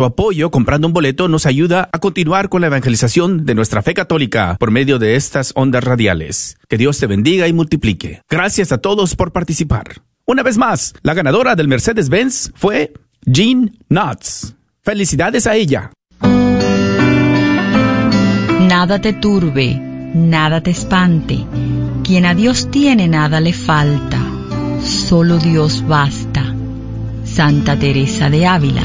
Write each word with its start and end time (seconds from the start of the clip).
Tu 0.00 0.06
apoyo 0.06 0.50
comprando 0.50 0.86
un 0.86 0.94
boleto 0.94 1.28
nos 1.28 1.44
ayuda 1.44 1.90
a 1.92 1.98
continuar 1.98 2.48
con 2.48 2.62
la 2.62 2.68
evangelización 2.68 3.44
de 3.44 3.54
nuestra 3.54 3.82
fe 3.82 3.92
católica 3.92 4.56
por 4.58 4.70
medio 4.70 4.98
de 4.98 5.14
estas 5.14 5.52
ondas 5.54 5.84
radiales. 5.84 6.56
Que 6.70 6.78
Dios 6.78 6.98
te 6.98 7.06
bendiga 7.06 7.48
y 7.48 7.52
multiplique. 7.52 8.22
Gracias 8.26 8.72
a 8.72 8.78
todos 8.78 9.14
por 9.14 9.30
participar. 9.30 10.00
Una 10.24 10.42
vez 10.42 10.56
más, 10.56 10.94
la 11.02 11.12
ganadora 11.12 11.54
del 11.54 11.68
Mercedes-Benz 11.68 12.52
fue 12.54 12.94
Jean 13.26 13.76
Knotts. 13.90 14.56
Felicidades 14.82 15.46
a 15.46 15.56
ella. 15.56 15.92
Nada 18.70 19.02
te 19.02 19.12
turbe, 19.12 19.74
nada 20.14 20.62
te 20.62 20.70
espante. 20.70 21.44
Quien 22.04 22.24
a 22.24 22.34
Dios 22.34 22.70
tiene 22.70 23.06
nada 23.06 23.38
le 23.38 23.52
falta. 23.52 24.18
Solo 24.82 25.36
Dios 25.36 25.86
basta. 25.86 26.54
Santa 27.22 27.78
Teresa 27.78 28.30
de 28.30 28.46
Ávila. 28.46 28.84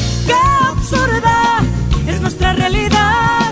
es 2.07 2.19
nuestra 2.19 2.53
realidad 2.53 3.51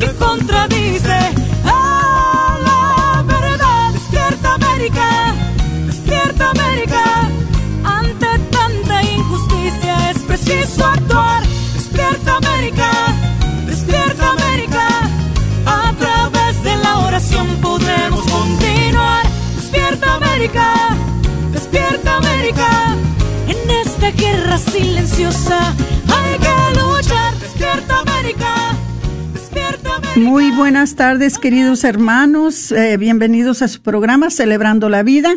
que 0.00 0.12
contradice 0.16 1.18
a 1.64 2.58
la 2.64 3.22
verdad. 3.22 3.92
Despierta 3.92 4.54
América, 4.54 5.34
despierta 5.86 6.50
América, 6.50 7.28
ante 7.84 8.38
tanta 8.50 9.02
injusticia 9.02 10.10
es 10.10 10.18
preciso 10.22 10.84
actuar. 10.84 11.42
Despierta 11.74 12.36
América, 12.36 12.90
despierta 13.66 14.30
América, 14.30 14.88
a 15.66 15.92
través 15.98 16.62
de 16.64 16.76
la 16.76 16.98
oración 16.98 17.46
podremos 17.60 18.22
continuar. 18.22 19.24
Despierta 19.56 20.14
América, 20.14 20.73
silenciosa 24.58 25.74
Muy 30.16 30.52
buenas 30.52 30.94
tardes, 30.94 31.38
queridos 31.38 31.82
hermanos. 31.82 32.70
Eh, 32.70 32.96
bienvenidos 32.98 33.62
a 33.62 33.68
su 33.68 33.82
programa 33.82 34.30
Celebrando 34.30 34.88
la 34.88 35.02
Vida 35.02 35.34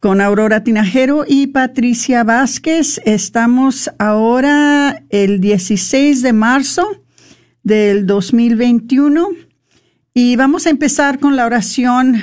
con 0.00 0.20
Aurora 0.20 0.62
Tinajero 0.62 1.24
y 1.26 1.46
Patricia 1.46 2.22
Vázquez. 2.22 3.00
Estamos 3.06 3.90
ahora 3.98 5.02
el 5.08 5.40
16 5.40 6.20
de 6.20 6.32
marzo 6.34 6.86
del 7.62 8.06
2021 8.06 9.30
y 10.12 10.36
vamos 10.36 10.66
a 10.66 10.70
empezar 10.70 11.18
con 11.18 11.34
la 11.34 11.46
oración, 11.46 12.16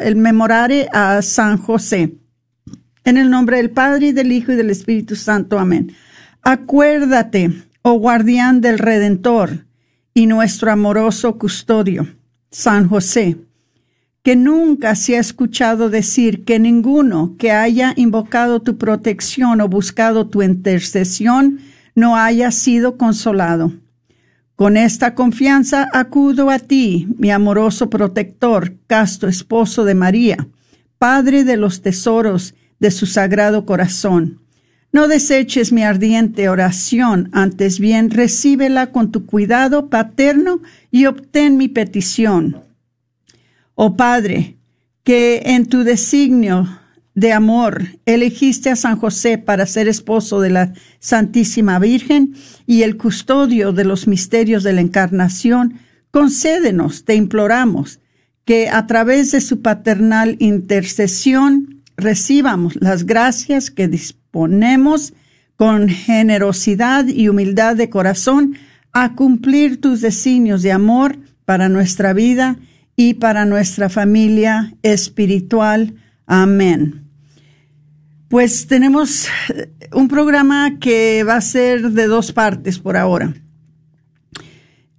el 0.00 0.14
memorare 0.14 0.88
a 0.92 1.22
San 1.22 1.58
José. 1.58 2.19
En 3.04 3.16
el 3.16 3.30
nombre 3.30 3.56
del 3.56 3.70
Padre 3.70 4.08
y 4.08 4.12
del 4.12 4.30
Hijo 4.30 4.52
y 4.52 4.56
del 4.56 4.70
Espíritu 4.70 5.16
Santo. 5.16 5.58
Amén. 5.58 5.92
Acuérdate, 6.42 7.50
oh 7.82 7.94
guardián 7.94 8.60
del 8.60 8.78
Redentor 8.78 9.66
y 10.12 10.26
nuestro 10.26 10.70
amoroso 10.70 11.38
custodio, 11.38 12.08
San 12.50 12.88
José, 12.88 13.38
que 14.22 14.36
nunca 14.36 14.94
se 14.96 15.16
ha 15.16 15.20
escuchado 15.20 15.88
decir 15.88 16.44
que 16.44 16.58
ninguno 16.58 17.36
que 17.38 17.52
haya 17.52 17.94
invocado 17.96 18.60
tu 18.60 18.76
protección 18.76 19.60
o 19.60 19.68
buscado 19.68 20.28
tu 20.28 20.42
intercesión 20.42 21.60
no 21.94 22.16
haya 22.16 22.50
sido 22.50 22.98
consolado. 22.98 23.72
Con 24.56 24.76
esta 24.76 25.14
confianza 25.14 25.88
acudo 25.94 26.50
a 26.50 26.58
ti, 26.58 27.08
mi 27.16 27.30
amoroso 27.30 27.88
protector, 27.88 28.74
casto 28.86 29.26
esposo 29.26 29.84
de 29.84 29.94
María, 29.94 30.48
Padre 30.98 31.44
de 31.44 31.56
los 31.56 31.80
tesoros 31.80 32.54
de 32.80 32.90
su 32.90 33.06
sagrado 33.06 33.64
corazón 33.64 34.40
no 34.92 35.06
deseches 35.06 35.70
mi 35.72 35.84
ardiente 35.84 36.48
oración, 36.48 37.28
antes 37.32 37.78
bien 37.78 38.10
recíbela 38.10 38.90
con 38.90 39.12
tu 39.12 39.24
cuidado 39.24 39.88
paterno 39.88 40.62
y 40.90 41.06
obtén 41.06 41.56
mi 41.56 41.68
petición. 41.68 42.64
Oh 43.76 43.96
Padre, 43.96 44.56
que 45.04 45.42
en 45.44 45.66
tu 45.66 45.84
designio 45.84 46.80
de 47.14 47.32
amor 47.32 47.86
elegiste 48.04 48.68
a 48.68 48.76
San 48.76 48.96
José 48.96 49.38
para 49.38 49.64
ser 49.64 49.86
esposo 49.86 50.40
de 50.40 50.50
la 50.50 50.72
Santísima 50.98 51.78
Virgen 51.78 52.34
y 52.66 52.82
el 52.82 52.96
custodio 52.96 53.72
de 53.72 53.84
los 53.84 54.08
misterios 54.08 54.64
de 54.64 54.72
la 54.72 54.80
Encarnación, 54.80 55.78
concédenos, 56.10 57.04
te 57.04 57.14
imploramos, 57.14 58.00
que 58.44 58.68
a 58.68 58.88
través 58.88 59.30
de 59.30 59.40
su 59.40 59.62
paternal 59.62 60.34
intercesión 60.40 61.79
recibamos 62.00 62.76
las 62.80 63.04
gracias 63.06 63.70
que 63.70 63.90
ponemos 64.30 65.12
con 65.56 65.88
generosidad 65.88 67.06
y 67.06 67.28
humildad 67.28 67.76
de 67.76 67.90
corazón 67.90 68.56
a 68.92 69.14
cumplir 69.14 69.80
tus 69.80 70.00
designios 70.00 70.62
de 70.62 70.72
amor 70.72 71.18
para 71.44 71.68
nuestra 71.68 72.12
vida 72.12 72.56
y 72.96 73.14
para 73.14 73.44
nuestra 73.44 73.88
familia 73.88 74.74
espiritual. 74.82 75.94
Amén. 76.26 77.04
Pues 78.28 78.66
tenemos 78.66 79.28
un 79.92 80.08
programa 80.08 80.78
que 80.78 81.24
va 81.24 81.36
a 81.36 81.40
ser 81.40 81.90
de 81.90 82.06
dos 82.06 82.32
partes 82.32 82.78
por 82.78 82.96
ahora. 82.96 83.34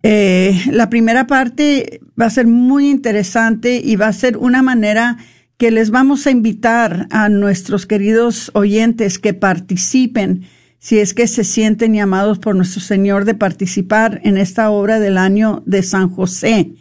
Eh, 0.04 0.64
la 0.72 0.90
primera 0.90 1.28
parte 1.28 2.02
va 2.20 2.26
a 2.26 2.32
ser 2.32 2.48
muy 2.48 2.90
interesante 2.90 3.82
y 3.84 3.96
va 3.96 4.08
a 4.08 4.14
ser 4.14 4.38
una 4.38 4.62
manera 4.62 5.18
que 5.62 5.70
les 5.70 5.92
vamos 5.92 6.26
a 6.26 6.32
invitar 6.32 7.06
a 7.12 7.30
nuestros 7.30 7.86
queridos 7.86 8.50
oyentes 8.56 9.20
que 9.20 9.36
participen, 9.36 10.42
si 10.80 10.98
es 10.98 11.14
que 11.14 11.28
se 11.28 11.44
sienten 11.44 11.94
llamados 11.94 12.40
por 12.40 12.56
nuestro 12.56 12.82
Señor 12.82 13.26
de 13.26 13.36
participar 13.36 14.22
en 14.24 14.40
esta 14.40 14.72
obra 14.72 15.00
del 15.00 15.20
año 15.20 15.62
de 15.68 15.84
San 15.84 16.10
José. 16.10 16.72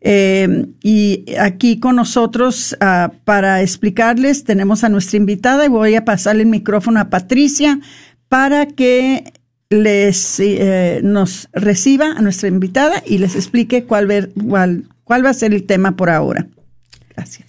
Eh, 0.00 0.66
y 0.80 1.24
aquí 1.40 1.80
con 1.80 1.96
nosotros 1.96 2.76
ah, 2.80 3.10
para 3.24 3.62
explicarles 3.62 4.44
tenemos 4.44 4.84
a 4.84 4.88
nuestra 4.90 5.16
invitada 5.16 5.66
y 5.66 5.68
voy 5.68 5.96
a 5.96 6.04
pasarle 6.04 6.44
el 6.44 6.48
micrófono 6.50 7.00
a 7.00 7.10
Patricia 7.10 7.80
para 8.28 8.66
que 8.66 9.32
les 9.70 10.38
eh, 10.38 11.00
nos 11.02 11.48
reciba 11.52 12.12
a 12.12 12.22
nuestra 12.22 12.46
invitada 12.46 13.02
y 13.04 13.18
les 13.18 13.34
explique 13.34 13.86
cuál, 13.86 14.06
ver, 14.06 14.30
cuál, 14.46 14.84
cuál 15.02 15.26
va 15.26 15.30
a 15.30 15.34
ser 15.34 15.52
el 15.52 15.64
tema 15.64 15.96
por 15.96 16.10
ahora. 16.10 16.46
Gracias. 17.16 17.48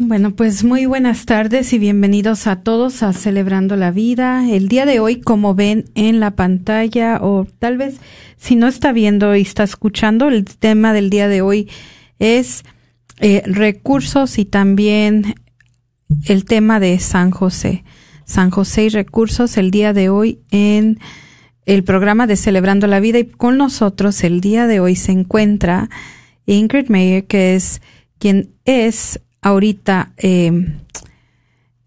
Bueno, 0.00 0.36
pues 0.36 0.62
muy 0.62 0.86
buenas 0.86 1.26
tardes 1.26 1.72
y 1.72 1.78
bienvenidos 1.80 2.46
a 2.46 2.62
todos 2.62 3.02
a 3.02 3.12
Celebrando 3.12 3.74
la 3.74 3.90
Vida. 3.90 4.48
El 4.48 4.68
día 4.68 4.86
de 4.86 5.00
hoy, 5.00 5.20
como 5.20 5.56
ven 5.56 5.86
en 5.96 6.20
la 6.20 6.36
pantalla 6.36 7.18
o 7.20 7.48
tal 7.58 7.78
vez 7.78 7.96
si 8.36 8.54
no 8.54 8.68
está 8.68 8.92
viendo 8.92 9.34
y 9.34 9.40
está 9.40 9.64
escuchando, 9.64 10.28
el 10.28 10.44
tema 10.44 10.92
del 10.92 11.10
día 11.10 11.26
de 11.26 11.42
hoy 11.42 11.68
es 12.20 12.62
eh, 13.18 13.42
recursos 13.44 14.38
y 14.38 14.44
también 14.44 15.34
el 16.26 16.44
tema 16.44 16.78
de 16.78 17.00
San 17.00 17.32
José. 17.32 17.82
San 18.24 18.50
José 18.50 18.84
y 18.84 18.88
recursos 18.90 19.56
el 19.56 19.72
día 19.72 19.92
de 19.92 20.10
hoy 20.10 20.38
en 20.52 21.00
el 21.66 21.82
programa 21.82 22.28
de 22.28 22.36
Celebrando 22.36 22.86
la 22.86 23.00
Vida 23.00 23.18
y 23.18 23.24
con 23.26 23.58
nosotros 23.58 24.22
el 24.22 24.40
día 24.40 24.68
de 24.68 24.78
hoy 24.78 24.94
se 24.94 25.10
encuentra 25.10 25.90
Ingrid 26.46 26.88
Mayer, 26.88 27.26
que 27.26 27.56
es 27.56 27.82
quien 28.20 28.54
es 28.64 29.20
ahorita 29.48 30.12
eh, 30.16 30.52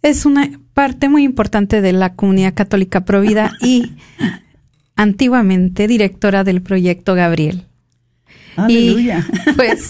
es 0.02 0.25
una 0.25 0.50
parte 0.74 1.10
muy 1.10 1.24
importante 1.24 1.81
de 1.81 1.94
la 1.94 2.13
comunidad 2.16 2.54
católica 2.54 3.06
Provida 3.06 3.54
y 3.62 3.94
antiguamente 4.96 5.88
directora 5.88 6.44
del 6.44 6.62
proyecto 6.62 7.16
Gabriel. 7.16 7.66
Aleluya. 8.56 9.25
Y 9.48 9.54
pues 9.54 9.88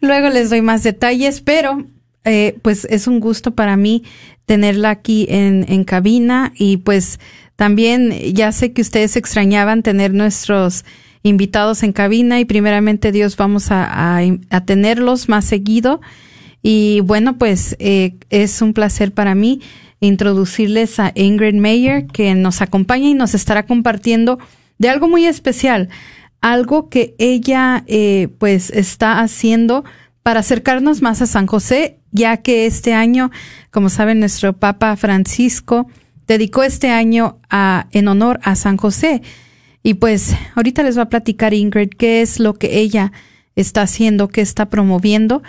luego 0.00 0.30
les 0.30 0.50
doy 0.50 0.62
más 0.62 0.82
detalles, 0.82 1.40
pero 1.40 1.84
eh, 2.24 2.58
pues 2.62 2.86
es 2.90 3.06
un 3.06 3.20
gusto 3.20 3.54
para 3.54 3.76
mí 3.76 4.04
tenerla 4.46 4.90
aquí 4.90 5.26
en, 5.28 5.66
en 5.68 5.84
cabina 5.84 6.52
y 6.56 6.78
pues 6.78 7.20
también 7.56 8.12
ya 8.32 8.52
sé 8.52 8.72
que 8.72 8.80
ustedes 8.80 9.16
extrañaban 9.16 9.82
tener 9.82 10.14
nuestros 10.14 10.84
invitados 11.22 11.82
en 11.82 11.92
cabina 11.92 12.40
y 12.40 12.44
primeramente 12.44 13.12
Dios 13.12 13.36
vamos 13.36 13.70
a, 13.70 14.18
a, 14.50 14.64
tenerlos 14.64 15.28
más 15.28 15.44
seguido. 15.44 16.00
Y 16.70 17.00
bueno, 17.00 17.38
pues 17.38 17.76
eh, 17.78 18.16
es 18.28 18.60
un 18.60 18.74
placer 18.74 19.12
para 19.12 19.34
mí 19.34 19.62
introducirles 20.00 21.00
a 21.00 21.12
Ingrid 21.14 21.54
Mayer, 21.54 22.06
que 22.08 22.34
nos 22.34 22.60
acompaña 22.60 23.08
y 23.08 23.14
nos 23.14 23.32
estará 23.32 23.64
compartiendo 23.64 24.38
de 24.76 24.90
algo 24.90 25.08
muy 25.08 25.24
especial, 25.24 25.88
algo 26.42 26.90
que 26.90 27.14
ella 27.18 27.84
eh, 27.86 28.28
pues 28.36 28.68
está 28.68 29.20
haciendo 29.20 29.86
para 30.22 30.40
acercarnos 30.40 31.00
más 31.00 31.22
a 31.22 31.26
San 31.26 31.46
José, 31.46 32.00
ya 32.12 32.36
que 32.36 32.66
este 32.66 32.92
año, 32.92 33.30
como 33.70 33.88
saben, 33.88 34.20
nuestro 34.20 34.52
Papa 34.52 34.94
Francisco 34.96 35.86
dedicó 36.26 36.64
este 36.64 36.90
año 36.90 37.38
a, 37.48 37.86
en 37.92 38.08
honor 38.08 38.40
a 38.42 38.56
San 38.56 38.76
José. 38.76 39.22
Y 39.82 39.94
pues 39.94 40.36
ahorita 40.54 40.82
les 40.82 40.98
va 40.98 41.04
a 41.04 41.08
platicar 41.08 41.54
Ingrid 41.54 41.92
qué 41.96 42.20
es 42.20 42.38
lo 42.38 42.52
que 42.52 42.78
ella 42.78 43.12
está 43.56 43.80
haciendo, 43.80 44.28
qué 44.28 44.42
está 44.42 44.68
promoviendo 44.68 45.42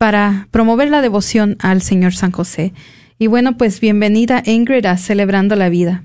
para 0.00 0.48
promover 0.50 0.88
la 0.88 1.02
devoción 1.02 1.58
al 1.60 1.82
Señor 1.82 2.14
San 2.14 2.30
José. 2.30 2.72
Y 3.18 3.26
bueno, 3.26 3.58
pues 3.58 3.80
bienvenida 3.80 4.42
Ingrid 4.46 4.86
a 4.86 4.96
Celebrando 4.96 5.56
la 5.56 5.68
Vida. 5.68 6.04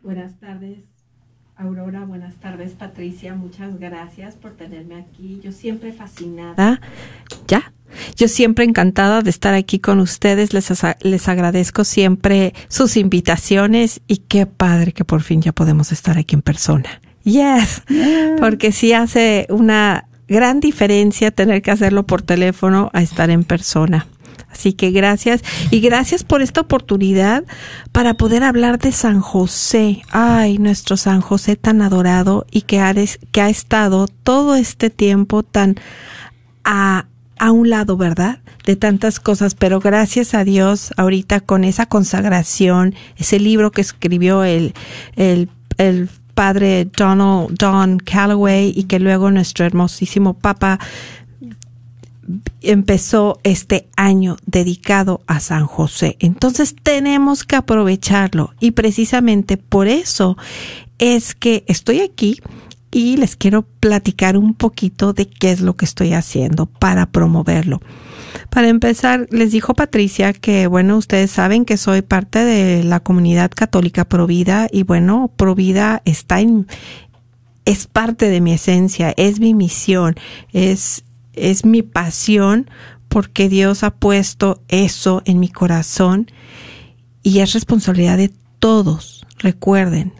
Buenas 0.00 0.38
tardes, 0.38 0.78
Aurora. 1.56 2.04
Buenas 2.04 2.36
tardes, 2.36 2.74
Patricia. 2.74 3.34
Muchas 3.34 3.80
gracias 3.80 4.36
por 4.36 4.52
tenerme 4.52 4.94
aquí. 4.94 5.40
Yo 5.42 5.50
siempre 5.50 5.92
fascinada. 5.92 6.80
¿Ya? 7.48 7.72
Yo 8.14 8.28
siempre 8.28 8.64
encantada 8.64 9.22
de 9.22 9.30
estar 9.30 9.54
aquí 9.54 9.80
con 9.80 9.98
ustedes. 9.98 10.54
Les, 10.54 10.70
les 11.00 11.28
agradezco 11.28 11.82
siempre 11.82 12.54
sus 12.68 12.96
invitaciones 12.96 14.02
y 14.06 14.18
qué 14.18 14.46
padre 14.46 14.92
que 14.92 15.04
por 15.04 15.22
fin 15.22 15.42
ya 15.42 15.50
podemos 15.50 15.90
estar 15.90 16.16
aquí 16.16 16.36
en 16.36 16.42
persona. 16.42 17.00
Yes, 17.24 17.82
porque 18.38 18.70
sí 18.70 18.92
hace 18.92 19.48
una 19.50 20.07
gran 20.28 20.60
diferencia 20.60 21.30
tener 21.30 21.62
que 21.62 21.70
hacerlo 21.70 22.04
por 22.04 22.22
teléfono 22.22 22.90
a 22.92 23.02
estar 23.02 23.30
en 23.30 23.44
persona. 23.44 24.06
Así 24.50 24.72
que 24.72 24.90
gracias 24.90 25.42
y 25.70 25.80
gracias 25.80 26.24
por 26.24 26.42
esta 26.42 26.62
oportunidad 26.62 27.44
para 27.92 28.14
poder 28.14 28.42
hablar 28.42 28.78
de 28.78 28.92
San 28.92 29.20
José. 29.20 30.02
Ay, 30.10 30.58
nuestro 30.58 30.96
San 30.96 31.20
José 31.20 31.56
tan 31.56 31.82
adorado 31.82 32.46
y 32.50 32.62
que 32.62 32.80
ha, 32.80 32.94
que 33.30 33.40
ha 33.40 33.50
estado 33.50 34.08
todo 34.08 34.56
este 34.56 34.90
tiempo 34.90 35.42
tan 35.42 35.76
a, 36.64 37.06
a 37.38 37.52
un 37.52 37.68
lado, 37.68 37.96
¿verdad? 37.96 38.40
De 38.64 38.76
tantas 38.76 39.20
cosas, 39.20 39.54
pero 39.54 39.80
gracias 39.80 40.34
a 40.34 40.44
Dios 40.44 40.92
ahorita 40.96 41.40
con 41.40 41.64
esa 41.64 41.86
consagración, 41.86 42.94
ese 43.16 43.38
libro 43.38 43.70
que 43.70 43.82
escribió 43.82 44.44
el, 44.44 44.74
el, 45.16 45.50
el 45.76 46.08
padre 46.38 46.84
Donald 46.96 47.58
Don 47.58 47.98
Calloway 47.98 48.72
y 48.72 48.84
que 48.84 49.00
luego 49.00 49.28
nuestro 49.32 49.66
hermosísimo 49.66 50.34
Papa 50.34 50.78
empezó 52.60 53.40
este 53.42 53.88
año 53.96 54.36
dedicado 54.46 55.20
a 55.26 55.40
San 55.40 55.66
José. 55.66 56.16
Entonces 56.20 56.76
tenemos 56.80 57.42
que 57.42 57.56
aprovecharlo 57.56 58.54
y 58.60 58.70
precisamente 58.70 59.56
por 59.56 59.88
eso 59.88 60.36
es 61.00 61.34
que 61.34 61.64
estoy 61.66 62.02
aquí 62.02 62.40
y 62.90 63.16
les 63.16 63.36
quiero 63.36 63.62
platicar 63.62 64.36
un 64.36 64.54
poquito 64.54 65.12
de 65.12 65.26
qué 65.26 65.50
es 65.50 65.60
lo 65.60 65.76
que 65.76 65.84
estoy 65.84 66.14
haciendo 66.14 66.66
para 66.66 67.06
promoverlo. 67.06 67.80
Para 68.50 68.68
empezar, 68.68 69.26
les 69.30 69.52
dijo 69.52 69.74
Patricia 69.74 70.32
que, 70.32 70.66
bueno, 70.66 70.96
ustedes 70.96 71.30
saben 71.30 71.64
que 71.64 71.76
soy 71.76 72.02
parte 72.02 72.44
de 72.44 72.84
la 72.84 73.00
comunidad 73.00 73.50
católica 73.50 74.06
Provida 74.06 74.68
y, 74.70 74.82
bueno, 74.82 75.30
Provida 75.36 76.02
está 76.04 76.40
en, 76.40 76.66
es 77.64 77.86
parte 77.86 78.30
de 78.30 78.40
mi 78.40 78.52
esencia, 78.52 79.12
es 79.16 79.40
mi 79.40 79.54
misión, 79.54 80.14
es, 80.52 81.04
es 81.34 81.64
mi 81.64 81.82
pasión 81.82 82.70
porque 83.08 83.48
Dios 83.48 83.82
ha 83.82 83.90
puesto 83.90 84.62
eso 84.68 85.22
en 85.24 85.40
mi 85.40 85.48
corazón 85.48 86.30
y 87.22 87.40
es 87.40 87.52
responsabilidad 87.52 88.16
de 88.16 88.32
todos. 88.58 89.26
Recuerden, 89.38 90.12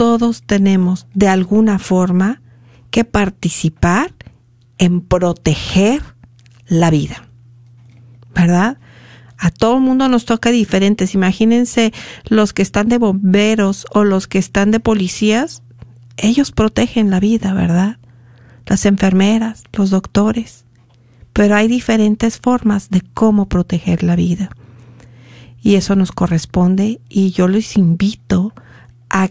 todos 0.00 0.40
tenemos 0.40 1.06
de 1.12 1.28
alguna 1.28 1.78
forma 1.78 2.40
que 2.90 3.04
participar 3.04 4.14
en 4.78 5.02
proteger 5.02 6.00
la 6.68 6.88
vida. 6.88 7.28
¿Verdad? 8.34 8.78
A 9.36 9.50
todo 9.50 9.74
el 9.74 9.82
mundo 9.82 10.08
nos 10.08 10.24
toca 10.24 10.52
diferentes. 10.52 11.14
Imagínense 11.14 11.92
los 12.24 12.54
que 12.54 12.62
están 12.62 12.88
de 12.88 12.96
bomberos 12.96 13.84
o 13.92 14.04
los 14.04 14.26
que 14.26 14.38
están 14.38 14.70
de 14.70 14.80
policías. 14.80 15.62
Ellos 16.16 16.50
protegen 16.50 17.10
la 17.10 17.20
vida, 17.20 17.52
¿verdad? 17.52 17.98
Las 18.64 18.86
enfermeras, 18.86 19.64
los 19.74 19.90
doctores. 19.90 20.64
Pero 21.34 21.56
hay 21.56 21.68
diferentes 21.68 22.38
formas 22.38 22.88
de 22.88 23.02
cómo 23.12 23.50
proteger 23.50 24.02
la 24.02 24.16
vida. 24.16 24.48
Y 25.60 25.74
eso 25.74 25.94
nos 25.94 26.10
corresponde 26.10 27.02
y 27.10 27.32
yo 27.32 27.48
les 27.48 27.76
invito 27.76 28.54
a 28.56 28.69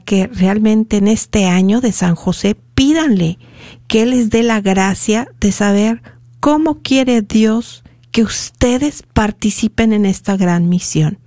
que 0.06 0.28
realmente 0.28 0.98
en 0.98 1.08
este 1.08 1.46
año 1.46 1.82
de 1.82 1.92
San 1.92 2.16
José 2.16 2.56
pídanle 2.76 3.40
que 3.88 4.06
les 4.06 4.30
dé 4.30 4.44
la 4.44 4.62
gracia 4.62 5.30
de 5.40 5.52
saber 5.52 6.02
cómo 6.40 6.80
quiere 6.82 7.22
Dios 7.22 7.84
que 8.12 8.24
ustedes 8.24 9.04
participen 9.14 9.94
en 9.94 10.06
esta 10.06 10.38
gran 10.38 10.70
misión. 10.70 11.20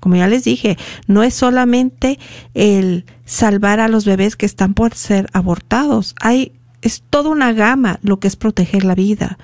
Como 0.00 0.16
ya 0.16 0.28
les 0.28 0.44
dije, 0.44 0.78
no 1.06 1.22
es 1.22 1.34
solamente 1.34 2.18
el 2.54 3.04
salvar 3.24 3.80
a 3.80 3.88
los 3.88 4.04
bebés 4.06 4.36
que 4.36 4.46
están 4.46 4.72
por 4.72 4.94
ser 4.94 5.28
abortados. 5.32 6.14
Hay, 6.20 6.52
es 6.80 7.02
toda 7.10 7.30
una 7.30 7.52
gama 7.52 7.98
lo 8.02 8.18
que 8.18 8.28
es 8.28 8.36
proteger 8.36 8.84
la 8.84 8.94
vida. 8.94 9.38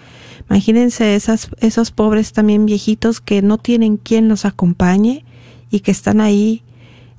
Imagínense 0.48 1.14
esas, 1.14 1.50
esos 1.60 1.90
pobres 1.90 2.32
también 2.32 2.64
viejitos 2.64 3.20
que 3.20 3.42
no 3.42 3.58
tienen 3.58 3.96
quien 3.96 4.28
los 4.28 4.44
acompañe 4.44 5.24
y 5.70 5.80
que 5.80 5.90
están 5.90 6.20
ahí 6.20 6.62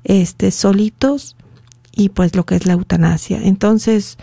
este, 0.08 0.50
solitos 0.50 1.36
y 1.92 2.08
pues 2.08 2.34
lo 2.34 2.44
que 2.44 2.56
es 2.56 2.66
la 2.66 2.72
eutanasia. 2.72 3.40
Entonces, 3.44 4.18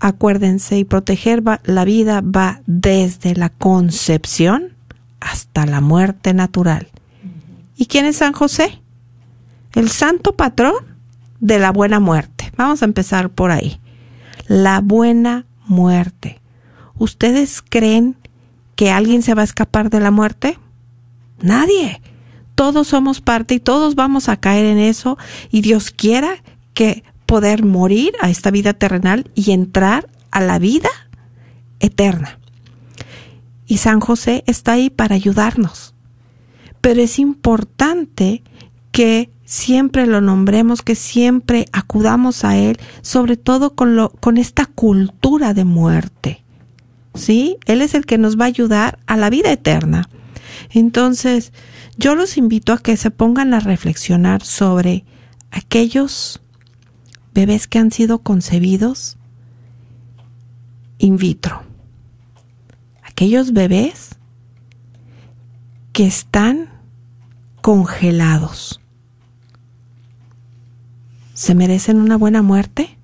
acuérdense 0.00 0.78
y 0.78 0.84
proteger 0.84 1.42
la 1.64 1.84
vida 1.84 2.20
va 2.20 2.60
desde 2.66 3.34
la 3.34 3.48
concepción 3.48 4.74
hasta 5.20 5.64
la 5.64 5.80
muerte 5.80 6.34
natural. 6.34 6.88
¿Y 7.76 7.86
quién 7.86 8.04
es 8.04 8.16
San 8.16 8.32
José? 8.32 8.80
El 9.74 9.88
santo 9.88 10.36
patrón 10.36 10.74
de 11.40 11.58
la 11.58 11.70
buena 11.70 12.00
muerte. 12.00 12.52
Vamos 12.56 12.82
a 12.82 12.84
empezar 12.84 13.30
por 13.30 13.50
ahí. 13.50 13.80
La 14.48 14.80
buena 14.80 15.46
muerte. 15.66 16.40
¿Ustedes 16.98 17.62
creen 17.62 18.16
que 18.74 18.90
alguien 18.90 19.22
se 19.22 19.34
va 19.34 19.42
a 19.42 19.44
escapar 19.44 19.88
de 19.88 20.00
la 20.00 20.10
muerte? 20.10 20.58
Nadie 21.40 22.00
todos 22.54 22.88
somos 22.88 23.20
parte 23.20 23.54
y 23.54 23.60
todos 23.60 23.94
vamos 23.94 24.28
a 24.28 24.36
caer 24.36 24.66
en 24.66 24.78
eso 24.78 25.18
y 25.50 25.60
Dios 25.62 25.90
quiera 25.90 26.42
que 26.74 27.04
poder 27.26 27.64
morir 27.64 28.12
a 28.20 28.30
esta 28.30 28.50
vida 28.50 28.74
terrenal 28.74 29.30
y 29.34 29.52
entrar 29.52 30.08
a 30.30 30.40
la 30.40 30.58
vida 30.58 30.90
eterna. 31.80 32.38
Y 33.66 33.78
San 33.78 34.00
José 34.00 34.44
está 34.46 34.72
ahí 34.72 34.90
para 34.90 35.14
ayudarnos. 35.14 35.94
Pero 36.82 37.00
es 37.00 37.18
importante 37.18 38.42
que 38.90 39.30
siempre 39.44 40.06
lo 40.06 40.20
nombremos, 40.20 40.82
que 40.82 40.94
siempre 40.94 41.66
acudamos 41.72 42.44
a 42.44 42.56
Él, 42.56 42.78
sobre 43.00 43.36
todo 43.36 43.74
con, 43.74 43.96
lo, 43.96 44.10
con 44.10 44.36
esta 44.36 44.66
cultura 44.66 45.54
de 45.54 45.64
muerte. 45.64 46.42
¿Sí? 47.14 47.58
Él 47.66 47.82
es 47.82 47.94
el 47.94 48.04
que 48.04 48.18
nos 48.18 48.38
va 48.38 48.44
a 48.44 48.48
ayudar 48.48 48.98
a 49.06 49.16
la 49.16 49.30
vida 49.30 49.52
eterna. 49.52 50.08
Entonces, 50.70 51.52
yo 51.96 52.14
los 52.14 52.36
invito 52.36 52.72
a 52.72 52.78
que 52.78 52.96
se 52.96 53.10
pongan 53.10 53.54
a 53.54 53.60
reflexionar 53.60 54.42
sobre 54.42 55.04
aquellos 55.50 56.40
bebés 57.34 57.66
que 57.66 57.78
han 57.78 57.90
sido 57.90 58.20
concebidos 58.20 59.16
in 60.98 61.16
vitro. 61.16 61.62
Aquellos 63.02 63.52
bebés 63.52 64.16
que 65.92 66.06
están 66.06 66.70
congelados. 67.60 68.80
¿Se 71.34 71.54
merecen 71.54 72.00
una 72.00 72.16
buena 72.16 72.42
muerte? 72.42 72.98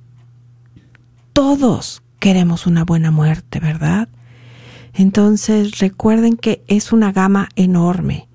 Todos 1.33 2.03
queremos 2.19 2.67
una 2.67 2.85
buena 2.85 3.11
muerte, 3.11 3.61
¿verdad? 3.61 4.09
Entonces 4.95 5.79
recuerden 5.79 6.37
que 6.37 6.65
es 6.67 6.93
una 6.93 7.13
gama 7.13 7.49
enorme. 7.57 8.28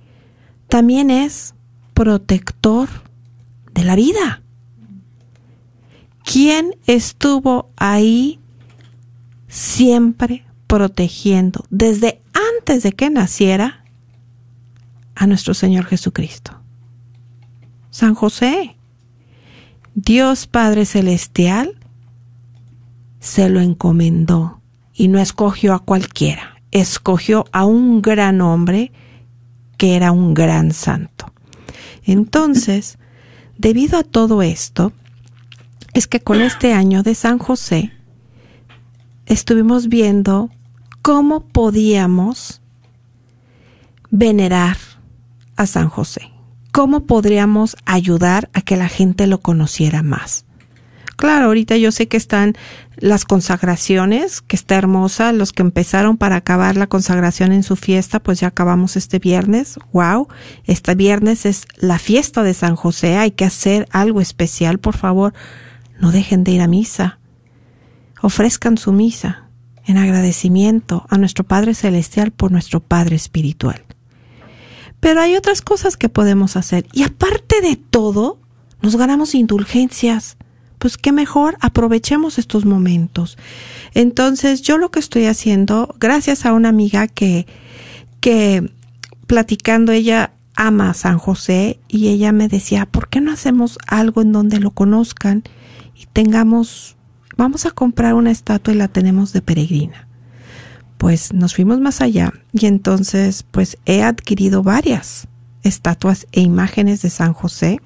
También 0.73 1.11
es 1.11 1.53
protector 1.93 2.89
de 3.75 3.83
la 3.83 3.95
vida. 3.95 4.41
¿Quién 6.25 6.75
estuvo 6.87 7.69
ahí 7.75 8.39
siempre 9.47 10.43
protegiendo 10.65 11.63
desde 11.69 12.23
antes 12.57 12.81
de 12.81 12.91
que 12.93 13.11
naciera 13.11 13.85
a 15.13 15.27
nuestro 15.27 15.53
Señor 15.53 15.85
Jesucristo? 15.85 16.59
San 17.91 18.15
José. 18.15 18.75
Dios 19.93 20.47
Padre 20.47 20.87
Celestial 20.87 21.75
se 23.19 23.47
lo 23.47 23.61
encomendó 23.61 24.59
y 24.91 25.07
no 25.07 25.19
escogió 25.19 25.75
a 25.75 25.85
cualquiera, 25.85 26.63
escogió 26.71 27.45
a 27.51 27.63
un 27.63 28.01
gran 28.01 28.41
hombre 28.41 28.91
que 29.83 29.97
era 29.97 30.13
un 30.13 30.33
gran 30.33 30.71
santo. 30.71 31.33
Entonces, 32.05 32.97
debido 33.57 33.99
a 33.99 34.03
todo 34.03 34.41
esto, 34.41 34.93
es 35.93 36.07
que 36.07 36.21
con 36.21 36.39
este 36.39 36.71
año 36.71 37.03
de 37.03 37.13
San 37.15 37.37
José 37.37 37.91
estuvimos 39.25 39.89
viendo 39.89 40.49
cómo 41.01 41.41
podíamos 41.41 42.61
venerar 44.09 44.77
a 45.57 45.65
San 45.65 45.89
José, 45.89 46.31
cómo 46.71 47.01
podríamos 47.01 47.75
ayudar 47.83 48.49
a 48.53 48.61
que 48.61 48.77
la 48.77 48.87
gente 48.87 49.27
lo 49.27 49.41
conociera 49.41 50.01
más. 50.01 50.45
Claro, 51.23 51.45
ahorita 51.45 51.77
yo 51.77 51.93
sé 51.93 52.09
que 52.09 52.17
están 52.17 52.53
las 52.97 53.23
consagraciones, 53.23 54.41
que 54.41 54.57
está 54.57 54.75
hermosa, 54.75 55.31
los 55.31 55.53
que 55.53 55.61
empezaron 55.61 56.17
para 56.17 56.35
acabar 56.35 56.75
la 56.75 56.87
consagración 56.87 57.53
en 57.53 57.63
su 57.63 57.77
fiesta, 57.77 58.21
pues 58.21 58.41
ya 58.41 58.47
acabamos 58.47 58.97
este 58.97 59.19
viernes. 59.19 59.79
Wow, 59.93 60.27
este 60.65 60.95
viernes 60.95 61.45
es 61.45 61.65
la 61.77 61.97
fiesta 61.97 62.43
de 62.43 62.53
San 62.53 62.75
José, 62.75 63.15
hay 63.15 63.31
que 63.31 63.45
hacer 63.45 63.87
algo 63.91 64.19
especial, 64.19 64.79
por 64.79 64.97
favor, 64.97 65.33
no 65.97 66.11
dejen 66.11 66.43
de 66.43 66.51
ir 66.51 66.61
a 66.61 66.67
misa. 66.67 67.19
Ofrezcan 68.21 68.77
su 68.77 68.91
misa 68.91 69.47
en 69.85 69.95
agradecimiento 69.95 71.05
a 71.07 71.17
nuestro 71.17 71.45
Padre 71.45 71.73
Celestial 71.73 72.31
por 72.31 72.51
nuestro 72.51 72.81
Padre 72.81 73.15
Espiritual. 73.15 73.85
Pero 74.99 75.21
hay 75.21 75.37
otras 75.37 75.61
cosas 75.61 75.95
que 75.95 76.09
podemos 76.09 76.57
hacer 76.57 76.85
y 76.91 77.03
aparte 77.03 77.61
de 77.61 77.77
todo, 77.77 78.41
nos 78.81 78.97
ganamos 78.97 79.35
indulgencias 79.35 80.35
pues 80.83 80.97
qué 80.97 81.13
mejor 81.13 81.55
aprovechemos 81.61 82.37
estos 82.37 82.65
momentos. 82.65 83.37
Entonces, 83.93 84.61
yo 84.63 84.77
lo 84.77 84.91
que 84.91 84.99
estoy 84.99 85.27
haciendo, 85.27 85.95
gracias 85.97 86.45
a 86.45 86.51
una 86.51 86.67
amiga 86.67 87.07
que, 87.07 87.47
que 88.19 88.69
platicando, 89.25 89.93
ella 89.93 90.33
ama 90.57 90.89
a 90.89 90.93
San 90.93 91.19
José 91.19 91.79
y 91.87 92.09
ella 92.09 92.33
me 92.33 92.49
decía, 92.49 92.85
¿por 92.85 93.07
qué 93.07 93.21
no 93.21 93.31
hacemos 93.31 93.77
algo 93.87 94.21
en 94.23 94.33
donde 94.33 94.59
lo 94.59 94.71
conozcan 94.71 95.43
y 95.95 96.05
tengamos, 96.11 96.97
vamos 97.37 97.65
a 97.65 97.71
comprar 97.71 98.13
una 98.13 98.31
estatua 98.31 98.73
y 98.73 98.77
la 98.77 98.89
tenemos 98.89 99.31
de 99.31 99.41
peregrina? 99.41 100.09
Pues 100.97 101.31
nos 101.31 101.55
fuimos 101.55 101.79
más 101.79 102.01
allá 102.01 102.33
y 102.51 102.65
entonces 102.65 103.45
pues 103.49 103.77
he 103.85 104.03
adquirido 104.03 104.63
varias 104.63 105.29
estatuas 105.63 106.27
e 106.33 106.41
imágenes 106.41 107.01
de 107.01 107.09
San 107.09 107.31
José. 107.31 107.79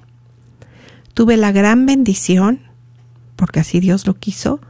Tuve 1.14 1.36
la 1.36 1.52
gran 1.52 1.86
bendición 1.86 2.66
porque 3.38 3.60
así 3.60 3.78
Dios 3.78 4.06
lo 4.06 4.14
quiso, 4.14 4.60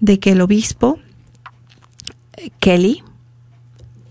de 0.00 0.18
que 0.18 0.32
el 0.32 0.40
obispo 0.40 0.98
eh, 2.38 2.50
Kelly 2.58 3.04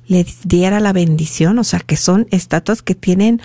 le 0.07 0.25
diera 0.43 0.79
la 0.79 0.93
bendición, 0.93 1.57
o 1.57 1.63
sea, 1.63 1.79
que 1.79 1.97
son 1.97 2.27
estatuas 2.31 2.81
que 2.83 2.95
tienen, 2.95 3.41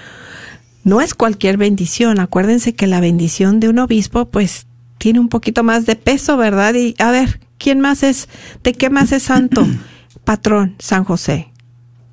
no 0.85 1.01
es 1.01 1.15
cualquier 1.15 1.57
bendición, 1.57 2.21
acuérdense 2.21 2.75
que 2.75 2.87
la 2.87 3.01
bendición 3.01 3.59
de 3.59 3.71
un 3.71 3.79
obispo 3.79 4.27
pues 4.27 4.67
tiene 4.99 5.19
un 5.19 5.29
poquito 5.29 5.65
más 5.65 5.87
de 5.87 5.97
peso, 5.97 6.37
¿verdad? 6.37 6.75
Y 6.75 6.95
a 6.99 7.11
ver, 7.11 7.41
¿quién 7.59 7.81
más 7.81 8.03
es, 8.03 8.29
de 8.63 8.75
qué 8.75 8.91
más 8.91 9.13
es 9.13 9.25
santo? 9.25 9.67
Patrón, 10.25 10.77
San 10.79 11.05
José. 11.05 11.51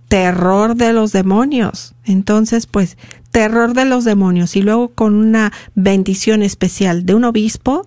Terror 0.07 0.75
de 0.75 0.93
los 0.93 1.11
demonios. 1.11 1.95
Entonces, 2.05 2.67
pues, 2.67 2.97
terror 3.31 3.73
de 3.73 3.85
los 3.85 4.05
demonios 4.05 4.55
y 4.55 4.61
luego 4.61 4.89
con 4.89 5.15
una 5.15 5.51
bendición 5.73 6.43
especial 6.43 7.05
de 7.05 7.15
un 7.15 7.23
obispo, 7.23 7.85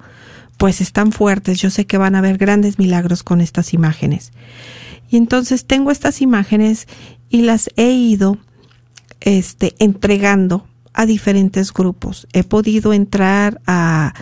pues 0.56 0.80
están 0.80 1.12
fuertes. 1.12 1.60
Yo 1.60 1.70
sé 1.70 1.86
que 1.86 1.98
van 1.98 2.14
a 2.14 2.18
haber 2.18 2.38
grandes 2.38 2.78
milagros 2.78 3.22
con 3.22 3.40
estas 3.40 3.74
imágenes. 3.74 4.32
Y 5.10 5.16
entonces 5.16 5.66
tengo 5.66 5.90
estas 5.90 6.20
imágenes 6.20 6.88
y 7.28 7.42
las 7.42 7.70
he 7.76 7.90
ido 7.90 8.38
este, 9.20 9.74
entregando 9.78 10.66
a 10.94 11.06
diferentes 11.06 11.72
grupos. 11.72 12.26
He 12.32 12.42
podido 12.42 12.92
entrar 12.92 13.60
a, 13.66 14.14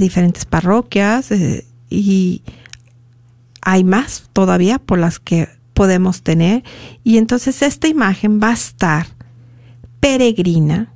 diferentes 0.00 0.44
parroquias 0.44 1.30
eh, 1.30 1.64
y 1.88 2.42
hay 3.62 3.84
más 3.84 4.24
todavía 4.32 4.78
por 4.78 4.98
las 4.98 5.20
que 5.20 5.48
podemos 5.72 6.22
tener. 6.22 6.64
Y 7.04 7.18
entonces 7.18 7.62
esta 7.62 7.88
imagen 7.88 8.40
va 8.42 8.50
a 8.50 8.54
estar 8.54 9.06
peregrina 10.00 10.92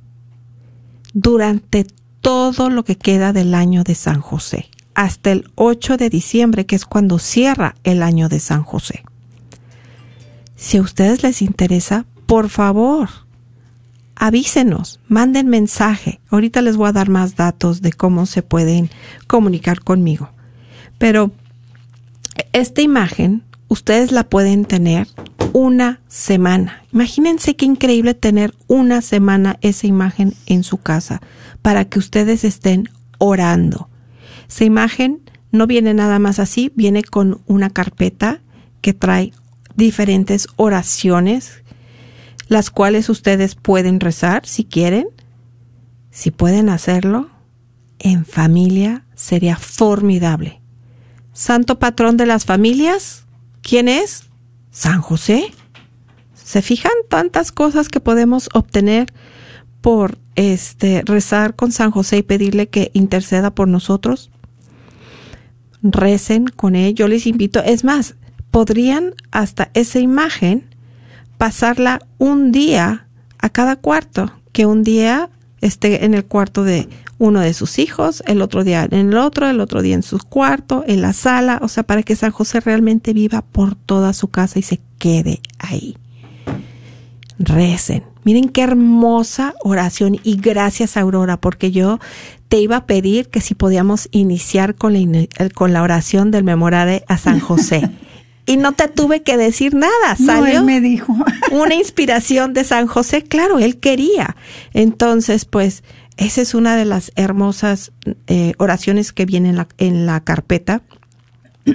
durante 1.13 1.87
todo 2.19 2.69
lo 2.69 2.83
que 2.83 2.97
queda 2.97 3.33
del 3.33 3.55
año 3.55 3.83
de 3.83 3.95
San 3.95 4.21
José 4.21 4.69
hasta 4.95 5.31
el 5.31 5.49
8 5.55 5.97
de 5.97 6.09
diciembre, 6.09 6.65
que 6.65 6.75
es 6.75 6.85
cuando 6.85 7.19
cierra 7.19 7.75
el 7.83 8.03
año 8.03 8.29
de 8.29 8.39
San 8.39 8.63
José. 8.63 9.03
Si 10.55 10.77
a 10.77 10.81
ustedes 10.81 11.23
les 11.23 11.41
interesa, 11.41 12.05
por 12.25 12.49
favor, 12.49 13.09
avísenos, 14.15 14.99
manden 15.07 15.47
mensaje. 15.47 16.19
Ahorita 16.29 16.61
les 16.61 16.77
voy 16.77 16.89
a 16.89 16.93
dar 16.93 17.09
más 17.09 17.35
datos 17.35 17.81
de 17.81 17.91
cómo 17.91 18.25
se 18.25 18.43
pueden 18.43 18.89
comunicar 19.27 19.81
conmigo. 19.81 20.29
Pero 20.97 21.31
esta 22.53 22.81
imagen, 22.81 23.43
ustedes 23.67 24.11
la 24.11 24.23
pueden 24.23 24.65
tener 24.65 25.07
una 25.53 25.99
semana. 26.07 26.83
Imagínense 26.93 27.55
qué 27.55 27.65
increíble 27.65 28.13
tener 28.13 28.53
una 28.67 29.01
semana 29.01 29.57
esa 29.61 29.87
imagen 29.87 30.33
en 30.45 30.63
su 30.63 30.77
casa 30.77 31.21
para 31.61 31.85
que 31.85 31.99
ustedes 31.99 32.43
estén 32.43 32.89
orando 33.17 33.89
esa 34.51 34.65
imagen 34.65 35.21
no 35.53 35.65
viene 35.65 35.93
nada 35.93 36.19
más 36.19 36.37
así, 36.37 36.73
viene 36.75 37.03
con 37.03 37.41
una 37.47 37.69
carpeta 37.69 38.41
que 38.81 38.93
trae 38.93 39.31
diferentes 39.77 40.49
oraciones, 40.57 41.63
las 42.49 42.69
cuales 42.69 43.07
ustedes 43.07 43.55
pueden 43.55 44.01
rezar 44.01 44.45
si 44.45 44.65
quieren. 44.65 45.07
Si 46.09 46.31
pueden 46.31 46.67
hacerlo 46.67 47.29
en 47.99 48.25
familia, 48.25 49.05
sería 49.15 49.55
formidable. 49.55 50.59
Santo 51.31 51.79
patrón 51.79 52.17
de 52.17 52.25
las 52.25 52.43
familias, 52.43 53.23
¿quién 53.61 53.87
es? 53.87 54.25
San 54.69 55.01
José. 55.01 55.45
¿Se 56.33 56.61
fijan 56.61 56.91
tantas 57.07 57.53
cosas 57.53 57.87
que 57.87 58.01
podemos 58.01 58.49
obtener 58.53 59.13
por 59.79 60.17
este 60.35 61.03
rezar 61.05 61.55
con 61.55 61.71
San 61.71 61.91
José 61.91 62.17
y 62.17 62.23
pedirle 62.23 62.67
que 62.67 62.91
interceda 62.93 63.51
por 63.51 63.69
nosotros? 63.69 64.29
Recen 65.83 66.45
con 66.47 66.75
él. 66.75 66.93
Yo 66.93 67.07
les 67.07 67.27
invito, 67.27 67.61
es 67.63 67.83
más, 67.83 68.15
podrían 68.51 69.13
hasta 69.31 69.69
esa 69.73 69.99
imagen 69.99 70.65
pasarla 71.37 72.01
un 72.17 72.51
día 72.51 73.07
a 73.39 73.49
cada 73.49 73.75
cuarto, 73.75 74.31
que 74.51 74.65
un 74.65 74.83
día 74.83 75.29
esté 75.61 76.05
en 76.05 76.13
el 76.13 76.25
cuarto 76.25 76.63
de 76.63 76.89
uno 77.17 77.39
de 77.39 77.53
sus 77.53 77.79
hijos, 77.79 78.23
el 78.25 78.41
otro 78.41 78.63
día 78.63 78.87
en 78.89 79.09
el 79.09 79.17
otro, 79.17 79.47
el 79.47 79.59
otro 79.59 79.81
día 79.81 79.95
en 79.95 80.03
su 80.03 80.17
cuarto, 80.17 80.83
en 80.87 81.01
la 81.01 81.13
sala, 81.13 81.59
o 81.61 81.67
sea, 81.67 81.83
para 81.83 82.03
que 82.03 82.15
San 82.15 82.31
José 82.31 82.59
realmente 82.59 83.13
viva 83.13 83.41
por 83.43 83.75
toda 83.75 84.13
su 84.13 84.27
casa 84.27 84.59
y 84.59 84.63
se 84.63 84.81
quede 84.97 85.41
ahí. 85.59 85.97
Recen. 87.43 88.03
Miren 88.23 88.49
qué 88.49 88.61
hermosa 88.61 89.55
oración 89.63 90.19
y 90.23 90.37
gracias 90.37 90.95
Aurora, 90.95 91.37
porque 91.37 91.71
yo 91.71 91.99
te 92.49 92.59
iba 92.59 92.75
a 92.75 92.85
pedir 92.85 93.29
que 93.29 93.41
si 93.41 93.55
podíamos 93.55 94.09
iniciar 94.11 94.75
con 94.75 94.93
la, 94.93 95.27
con 95.55 95.73
la 95.73 95.81
oración 95.81 96.29
del 96.29 96.43
memorare 96.43 97.03
a 97.07 97.17
San 97.17 97.39
José. 97.39 97.89
y 98.45 98.57
no 98.57 98.73
te 98.73 98.87
tuve 98.87 99.23
que 99.23 99.37
decir 99.37 99.73
nada. 99.73 100.15
No, 100.19 100.25
Salió 100.25 100.59
él 100.59 100.65
me 100.65 100.81
dijo. 100.81 101.15
una 101.51 101.73
inspiración 101.73 102.53
de 102.53 102.63
San 102.63 102.87
José. 102.87 103.23
Claro, 103.23 103.57
él 103.59 103.77
quería. 103.77 104.35
Entonces, 104.73 105.45
pues, 105.45 105.83
esa 106.17 106.41
es 106.41 106.53
una 106.53 106.75
de 106.75 106.85
las 106.85 107.11
hermosas 107.15 107.91
eh, 108.27 108.53
oraciones 108.57 109.13
que 109.13 109.25
viene 109.25 109.49
en 109.49 109.55
la, 109.55 109.67
en 109.77 110.05
la 110.05 110.19
carpeta. 110.19 110.83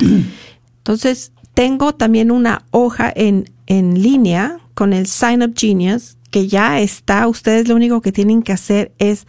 Entonces, 0.78 1.32
tengo 1.54 1.94
también 1.94 2.30
una 2.30 2.64
hoja 2.70 3.12
en, 3.14 3.50
en 3.66 4.00
línea 4.02 4.61
con 4.76 4.92
el 4.92 5.06
Sign 5.06 5.42
Up 5.42 5.54
Genius 5.56 6.18
que 6.30 6.49
ya 6.49 6.78
está. 6.80 7.26
Ustedes 7.26 7.66
lo 7.66 7.75
único 7.75 8.02
que 8.02 8.12
tienen 8.12 8.42
que 8.42 8.52
hacer 8.52 8.92
es 8.99 9.26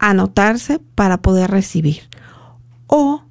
anotarse 0.00 0.80
para 0.80 1.22
poder 1.22 1.48
recibir. 1.50 2.10
O, 2.88 3.22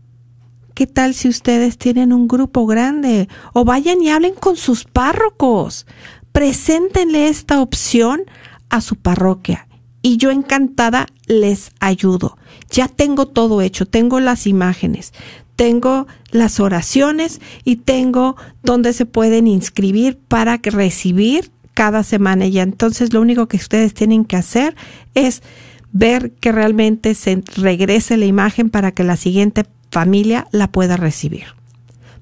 ¿qué 0.74 0.88
tal 0.88 1.14
si 1.14 1.28
ustedes 1.28 1.78
tienen 1.78 2.14
un 2.14 2.30
grupo 2.30 2.66
grande? 2.66 3.28
O 3.54 3.66
vayan 3.66 4.02
y 4.02 4.10
hablen 4.10 4.36
con 4.36 4.56
sus 4.56 4.86
párrocos. 4.86 5.86
Preséntenle 6.32 7.28
esta 7.28 7.62
opción 7.62 8.22
a 8.70 8.80
su 8.80 8.96
parroquia. 8.96 9.68
Y 10.02 10.16
yo 10.16 10.32
encantada 10.32 11.08
les 11.28 11.72
ayudo. 11.82 12.38
Ya 12.72 12.88
tengo 12.88 13.28
todo 13.28 13.62
hecho, 13.62 13.86
tengo 13.86 14.22
las 14.22 14.48
imágenes, 14.48 15.14
tengo 15.60 16.08
las 16.32 16.62
oraciones 16.62 17.42
y 17.66 17.76
tengo 17.76 18.38
donde 18.64 18.94
se 18.94 19.06
pueden 19.06 19.46
inscribir 19.46 20.18
para 20.18 20.58
recibir 20.64 21.52
cada 21.74 22.04
semana. 22.04 22.46
Y 22.46 22.60
entonces 22.60 23.12
lo 23.12 23.20
único 23.20 23.50
que 23.50 23.58
ustedes 23.58 23.94
tienen 23.94 24.24
que 24.24 24.38
hacer 24.38 24.78
es 25.16 25.44
ver 25.92 26.32
que 26.32 26.54
realmente 26.54 27.14
se 27.14 27.44
regrese 27.58 28.16
la 28.16 28.26
imagen 28.26 28.70
para 28.70 28.94
que 28.94 29.04
la 29.04 29.18
siguiente 29.18 29.66
familia 29.92 30.48
la 30.52 30.72
pueda 30.72 30.96
recibir. 30.96 31.48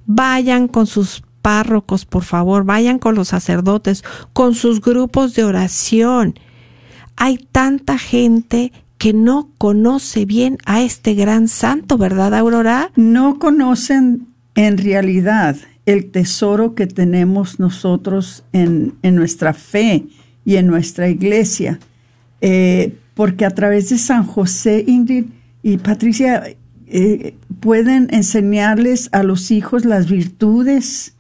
Vayan 0.08 0.68
con 0.68 0.88
sus 0.88 1.22
párrocos, 1.44 2.06
por 2.06 2.24
favor, 2.24 2.64
vayan 2.64 2.98
con 2.98 3.14
los 3.14 3.28
sacerdotes, 3.28 4.04
con 4.34 4.56
sus 4.56 4.82
grupos 4.82 5.36
de 5.36 5.44
oración. 5.44 6.40
Hay 7.18 7.38
tanta 7.38 8.00
gente 8.00 8.74
que 8.98 9.14
no 9.14 9.50
conoce 9.58 10.26
bien 10.26 10.58
a 10.66 10.82
este 10.82 11.14
gran 11.14 11.48
santo, 11.48 11.98
¿verdad, 11.98 12.34
Aurora? 12.34 12.92
No 12.96 13.40
conocen 13.40 14.28
en 14.56 14.78
realidad 14.78 15.56
el 15.86 16.12
tesoro 16.12 16.76
que 16.76 16.88
tenemos 16.88 17.60
nosotros 17.60 18.44
en, 18.54 18.96
en 19.04 19.16
nuestra 19.16 19.54
fe 19.54 20.06
y 20.44 20.56
en 20.56 20.68
nuestra 20.68 21.10
iglesia. 21.10 21.80
Eh, 22.42 22.96
porque 23.14 23.46
a 23.46 23.50
través 23.50 23.90
de 23.90 23.98
San 23.98 24.24
José, 24.26 24.84
Ingrid 24.88 25.26
y 25.64 25.78
Patricia, 25.78 26.44
eh, 26.88 27.36
pueden 27.60 28.08
enseñarles 28.12 29.10
a 29.12 29.24
los 29.24 29.52
hijos 29.52 29.86
las 29.86 30.10
virtudes 30.10 31.16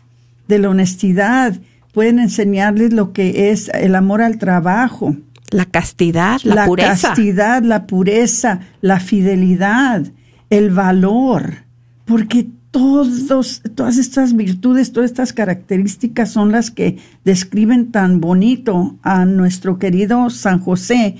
de 0.47 0.59
la 0.59 0.69
honestidad, 0.69 1.57
pueden 1.93 2.19
enseñarles 2.19 2.93
lo 2.93 3.11
que 3.11 3.49
es 3.49 3.69
el 3.73 3.95
amor 3.95 4.21
al 4.21 4.37
trabajo, 4.37 5.15
la 5.49 5.65
castidad, 5.65 6.39
la, 6.43 6.65
pureza. 6.65 6.89
La 6.89 6.97
castidad, 7.01 7.63
la 7.63 7.87
pureza, 7.87 8.59
la 8.81 8.99
fidelidad, 8.99 10.05
el 10.49 10.71
valor, 10.71 11.65
porque 12.05 12.47
todos, 12.71 13.61
todas 13.75 13.97
estas 13.97 14.35
virtudes, 14.35 14.91
todas 14.91 15.09
estas 15.09 15.33
características 15.33 16.31
son 16.31 16.51
las 16.51 16.69
que 16.69 16.97
describen 17.23 17.91
tan 17.91 18.19
bonito 18.19 18.97
a 19.01 19.25
nuestro 19.25 19.79
querido 19.79 20.29
San 20.29 20.59
José. 20.59 21.15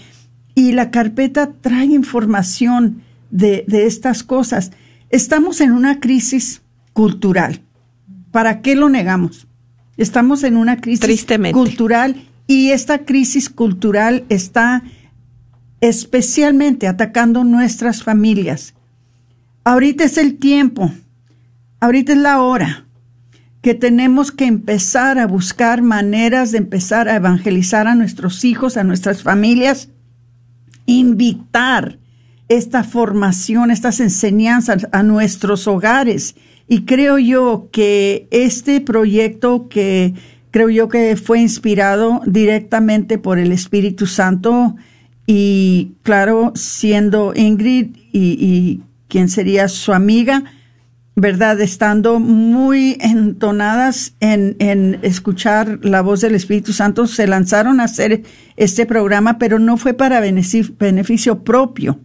Y 0.55 0.73
la 0.73 0.91
carpeta 0.91 1.51
trae 1.61 1.85
información 1.85 3.01
de, 3.31 3.63
de 3.67 3.85
estas 3.85 4.23
cosas. 4.23 4.71
Estamos 5.09 5.61
en 5.61 5.71
una 5.71 5.99
crisis 5.99 6.61
cultural. 6.93 7.61
¿Para 8.31 8.61
qué 8.61 8.75
lo 8.75 8.89
negamos? 8.89 9.47
Estamos 9.95 10.43
en 10.43 10.57
una 10.57 10.79
crisis 10.79 11.25
cultural 11.53 12.27
y 12.47 12.71
esta 12.71 12.99
crisis 13.05 13.49
cultural 13.49 14.23
está 14.29 14.83
especialmente 15.81 16.87
atacando 16.87 17.43
nuestras 17.43 18.01
familias. 18.03 18.73
Ahorita 19.63 20.05
es 20.05 20.17
el 20.17 20.37
tiempo, 20.37 20.91
ahorita 21.81 22.13
es 22.13 22.19
la 22.19 22.41
hora 22.41 22.85
que 23.61 23.73
tenemos 23.73 24.31
que 24.31 24.45
empezar 24.45 25.19
a 25.19 25.27
buscar 25.27 25.81
maneras 25.81 26.51
de 26.53 26.59
empezar 26.59 27.09
a 27.09 27.15
evangelizar 27.15 27.85
a 27.87 27.95
nuestros 27.95 28.45
hijos, 28.45 28.77
a 28.77 28.85
nuestras 28.85 29.23
familias, 29.23 29.89
invitar 30.85 31.99
esta 32.47 32.85
formación, 32.85 33.71
estas 33.71 33.99
enseñanzas 33.99 34.87
a 34.93 35.03
nuestros 35.03 35.67
hogares. 35.67 36.35
Y 36.69 36.85
creo 36.85 37.17
yo 37.17 37.67
que 37.71 38.29
este 38.31 38.79
proyecto 38.79 39.67
que 39.67 40.13
creo 40.57 40.69
yo 40.71 40.89
que 40.89 41.15
fue 41.17 41.39
inspirado 41.39 42.19
directamente 42.25 43.19
por 43.19 43.37
el 43.37 43.51
Espíritu 43.51 44.07
Santo 44.07 44.75
y 45.27 45.91
claro, 46.01 46.51
siendo 46.55 47.33
Ingrid 47.35 47.95
y, 48.11 48.81
quien 49.07 49.29
sería 49.29 49.67
su 49.67 49.93
amiga, 49.93 50.45
¿verdad? 51.15 51.61
Estando 51.61 52.19
muy 52.19 52.97
entonadas 53.01 54.15
en, 54.19 54.55
en, 54.57 54.97
escuchar 55.03 55.77
la 55.83 56.01
voz 56.01 56.21
del 56.21 56.33
Espíritu 56.33 56.73
Santo, 56.73 57.05
se 57.05 57.27
lanzaron 57.27 57.79
a 57.79 57.83
hacer 57.83 58.23
este 58.55 58.87
programa, 58.87 59.37
pero 59.37 59.59
no 59.59 59.77
fue 59.77 59.93
para 59.93 60.19
beneficio, 60.19 60.73
beneficio 60.79 61.43
propio, 61.43 61.99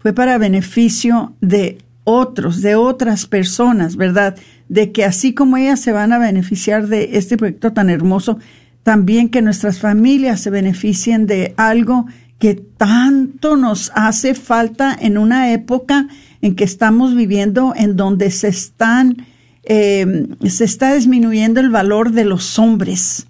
fue 0.00 0.12
para 0.12 0.36
beneficio 0.36 1.34
de 1.40 1.78
otros, 2.10 2.60
de 2.60 2.74
otras 2.74 3.26
personas, 3.26 3.96
¿verdad? 3.96 4.36
De 4.68 4.92
que 4.92 5.04
así 5.04 5.32
como 5.34 5.56
ellas 5.56 5.80
se 5.80 5.92
van 5.92 6.12
a 6.12 6.18
beneficiar 6.18 6.88
de 6.88 7.10
este 7.16 7.36
proyecto 7.36 7.72
tan 7.72 7.90
hermoso, 7.90 8.38
también 8.82 9.28
que 9.28 9.42
nuestras 9.42 9.78
familias 9.78 10.40
se 10.40 10.50
beneficien 10.50 11.26
de 11.26 11.54
algo 11.56 12.06
que 12.38 12.54
tanto 12.54 13.56
nos 13.56 13.92
hace 13.94 14.34
falta 14.34 14.96
en 14.98 15.18
una 15.18 15.52
época 15.52 16.08
en 16.42 16.56
que 16.56 16.64
estamos 16.64 17.14
viviendo, 17.14 17.74
en 17.76 17.96
donde 17.96 18.30
se 18.30 18.48
están, 18.48 19.26
eh, 19.64 20.26
se 20.46 20.64
está 20.64 20.94
disminuyendo 20.94 21.60
el 21.60 21.70
valor 21.70 22.12
de 22.12 22.24
los 22.24 22.58
hombres. 22.58 23.26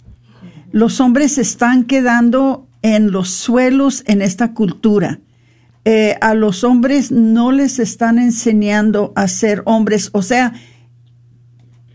Los 0.71 1.01
hombres 1.01 1.33
se 1.33 1.43
están 1.43 1.85
quedando 1.85 2.69
en 2.83 3.11
los 3.11 3.31
suelos 3.31 4.05
en 4.07 4.23
esta 4.23 4.55
cultura 4.55 5.21
eh, 5.85 6.17
a 6.21 6.35
los 6.35 6.63
hombres 6.63 7.11
no 7.11 7.53
les 7.53 7.79
están 7.79 8.19
enseñando 8.19 9.13
a 9.17 9.29
ser 9.29 9.63
hombres. 9.65 10.11
O 10.13 10.23
sea, 10.23 10.53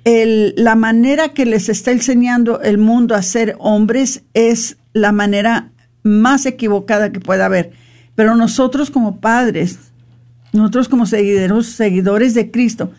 la 0.05 0.75
manera 0.75 1.29
que 1.29 1.45
les 1.45 1.69
está 1.69 1.91
enseñando 1.91 2.61
el 2.61 2.77
mundo 2.77 3.15
a 3.15 3.21
ser 3.21 3.55
hombres 3.59 4.23
es 4.33 4.77
la 4.93 5.11
manera 5.11 5.71
más 6.03 6.45
equivocada 6.45 7.11
que 7.11 7.19
pueda 7.19 7.45
haber. 7.45 7.71
Pero 8.15 8.35
nosotros 8.35 8.91
como 8.91 9.19
padres, 9.19 9.79
nosotros 10.53 10.89
como 10.89 11.05
seguidores, 11.05 11.67
seguidores 11.67 12.33
de 12.33 12.51
Cristo, 12.51 12.91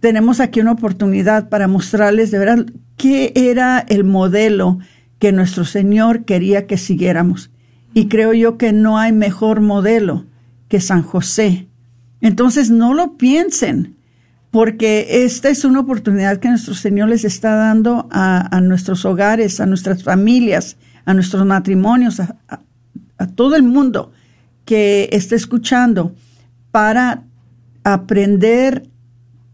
tenemos 0.00 0.40
aquí 0.40 0.60
una 0.60 0.72
oportunidad 0.72 1.48
para 1.48 1.68
mostrarles 1.68 2.30
de 2.30 2.38
verdad 2.38 2.66
qué 2.96 3.32
era 3.34 3.78
el 3.88 4.04
modelo 4.04 4.78
que 5.18 5.32
nuestro 5.32 5.64
Señor 5.64 6.24
quería 6.24 6.66
que 6.66 6.76
siguiéramos. 6.76 7.50
Y 7.94 8.08
creo 8.08 8.32
yo 8.32 8.58
que 8.58 8.72
no 8.72 8.98
hay 8.98 9.12
mejor 9.12 9.60
modelo 9.60 10.26
que 10.74 10.80
San 10.80 11.04
José. 11.04 11.68
Entonces 12.20 12.68
no 12.68 12.94
lo 12.94 13.16
piensen, 13.16 13.94
porque 14.50 15.22
esta 15.24 15.48
es 15.48 15.64
una 15.64 15.78
oportunidad 15.78 16.38
que 16.38 16.48
nuestro 16.48 16.74
Señor 16.74 17.10
les 17.10 17.24
está 17.24 17.54
dando 17.54 18.08
a, 18.10 18.60
nuestros 18.60 19.04
hogares, 19.04 19.60
a 19.60 19.66
nuestras 19.66 20.02
familias, 20.02 20.76
a 21.04 21.14
nuestros 21.14 21.46
matrimonios, 21.46 22.18
a, 22.18 22.28
todo 23.36 23.54
el 23.54 23.62
mundo 23.62 24.10
que 24.64 25.08
esté 25.12 25.36
escuchando 25.36 26.12
para 26.72 27.22
aprender 27.84 28.88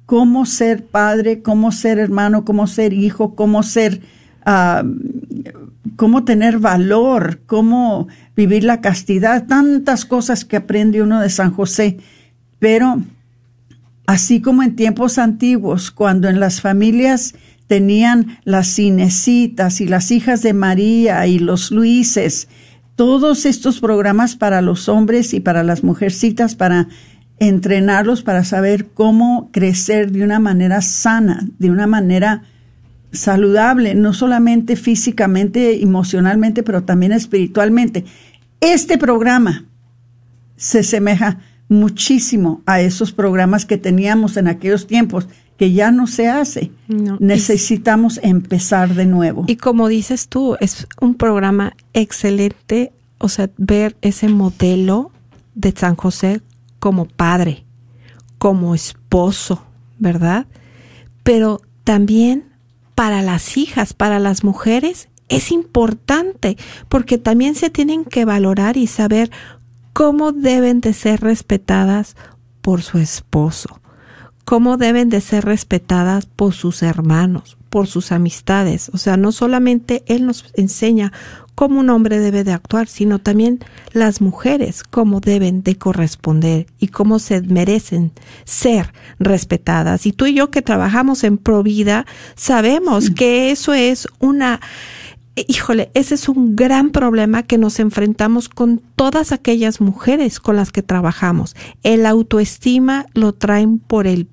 cómo 0.06 0.46
ser 0.46 0.86
padre, 0.86 1.42
cómo 1.42 1.70
ser 1.70 1.98
hermano, 1.98 2.46
cómo 2.46 2.66
ser 2.66 2.94
hijo, 2.94 3.34
cómo 3.34 3.62
ser, 3.62 4.00
uh, 4.46 4.88
cómo 5.96 6.24
tener 6.24 6.58
valor, 6.58 7.40
cómo 7.46 8.08
vivir 8.36 8.64
la 8.64 8.80
castidad, 8.80 9.46
tantas 9.46 10.04
cosas 10.04 10.44
que 10.44 10.56
aprende 10.56 11.02
uno 11.02 11.20
de 11.20 11.30
San 11.30 11.52
José. 11.52 11.98
Pero 12.58 13.02
así 14.06 14.40
como 14.40 14.62
en 14.62 14.76
tiempos 14.76 15.18
antiguos, 15.18 15.90
cuando 15.90 16.28
en 16.28 16.40
las 16.40 16.60
familias 16.60 17.34
tenían 17.66 18.38
las 18.44 18.74
cinecitas 18.74 19.80
y 19.80 19.86
las 19.86 20.10
hijas 20.10 20.42
de 20.42 20.52
María 20.52 21.26
y 21.26 21.38
los 21.38 21.70
Luises, 21.70 22.48
todos 22.96 23.46
estos 23.46 23.80
programas 23.80 24.36
para 24.36 24.60
los 24.60 24.88
hombres 24.88 25.32
y 25.32 25.40
para 25.40 25.62
las 25.62 25.84
mujercitas, 25.84 26.54
para 26.54 26.88
entrenarlos, 27.38 28.22
para 28.22 28.44
saber 28.44 28.88
cómo 28.88 29.48
crecer 29.52 30.12
de 30.12 30.22
una 30.22 30.38
manera 30.38 30.82
sana, 30.82 31.48
de 31.58 31.70
una 31.70 31.86
manera 31.86 32.42
saludable, 33.12 33.94
no 33.94 34.12
solamente 34.12 34.76
físicamente, 34.76 35.82
emocionalmente, 35.82 36.62
pero 36.62 36.84
también 36.84 37.12
espiritualmente. 37.12 38.04
Este 38.60 38.98
programa 38.98 39.64
se 40.56 40.82
semeja 40.82 41.38
muchísimo 41.68 42.62
a 42.66 42.80
esos 42.80 43.12
programas 43.12 43.64
que 43.64 43.78
teníamos 43.78 44.36
en 44.36 44.48
aquellos 44.48 44.86
tiempos, 44.86 45.28
que 45.56 45.72
ya 45.72 45.90
no 45.90 46.06
se 46.06 46.28
hace. 46.28 46.72
No. 46.88 47.16
Necesitamos 47.20 48.18
empezar 48.22 48.94
de 48.94 49.06
nuevo. 49.06 49.44
Y 49.46 49.56
como 49.56 49.88
dices 49.88 50.28
tú, 50.28 50.56
es 50.60 50.86
un 51.00 51.14
programa 51.14 51.74
excelente, 51.92 52.92
o 53.18 53.28
sea, 53.28 53.50
ver 53.56 53.96
ese 54.02 54.28
modelo 54.28 55.12
de 55.54 55.72
San 55.76 55.96
José 55.96 56.42
como 56.78 57.06
padre, 57.06 57.64
como 58.38 58.74
esposo, 58.74 59.62
¿verdad? 59.98 60.46
Pero 61.22 61.60
también 61.84 62.49
para 63.00 63.22
las 63.22 63.56
hijas, 63.56 63.94
para 63.94 64.18
las 64.18 64.44
mujeres, 64.44 65.08
es 65.30 65.52
importante 65.52 66.58
porque 66.90 67.16
también 67.16 67.54
se 67.54 67.70
tienen 67.70 68.04
que 68.04 68.26
valorar 68.26 68.76
y 68.76 68.86
saber 68.88 69.30
cómo 69.94 70.32
deben 70.32 70.82
de 70.82 70.92
ser 70.92 71.22
respetadas 71.22 72.14
por 72.60 72.82
su 72.82 72.98
esposo, 72.98 73.80
cómo 74.44 74.76
deben 74.76 75.08
de 75.08 75.22
ser 75.22 75.46
respetadas 75.46 76.26
por 76.26 76.52
sus 76.52 76.82
hermanos, 76.82 77.56
por 77.70 77.86
sus 77.86 78.12
amistades. 78.12 78.90
O 78.92 78.98
sea, 78.98 79.16
no 79.16 79.32
solamente 79.32 80.04
él 80.06 80.26
nos 80.26 80.52
enseña 80.54 81.10
cómo 81.60 81.80
un 81.80 81.90
hombre 81.90 82.18
debe 82.20 82.42
de 82.42 82.54
actuar, 82.54 82.88
sino 82.88 83.18
también 83.18 83.58
las 83.92 84.22
mujeres 84.22 84.82
cómo 84.82 85.20
deben 85.20 85.62
de 85.62 85.76
corresponder 85.76 86.64
y 86.78 86.88
cómo 86.88 87.18
se 87.18 87.42
merecen 87.42 88.12
ser 88.46 88.94
respetadas. 89.18 90.06
Y 90.06 90.12
tú 90.12 90.24
y 90.24 90.32
yo 90.32 90.50
que 90.50 90.62
trabajamos 90.62 91.22
en 91.22 91.36
Provida 91.36 92.06
sabemos 92.34 93.10
que 93.10 93.50
eso 93.50 93.74
es 93.74 94.08
una 94.20 94.58
híjole, 95.48 95.90
ese 95.92 96.14
es 96.14 96.30
un 96.30 96.56
gran 96.56 96.90
problema 96.90 97.42
que 97.42 97.58
nos 97.58 97.78
enfrentamos 97.78 98.48
con 98.48 98.80
todas 98.96 99.30
aquellas 99.30 99.82
mujeres 99.82 100.40
con 100.40 100.56
las 100.56 100.72
que 100.72 100.82
trabajamos. 100.82 101.54
El 101.82 102.06
autoestima 102.06 103.04
lo 103.12 103.34
traen 103.34 103.78
por 103.78 104.06
el 104.06 104.26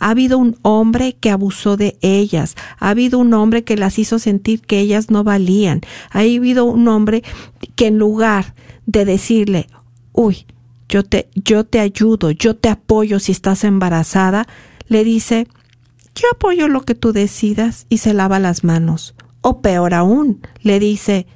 Ha 0.00 0.10
habido 0.10 0.38
un 0.38 0.56
hombre 0.62 1.14
que 1.14 1.30
abusó 1.30 1.76
de 1.76 1.96
ellas. 2.00 2.56
Ha 2.78 2.90
habido 2.90 3.18
un 3.18 3.32
hombre 3.34 3.64
que 3.64 3.76
las 3.76 3.98
hizo 3.98 4.18
sentir 4.18 4.60
que 4.60 4.80
ellas 4.80 5.10
no 5.10 5.24
valían. 5.24 5.80
Ha 6.10 6.20
habido 6.20 6.64
un 6.64 6.88
hombre 6.88 7.22
que 7.76 7.88
en 7.88 7.98
lugar 7.98 8.54
de 8.86 9.04
decirle, 9.04 9.68
uy, 10.12 10.46
yo 10.88 11.02
te, 11.02 11.28
yo 11.34 11.64
te 11.64 11.80
ayudo, 11.80 12.30
yo 12.30 12.54
te 12.56 12.68
apoyo 12.68 13.18
si 13.18 13.32
estás 13.32 13.64
embarazada, 13.64 14.46
le 14.88 15.04
dice, 15.04 15.46
yo 16.14 16.28
apoyo 16.32 16.68
lo 16.68 16.82
que 16.82 16.94
tú 16.94 17.12
decidas 17.12 17.86
y 17.88 17.98
se 17.98 18.12
lava 18.12 18.38
las 18.38 18.64
manos. 18.64 19.14
O 19.40 19.60
peor 19.62 19.94
aún, 19.94 20.40
le 20.60 20.78
dice, 20.78 21.26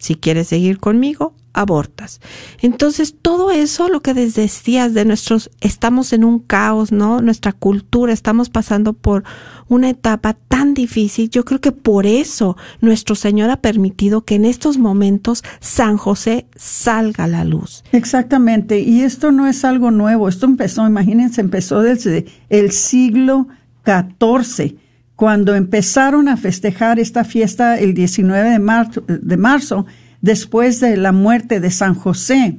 si 0.00 0.14
quieres 0.14 0.48
seguir 0.48 0.78
conmigo, 0.78 1.34
abortas. 1.52 2.20
Entonces, 2.60 3.14
todo 3.20 3.50
eso, 3.50 3.88
lo 3.88 4.00
que 4.00 4.14
decías 4.14 4.94
de 4.94 5.04
nuestros, 5.04 5.50
estamos 5.60 6.12
en 6.12 6.24
un 6.24 6.38
caos, 6.38 6.92
¿no? 6.92 7.20
Nuestra 7.20 7.52
cultura, 7.52 8.12
estamos 8.12 8.48
pasando 8.48 8.92
por 8.92 9.24
una 9.68 9.90
etapa 9.90 10.34
tan 10.34 10.74
difícil. 10.74 11.30
Yo 11.30 11.44
creo 11.44 11.60
que 11.60 11.72
por 11.72 12.06
eso 12.06 12.56
nuestro 12.80 13.14
Señor 13.14 13.50
ha 13.50 13.60
permitido 13.60 14.24
que 14.24 14.36
en 14.36 14.44
estos 14.44 14.78
momentos 14.78 15.42
San 15.60 15.96
José 15.96 16.46
salga 16.56 17.24
a 17.24 17.28
la 17.28 17.44
luz. 17.44 17.84
Exactamente. 17.92 18.80
Y 18.80 19.02
esto 19.02 19.32
no 19.32 19.46
es 19.46 19.64
algo 19.64 19.90
nuevo. 19.90 20.28
Esto 20.28 20.46
empezó, 20.46 20.86
imagínense, 20.86 21.40
empezó 21.40 21.80
desde 21.82 22.26
el 22.48 22.72
siglo 22.72 23.48
XIV 23.84 24.76
cuando 25.16 25.54
empezaron 25.54 26.28
a 26.28 26.36
festejar 26.36 26.98
esta 26.98 27.24
fiesta 27.24 27.78
el 27.78 27.94
19 27.94 28.50
de 28.50 28.58
marzo, 28.58 29.04
de 29.06 29.36
marzo, 29.36 29.86
después 30.22 30.80
de 30.80 30.96
la 30.96 31.12
muerte 31.12 31.60
de 31.60 31.70
San 31.70 31.94
José. 31.94 32.56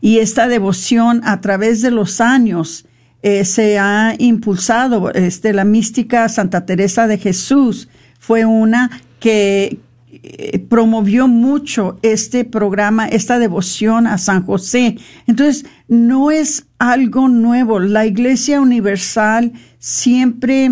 Y 0.00 0.18
esta 0.18 0.46
devoción 0.46 1.22
a 1.24 1.40
través 1.40 1.82
de 1.82 1.90
los 1.90 2.20
años 2.20 2.86
eh, 3.22 3.44
se 3.44 3.78
ha 3.78 4.14
impulsado. 4.18 5.10
Este, 5.12 5.52
la 5.52 5.64
mística 5.64 6.28
Santa 6.28 6.66
Teresa 6.66 7.06
de 7.08 7.18
Jesús 7.18 7.88
fue 8.20 8.44
una 8.44 8.90
que 9.18 9.80
eh, 10.12 10.58
promovió 10.68 11.26
mucho 11.26 11.98
este 12.02 12.44
programa, 12.44 13.08
esta 13.08 13.38
devoción 13.38 14.06
a 14.06 14.18
San 14.18 14.44
José. 14.44 14.98
Entonces, 15.26 15.64
no 15.88 16.30
es 16.30 16.66
algo 16.78 17.28
nuevo. 17.28 17.80
La 17.80 18.04
Iglesia 18.04 18.60
Universal 18.60 19.52
siempre 19.78 20.70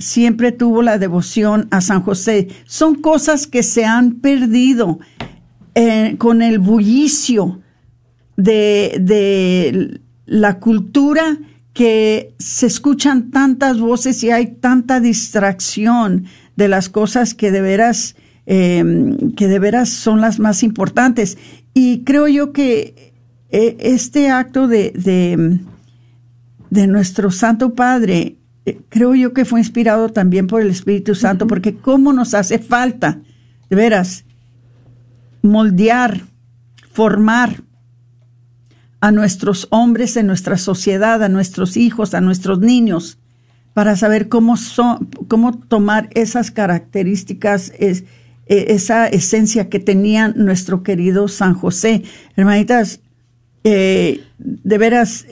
siempre 0.00 0.50
tuvo 0.50 0.82
la 0.82 0.98
devoción 0.98 1.68
a 1.70 1.80
San 1.80 2.02
José. 2.02 2.48
Son 2.64 2.96
cosas 2.96 3.46
que 3.46 3.62
se 3.62 3.84
han 3.84 4.16
perdido 4.16 4.98
eh, 5.74 6.16
con 6.18 6.42
el 6.42 6.58
bullicio 6.58 7.60
de, 8.36 8.98
de 9.00 10.00
la 10.26 10.58
cultura 10.58 11.38
que 11.72 12.34
se 12.38 12.66
escuchan 12.66 13.30
tantas 13.30 13.78
voces 13.78 14.22
y 14.24 14.30
hay 14.30 14.46
tanta 14.48 15.00
distracción 15.00 16.24
de 16.56 16.68
las 16.68 16.88
cosas 16.88 17.34
que 17.34 17.50
de 17.50 17.60
veras, 17.60 18.16
em, 18.46 19.32
que 19.32 19.46
de 19.46 19.58
veras 19.58 19.88
son 19.88 20.20
las 20.20 20.38
más 20.38 20.62
importantes. 20.62 21.38
Y 21.72 22.02
creo 22.04 22.26
yo 22.26 22.52
que 22.52 23.12
eh, 23.50 23.76
este 23.80 24.30
acto 24.30 24.66
de, 24.66 24.92
de, 24.94 25.60
de 26.70 26.86
nuestro 26.86 27.30
Santo 27.30 27.74
Padre 27.74 28.39
creo 28.88 29.14
yo 29.14 29.32
que 29.32 29.44
fue 29.44 29.60
inspirado 29.60 30.10
también 30.10 30.46
por 30.46 30.60
el 30.60 30.70
Espíritu 30.70 31.14
Santo, 31.14 31.46
porque 31.46 31.76
cómo 31.76 32.12
nos 32.12 32.34
hace 32.34 32.58
falta, 32.58 33.20
de 33.68 33.76
veras, 33.76 34.24
moldear, 35.42 36.22
formar 36.92 37.62
a 39.00 39.10
nuestros 39.10 39.66
hombres 39.70 40.16
en 40.16 40.26
nuestra 40.26 40.58
sociedad, 40.58 41.22
a 41.22 41.28
nuestros 41.28 41.76
hijos, 41.76 42.14
a 42.14 42.20
nuestros 42.20 42.60
niños, 42.60 43.18
para 43.72 43.96
saber 43.96 44.28
cómo 44.28 44.56
son, 44.56 45.06
cómo 45.28 45.56
tomar 45.56 46.10
esas 46.14 46.50
características, 46.50 47.72
es, 47.78 48.04
e, 48.46 48.74
esa 48.74 49.06
esencia 49.06 49.68
que 49.68 49.78
tenía 49.78 50.28
nuestro 50.28 50.82
querido 50.82 51.28
San 51.28 51.54
José. 51.54 52.02
Hermanitas, 52.36 53.00
eh, 53.64 54.22
de 54.38 54.78
veras, 54.78 55.26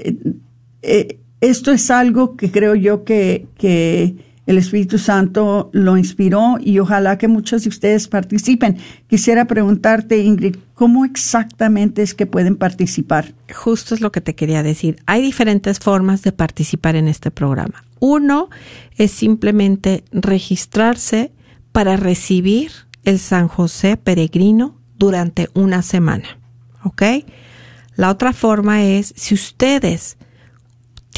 eh, 0.83 1.19
esto 1.41 1.73
es 1.73 1.91
algo 1.91 2.37
que 2.37 2.51
creo 2.51 2.75
yo 2.75 3.05
que, 3.05 3.47
que 3.57 4.17
el 4.49 4.57
Espíritu 4.57 4.97
Santo 4.97 5.69
lo 5.75 5.99
inspiró 5.99 6.57
y 6.59 6.79
ojalá 6.79 7.19
que 7.19 7.29
muchos 7.29 7.65
de 7.65 7.69
ustedes 7.69 8.09
participen. 8.09 8.79
Quisiera 9.07 9.45
preguntarte, 9.45 10.19
Ingrid, 10.19 10.57
¿cómo 10.73 11.05
exactamente 11.05 12.01
es 12.01 12.15
que 12.15 12.25
pueden 12.25 12.57
participar? 12.57 13.35
Justo 13.55 13.95
es 13.95 14.01
lo 14.01 14.11
que 14.11 14.23
te 14.23 14.35
quería 14.35 14.63
decir. 14.63 14.97
Hay 15.05 15.21
diferentes 15.21 15.79
formas 15.81 16.23
de 16.23 16.33
participar 16.33 16.97
en 16.97 17.09
este 17.09 17.31
programa. 17.31 17.85
Uno 18.01 18.49
es 18.97 19.11
simplemente 19.11 20.03
registrarse 20.13 21.31
para 21.73 21.99
recibir 21.99 22.71
el 23.05 23.19
San 23.19 23.49
José 23.49 23.99
peregrino 23.99 24.79
durante 24.97 25.51
una 25.53 25.83
semana. 25.83 26.39
¿Ok? 26.85 27.03
La 27.97 28.11
otra 28.11 28.33
forma 28.33 28.83
es, 28.83 29.13
si 29.15 29.35
ustedes 29.35 30.17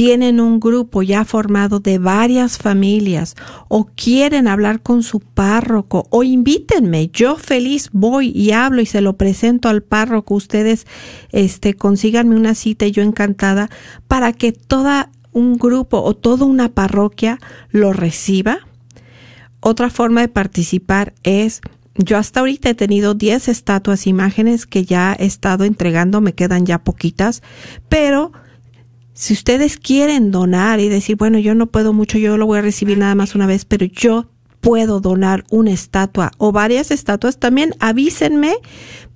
tienen 0.00 0.40
un 0.40 0.60
grupo 0.60 1.02
ya 1.02 1.26
formado 1.26 1.78
de 1.78 1.98
varias 1.98 2.56
familias 2.56 3.36
o 3.68 3.84
quieren 3.84 4.48
hablar 4.48 4.80
con 4.80 5.02
su 5.02 5.20
párroco 5.20 6.06
o 6.08 6.22
invítenme, 6.22 7.08
yo 7.08 7.36
feliz 7.36 7.90
voy 7.92 8.32
y 8.34 8.52
hablo 8.52 8.80
y 8.80 8.86
se 8.86 9.02
lo 9.02 9.18
presento 9.18 9.68
al 9.68 9.82
párroco, 9.82 10.36
ustedes 10.36 10.86
este 11.32 11.74
consíganme 11.74 12.34
una 12.34 12.54
cita 12.54 12.86
y 12.86 12.92
yo 12.92 13.02
encantada 13.02 13.68
para 14.08 14.32
que 14.32 14.52
toda 14.52 15.10
un 15.32 15.58
grupo 15.58 16.00
o 16.00 16.16
toda 16.16 16.46
una 16.46 16.70
parroquia 16.70 17.38
lo 17.68 17.92
reciba. 17.92 18.60
Otra 19.60 19.90
forma 19.90 20.22
de 20.22 20.28
participar 20.28 21.12
es 21.24 21.60
yo 21.94 22.16
hasta 22.16 22.40
ahorita 22.40 22.70
he 22.70 22.74
tenido 22.74 23.12
10 23.12 23.48
estatuas, 23.48 24.06
imágenes 24.06 24.64
que 24.64 24.86
ya 24.86 25.14
he 25.18 25.26
estado 25.26 25.64
entregando, 25.64 26.22
me 26.22 26.32
quedan 26.32 26.64
ya 26.64 26.78
poquitas, 26.78 27.42
pero 27.90 28.32
si 29.12 29.34
ustedes 29.34 29.76
quieren 29.76 30.30
donar 30.30 30.80
y 30.80 30.88
decir, 30.88 31.16
bueno, 31.16 31.38
yo 31.38 31.54
no 31.54 31.66
puedo 31.66 31.92
mucho, 31.92 32.18
yo 32.18 32.36
lo 32.36 32.46
voy 32.46 32.58
a 32.58 32.62
recibir 32.62 32.98
nada 32.98 33.14
más 33.14 33.34
una 33.34 33.46
vez, 33.46 33.64
pero 33.64 33.86
yo 33.86 34.28
puedo 34.60 35.00
donar 35.00 35.44
una 35.50 35.70
estatua 35.70 36.32
o 36.38 36.52
varias 36.52 36.90
estatuas, 36.90 37.38
también 37.38 37.74
avísenme 37.80 38.54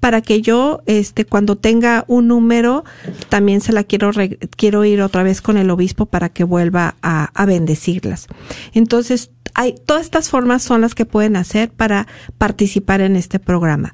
para 0.01 0.21
que 0.21 0.43
yo, 0.43 0.83
este, 0.87 1.25
cuando 1.25 1.57
tenga 1.57 2.05
un 2.09 2.29
número, 2.29 2.85
también 3.29 3.61
se 3.61 3.73
la 3.73 3.85
quiero, 3.85 4.11
quiero 4.57 4.85
ir 4.85 5.01
otra 5.01 5.23
vez 5.23 5.41
con 5.41 5.57
el 5.57 5.71
obispo 5.71 6.07
para 6.07 6.29
que 6.29 6.45
vuelva 6.45 6.97
a, 7.03 7.31
a 7.35 7.47
bendecirlas. 7.47 8.27
Entonces, 8.73 9.31
hay, 9.55 9.75
todas 9.87 10.03
estas 10.03 10.29
formas 10.29 10.63
son 10.63 10.81
las 10.81 10.95
que 10.95 11.07
pueden 11.07 11.37
hacer 11.37 11.71
para 11.71 12.07
participar 12.39 13.01
en 13.01 13.17
este 13.17 13.39
programa. 13.39 13.93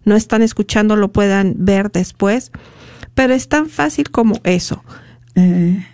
no 0.06 0.16
están 0.16 0.42
escuchando 0.42 0.96
lo 0.96 1.12
puedan 1.12 1.56
ver 1.58 1.92
después. 1.92 2.52
Pero 3.14 3.34
es 3.34 3.48
tan 3.48 3.70
fácil 3.70 4.10
como 4.12 4.40
eso. 4.44 4.84
Eh. 5.36 5.86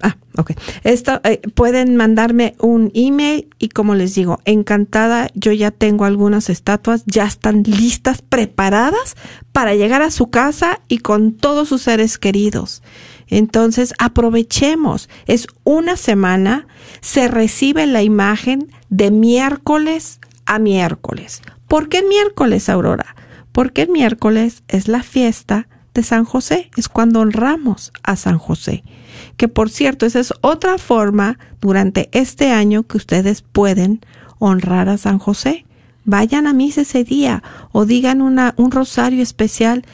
Ah, 0.00 0.16
ok. 0.36 0.52
Esto, 0.82 1.20
eh, 1.24 1.40
pueden 1.54 1.96
mandarme 1.96 2.54
un 2.58 2.90
email 2.94 3.48
y 3.58 3.68
como 3.68 3.94
les 3.94 4.14
digo, 4.14 4.40
encantada, 4.44 5.28
yo 5.34 5.52
ya 5.52 5.70
tengo 5.70 6.04
algunas 6.04 6.50
estatuas, 6.50 7.04
ya 7.06 7.24
están 7.24 7.62
listas, 7.62 8.20
preparadas 8.22 9.16
para 9.52 9.74
llegar 9.74 10.02
a 10.02 10.10
su 10.10 10.30
casa 10.30 10.80
y 10.88 10.98
con 10.98 11.32
todos 11.32 11.68
sus 11.68 11.82
seres 11.82 12.18
queridos. 12.18 12.82
Entonces, 13.28 13.94
aprovechemos. 13.98 15.08
Es 15.26 15.46
una 15.62 15.96
semana, 15.96 16.66
se 17.00 17.28
recibe 17.28 17.86
la 17.86 18.02
imagen 18.02 18.68
de 18.90 19.10
miércoles 19.10 20.20
a 20.46 20.58
miércoles. 20.58 21.42
¿Por 21.68 21.88
qué 21.88 22.02
miércoles, 22.02 22.68
Aurora? 22.68 23.16
Porque 23.52 23.86
miércoles 23.86 24.64
es 24.68 24.88
la 24.88 25.02
fiesta 25.02 25.68
de 25.94 26.02
San 26.02 26.24
José, 26.24 26.70
es 26.76 26.88
cuando 26.88 27.20
honramos 27.20 27.92
a 28.02 28.16
San 28.16 28.38
José 28.38 28.82
que 29.36 29.48
por 29.48 29.70
cierto, 29.70 30.06
esa 30.06 30.20
es 30.20 30.32
otra 30.40 30.78
forma 30.78 31.38
durante 31.60 32.08
este 32.12 32.50
año 32.50 32.84
que 32.84 32.96
ustedes 32.96 33.42
pueden 33.42 34.00
honrar 34.38 34.88
a 34.88 34.98
San 34.98 35.18
José. 35.18 35.64
Vayan 36.04 36.46
a 36.46 36.52
misa 36.52 36.82
ese 36.82 37.04
día 37.04 37.42
o 37.72 37.86
digan 37.86 38.20
una, 38.20 38.54
un 38.56 38.70
rosario 38.70 39.22
especial 39.22 39.84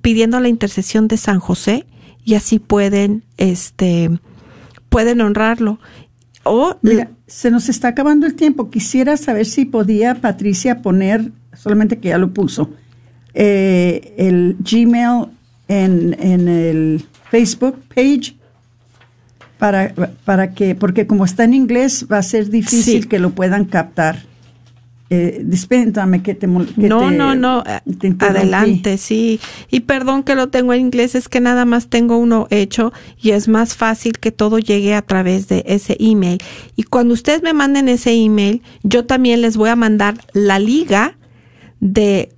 pidiendo 0.00 0.40
la 0.40 0.48
intercesión 0.48 1.08
de 1.08 1.16
San 1.16 1.40
José 1.40 1.86
y 2.24 2.34
así 2.34 2.58
pueden, 2.58 3.24
este, 3.36 4.10
pueden 4.88 5.20
honrarlo. 5.20 5.78
O, 6.44 6.76
Mira, 6.82 7.10
se 7.26 7.50
nos 7.50 7.68
está 7.68 7.88
acabando 7.88 8.26
el 8.26 8.34
tiempo. 8.34 8.70
Quisiera 8.70 9.16
saber 9.16 9.46
si 9.46 9.64
podía 9.64 10.14
Patricia 10.20 10.80
poner, 10.80 11.32
solamente 11.54 11.98
que 11.98 12.08
ya 12.08 12.18
lo 12.18 12.32
puso, 12.32 12.70
eh, 13.34 14.14
el 14.16 14.56
Gmail 14.60 15.26
en, 15.68 16.16
en 16.20 16.48
el 16.48 17.04
Facebook 17.30 17.76
page 17.94 18.34
para, 19.58 19.92
para 20.24 20.54
que, 20.54 20.74
porque 20.74 21.06
como 21.06 21.24
está 21.24 21.44
en 21.44 21.54
inglés 21.54 22.06
va 22.10 22.18
a 22.18 22.22
ser 22.22 22.48
difícil 22.48 23.08
que 23.08 23.18
lo 23.18 23.30
puedan 23.30 23.64
captar. 23.64 24.28
Eh, 25.10 25.40
dispéntame 25.42 26.22
que 26.22 26.34
te 26.34 26.46
No, 26.46 27.10
no, 27.10 27.34
no, 27.34 27.64
adelante, 28.18 28.98
sí. 28.98 29.40
Y 29.70 29.80
perdón 29.80 30.22
que 30.22 30.34
lo 30.34 30.48
tengo 30.48 30.74
en 30.74 30.82
inglés, 30.82 31.14
es 31.14 31.30
que 31.30 31.40
nada 31.40 31.64
más 31.64 31.88
tengo 31.88 32.18
uno 32.18 32.46
hecho 32.50 32.92
y 33.20 33.30
es 33.30 33.48
más 33.48 33.74
fácil 33.74 34.18
que 34.18 34.32
todo 34.32 34.58
llegue 34.58 34.94
a 34.94 35.00
través 35.00 35.48
de 35.48 35.64
ese 35.66 35.96
email. 35.98 36.38
Y 36.76 36.82
cuando 36.82 37.14
ustedes 37.14 37.42
me 37.42 37.54
manden 37.54 37.88
ese 37.88 38.12
email, 38.12 38.60
yo 38.82 39.06
también 39.06 39.40
les 39.40 39.56
voy 39.56 39.70
a 39.70 39.76
mandar 39.76 40.18
la 40.34 40.58
liga 40.58 41.16
de, 41.80 42.28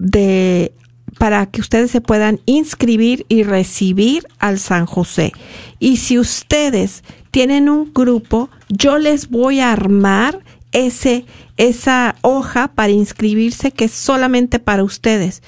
de 0.00 0.72
para 1.18 1.46
que 1.46 1.60
ustedes 1.60 1.90
se 1.90 2.00
puedan 2.00 2.40
inscribir 2.46 3.26
y 3.28 3.42
recibir 3.42 4.26
al 4.38 4.58
San 4.58 4.86
José. 4.86 5.32
Y 5.78 5.98
si 5.98 6.18
ustedes 6.18 7.04
tienen 7.30 7.68
un 7.68 7.92
grupo, 7.92 8.48
yo 8.68 8.96
les 8.96 9.28
voy 9.28 9.60
a 9.60 9.72
armar 9.72 10.40
ese, 10.72 11.26
esa 11.58 12.16
hoja 12.22 12.68
para 12.68 12.92
inscribirse 12.92 13.70
que 13.70 13.84
es 13.84 13.92
solamente 13.92 14.60
para 14.60 14.82
ustedes. 14.82 15.42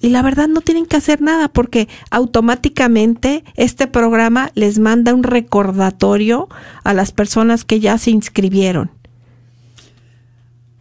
Y 0.00 0.08
la 0.08 0.22
verdad 0.22 0.48
no 0.48 0.60
tienen 0.60 0.86
que 0.86 0.96
hacer 0.96 1.20
nada 1.20 1.46
porque 1.46 1.88
automáticamente 2.10 3.44
este 3.54 3.86
programa 3.86 4.50
les 4.56 4.80
manda 4.80 5.14
un 5.14 5.22
recordatorio 5.22 6.48
a 6.82 6.94
las 6.94 7.12
personas 7.12 7.64
que 7.64 7.78
ya 7.78 7.96
se 7.98 8.10
inscribieron. 8.10 8.90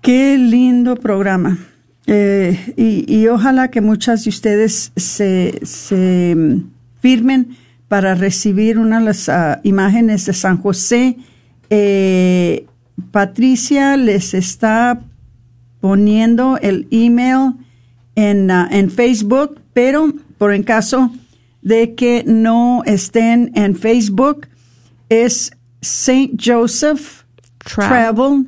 Qué 0.01 0.39
lindo 0.39 0.95
programa. 0.95 1.59
Eh, 2.07 2.73
y, 3.07 3.27
ojalá 3.27 3.69
que 3.69 3.79
muchas 3.79 4.23
de 4.23 4.29
ustedes 4.29 4.91
se, 4.95 5.59
se 5.63 6.35
mm, 6.35 6.69
firmen 6.99 7.55
para 7.87 8.15
recibir 8.15 8.79
una 8.79 8.99
de 8.99 9.05
las 9.05 9.29
ah, 9.29 9.59
imágenes 9.63 10.25
de 10.25 10.33
San 10.33 10.57
José. 10.57 11.17
Eh, 11.69 12.65
Patricia 13.11 13.97
les 13.97 14.33
está 14.33 15.01
poniendo 15.79 16.57
el 16.57 16.87
email 16.91 17.53
en, 18.15 18.49
ah, 18.49 18.67
en 18.71 18.89
Facebook, 18.89 19.59
pero 19.73 20.13
por 20.37 20.53
en 20.53 20.63
caso 20.63 21.11
de 21.61 21.93
que 21.95 22.23
no 22.25 22.81
estén 22.85 23.51
en 23.55 23.75
Facebook, 23.75 24.47
es 25.09 25.51
Saint 25.81 26.41
Joseph 26.43 27.23
Travel 27.57 28.45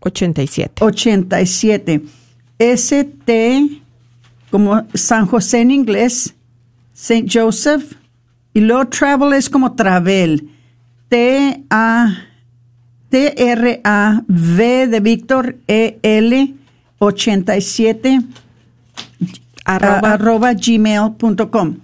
87. 0.00 0.84
87. 0.84 2.02
ST, 2.58 3.82
como 4.50 4.84
San 4.94 5.26
José 5.26 5.60
en 5.60 5.70
inglés, 5.70 6.34
Saint 6.92 7.30
Joseph, 7.32 7.94
y 8.54 8.60
luego 8.60 8.88
travel 8.88 9.32
es 9.32 9.48
como 9.48 9.74
travel. 9.74 10.50
T 11.08 11.64
A 11.70 12.14
T 13.08 13.34
R 13.50 13.80
A 13.84 14.22
V 14.26 14.86
de 14.86 15.00
Víctor 15.00 15.56
E 15.68 15.98
L 16.02 16.54
87 16.98 18.20
arroba, 19.64 20.12
arroba 20.12 20.54
gmail.com. 20.54 21.76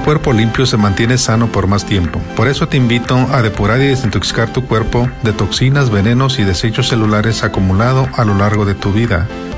Cuerpo 0.07 0.31
limpio 0.31 0.65
se 0.65 0.77
mantiene 0.77 1.17
sano 1.17 1.51
por 1.51 1.67
más 1.67 1.85
tiempo. 1.85 2.21
Por 2.37 2.47
eso 2.47 2.69
te 2.69 2.77
invito 2.77 3.17
a 3.29 3.41
depurar 3.41 3.81
y 3.81 3.87
desintoxicar 3.87 4.53
tu 4.53 4.65
cuerpo 4.65 5.09
de 5.21 5.33
toxinas, 5.33 5.89
venenos 5.89 6.39
y 6.39 6.45
desechos 6.45 6.87
celulares 6.87 7.43
acumulados 7.43 8.07
a 8.17 8.23
lo 8.23 8.33
largo 8.33 8.63
de 8.63 8.73
tu 8.73 8.93
vida. 8.93 9.27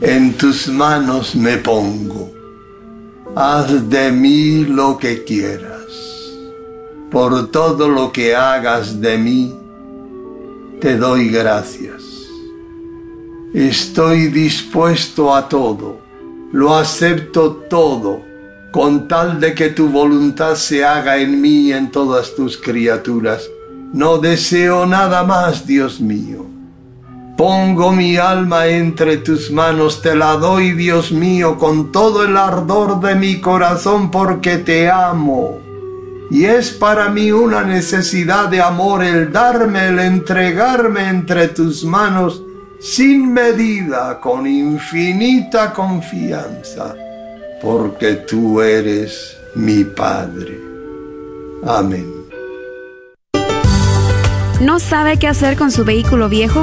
en 0.00 0.34
tus 0.34 0.68
manos 0.68 1.34
me 1.34 1.56
pongo. 1.56 2.30
Haz 3.34 3.88
de 3.88 4.12
mí 4.12 4.64
lo 4.64 4.98
que 4.98 5.24
quieras. 5.24 5.86
Por 7.10 7.50
todo 7.50 7.88
lo 7.88 8.12
que 8.12 8.34
hagas 8.34 9.00
de 9.00 9.16
mí, 9.16 9.54
te 10.80 10.96
doy 10.96 11.28
gracias. 11.28 12.02
Estoy 13.54 14.28
dispuesto 14.28 15.34
a 15.34 15.48
todo, 15.48 15.98
lo 16.52 16.74
acepto 16.74 17.52
todo, 17.70 18.20
con 18.72 19.08
tal 19.08 19.40
de 19.40 19.54
que 19.54 19.70
tu 19.70 19.88
voluntad 19.88 20.56
se 20.56 20.84
haga 20.84 21.16
en 21.16 21.40
mí 21.40 21.68
y 21.68 21.72
en 21.72 21.90
todas 21.90 22.34
tus 22.34 22.58
criaturas. 22.58 23.48
No 23.94 24.18
deseo 24.18 24.84
nada 24.84 25.24
más, 25.24 25.66
Dios 25.66 26.00
mío. 26.00 26.55
Pongo 27.36 27.92
mi 27.92 28.16
alma 28.16 28.66
entre 28.66 29.18
tus 29.18 29.50
manos, 29.50 30.00
te 30.00 30.14
la 30.14 30.36
doy, 30.36 30.72
Dios 30.72 31.12
mío, 31.12 31.58
con 31.58 31.92
todo 31.92 32.24
el 32.24 32.34
ardor 32.34 33.00
de 33.00 33.14
mi 33.14 33.40
corazón, 33.42 34.10
porque 34.10 34.56
te 34.56 34.90
amo. 34.90 35.60
Y 36.30 36.44
es 36.46 36.70
para 36.70 37.10
mí 37.10 37.30
una 37.32 37.62
necesidad 37.62 38.48
de 38.48 38.62
amor 38.62 39.04
el 39.04 39.30
darme, 39.32 39.88
el 39.88 39.98
entregarme 39.98 41.08
entre 41.08 41.48
tus 41.48 41.84
manos 41.84 42.42
sin 42.80 43.32
medida, 43.32 44.18
con 44.20 44.46
infinita 44.46 45.74
confianza, 45.74 46.94
porque 47.60 48.14
tú 48.14 48.62
eres 48.62 49.36
mi 49.54 49.84
Padre. 49.84 50.58
Amén. 51.66 52.16
¿No 54.60 54.78
sabe 54.78 55.18
qué 55.18 55.28
hacer 55.28 55.56
con 55.56 55.70
su 55.70 55.84
vehículo 55.84 56.30
viejo? 56.30 56.62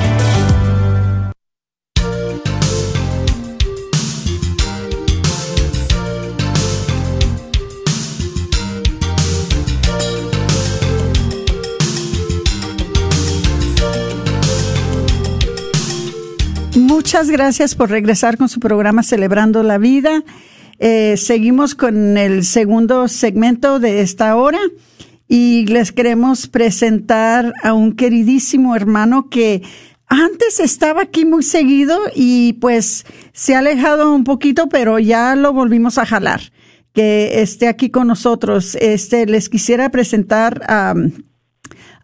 Muchas 17.11 17.29
gracias 17.29 17.75
por 17.75 17.89
regresar 17.89 18.37
con 18.37 18.47
su 18.47 18.61
programa 18.61 19.03
Celebrando 19.03 19.63
la 19.63 19.77
Vida. 19.77 20.23
Eh, 20.79 21.17
seguimos 21.17 21.75
con 21.75 22.17
el 22.17 22.45
segundo 22.45 23.09
segmento 23.09 23.81
de 23.81 23.99
esta 23.99 24.37
hora 24.37 24.61
y 25.27 25.65
les 25.65 25.91
queremos 25.91 26.47
presentar 26.47 27.53
a 27.63 27.73
un 27.73 27.97
queridísimo 27.97 28.77
hermano 28.77 29.27
que 29.27 29.61
antes 30.07 30.61
estaba 30.61 31.01
aquí 31.01 31.25
muy 31.25 31.43
seguido 31.43 31.99
y 32.15 32.53
pues 32.61 33.05
se 33.33 33.55
ha 33.55 33.59
alejado 33.59 34.15
un 34.15 34.23
poquito, 34.23 34.69
pero 34.69 34.97
ya 34.97 35.35
lo 35.35 35.51
volvimos 35.51 35.97
a 35.97 36.05
jalar. 36.05 36.39
Que 36.93 37.41
esté 37.41 37.67
aquí 37.67 37.89
con 37.89 38.07
nosotros. 38.07 38.77
Este, 38.79 39.25
les 39.25 39.49
quisiera 39.49 39.89
presentar 39.89 40.61
a, 40.65 40.93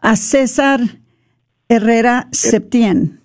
a 0.02 0.16
César 0.16 0.82
Herrera 1.66 2.28
Septien 2.30 3.17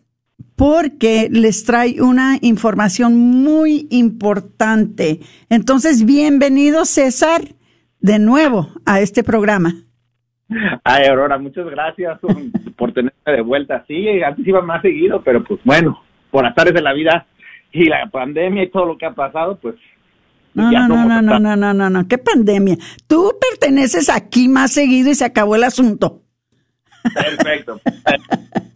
porque 0.56 1.30
les 1.32 1.66
trae 1.66 2.02
una 2.02 2.38
información 2.42 3.18
muy 3.18 3.88
importante. 3.90 5.20
Entonces, 5.50 6.06
bienvenido 6.06 6.86
César 6.86 7.42
de 8.00 8.20
nuevo 8.20 8.70
a 8.86 9.00
este 9.00 9.24
programa. 9.24 9.74
Ay, 10.84 11.08
Aurora, 11.08 11.38
muchas 11.38 11.66
gracias 11.66 12.20
por 12.78 12.94
tenerme 12.94 13.14
de 13.26 13.42
vuelta. 13.42 13.84
Sí, 13.88 14.08
antes 14.22 14.46
iba 14.48 14.62
más 14.62 14.82
seguido, 14.82 15.22
pero 15.24 15.44
pues 15.44 15.60
bueno, 15.64 16.02
por 16.30 16.46
azares 16.46 16.74
de 16.74 16.82
la 16.82 16.94
vida 16.94 17.26
y 17.72 17.86
la 17.86 18.08
pandemia 18.12 18.64
y 18.64 18.70
todo 18.70 18.86
lo 18.86 18.98
que 18.98 19.06
ha 19.06 19.14
pasado, 19.14 19.58
pues 19.60 19.76
no, 20.54 20.70
no, 20.70 20.88
no, 20.88 21.06
no, 21.06 21.22
no, 21.22 21.40
no, 21.40 21.56
no, 21.56 21.74
no, 21.74 21.90
no, 21.90 22.08
qué 22.08 22.20
pandemia. 22.20 22.78
Tú 23.08 23.32
perteneces 23.50 24.10
aquí 24.10 24.48
más 24.48 24.72
seguido 24.72 25.10
y 25.10 25.16
se 25.16 25.26
acabó 25.26 25.56
el 25.56 25.64
asunto. 25.64 26.22
Perfecto. 27.14 27.80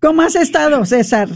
¿Cómo 0.00 0.22
has 0.22 0.36
estado, 0.36 0.84
César? 0.84 1.28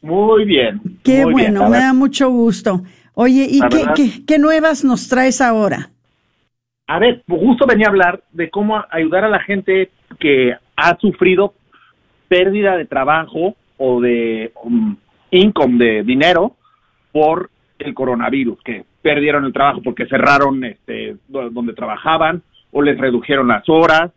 Muy 0.00 0.44
bien. 0.44 0.80
Qué 1.02 1.24
bueno, 1.24 1.68
me 1.68 1.78
da 1.78 1.92
mucho 1.92 2.30
gusto. 2.30 2.82
Oye, 3.14 3.46
¿y 3.48 3.60
qué, 3.94 4.24
qué, 4.26 4.38
nuevas 4.38 4.84
nos 4.84 5.08
traes 5.08 5.40
ahora? 5.40 5.90
A 6.86 6.98
ver, 6.98 7.22
justo 7.28 7.66
venía 7.66 7.86
a 7.86 7.90
hablar 7.90 8.22
de 8.32 8.50
cómo 8.50 8.82
ayudar 8.90 9.24
a 9.24 9.28
la 9.28 9.40
gente 9.40 9.90
que 10.18 10.54
ha 10.76 10.98
sufrido 10.98 11.54
pérdida 12.28 12.76
de 12.76 12.84
trabajo 12.84 13.54
o 13.78 14.00
de 14.00 14.52
um, 14.62 14.96
income, 15.30 15.82
de 15.82 16.02
dinero, 16.02 16.56
por 17.12 17.50
el 17.78 17.94
coronavirus, 17.94 18.58
que 18.62 18.84
perdieron 19.00 19.44
el 19.44 19.52
trabajo 19.52 19.80
porque 19.82 20.06
cerraron 20.06 20.64
este, 20.64 21.16
donde 21.28 21.72
trabajaban 21.72 22.42
o 22.72 22.82
les 22.82 22.98
redujeron 22.98 23.48
las 23.48 23.68
horas 23.68 24.10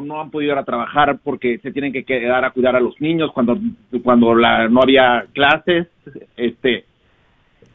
no 0.00 0.20
han 0.20 0.30
podido 0.30 0.52
ir 0.52 0.58
a 0.58 0.64
trabajar 0.64 1.18
porque 1.22 1.58
se 1.58 1.72
tienen 1.72 1.92
que 1.92 2.04
quedar 2.04 2.44
a 2.44 2.50
cuidar 2.50 2.76
a 2.76 2.80
los 2.80 3.00
niños 3.00 3.30
cuando 3.32 3.58
cuando 4.02 4.34
la, 4.34 4.68
no 4.68 4.82
había 4.82 5.26
clases 5.32 5.88
este 6.36 6.84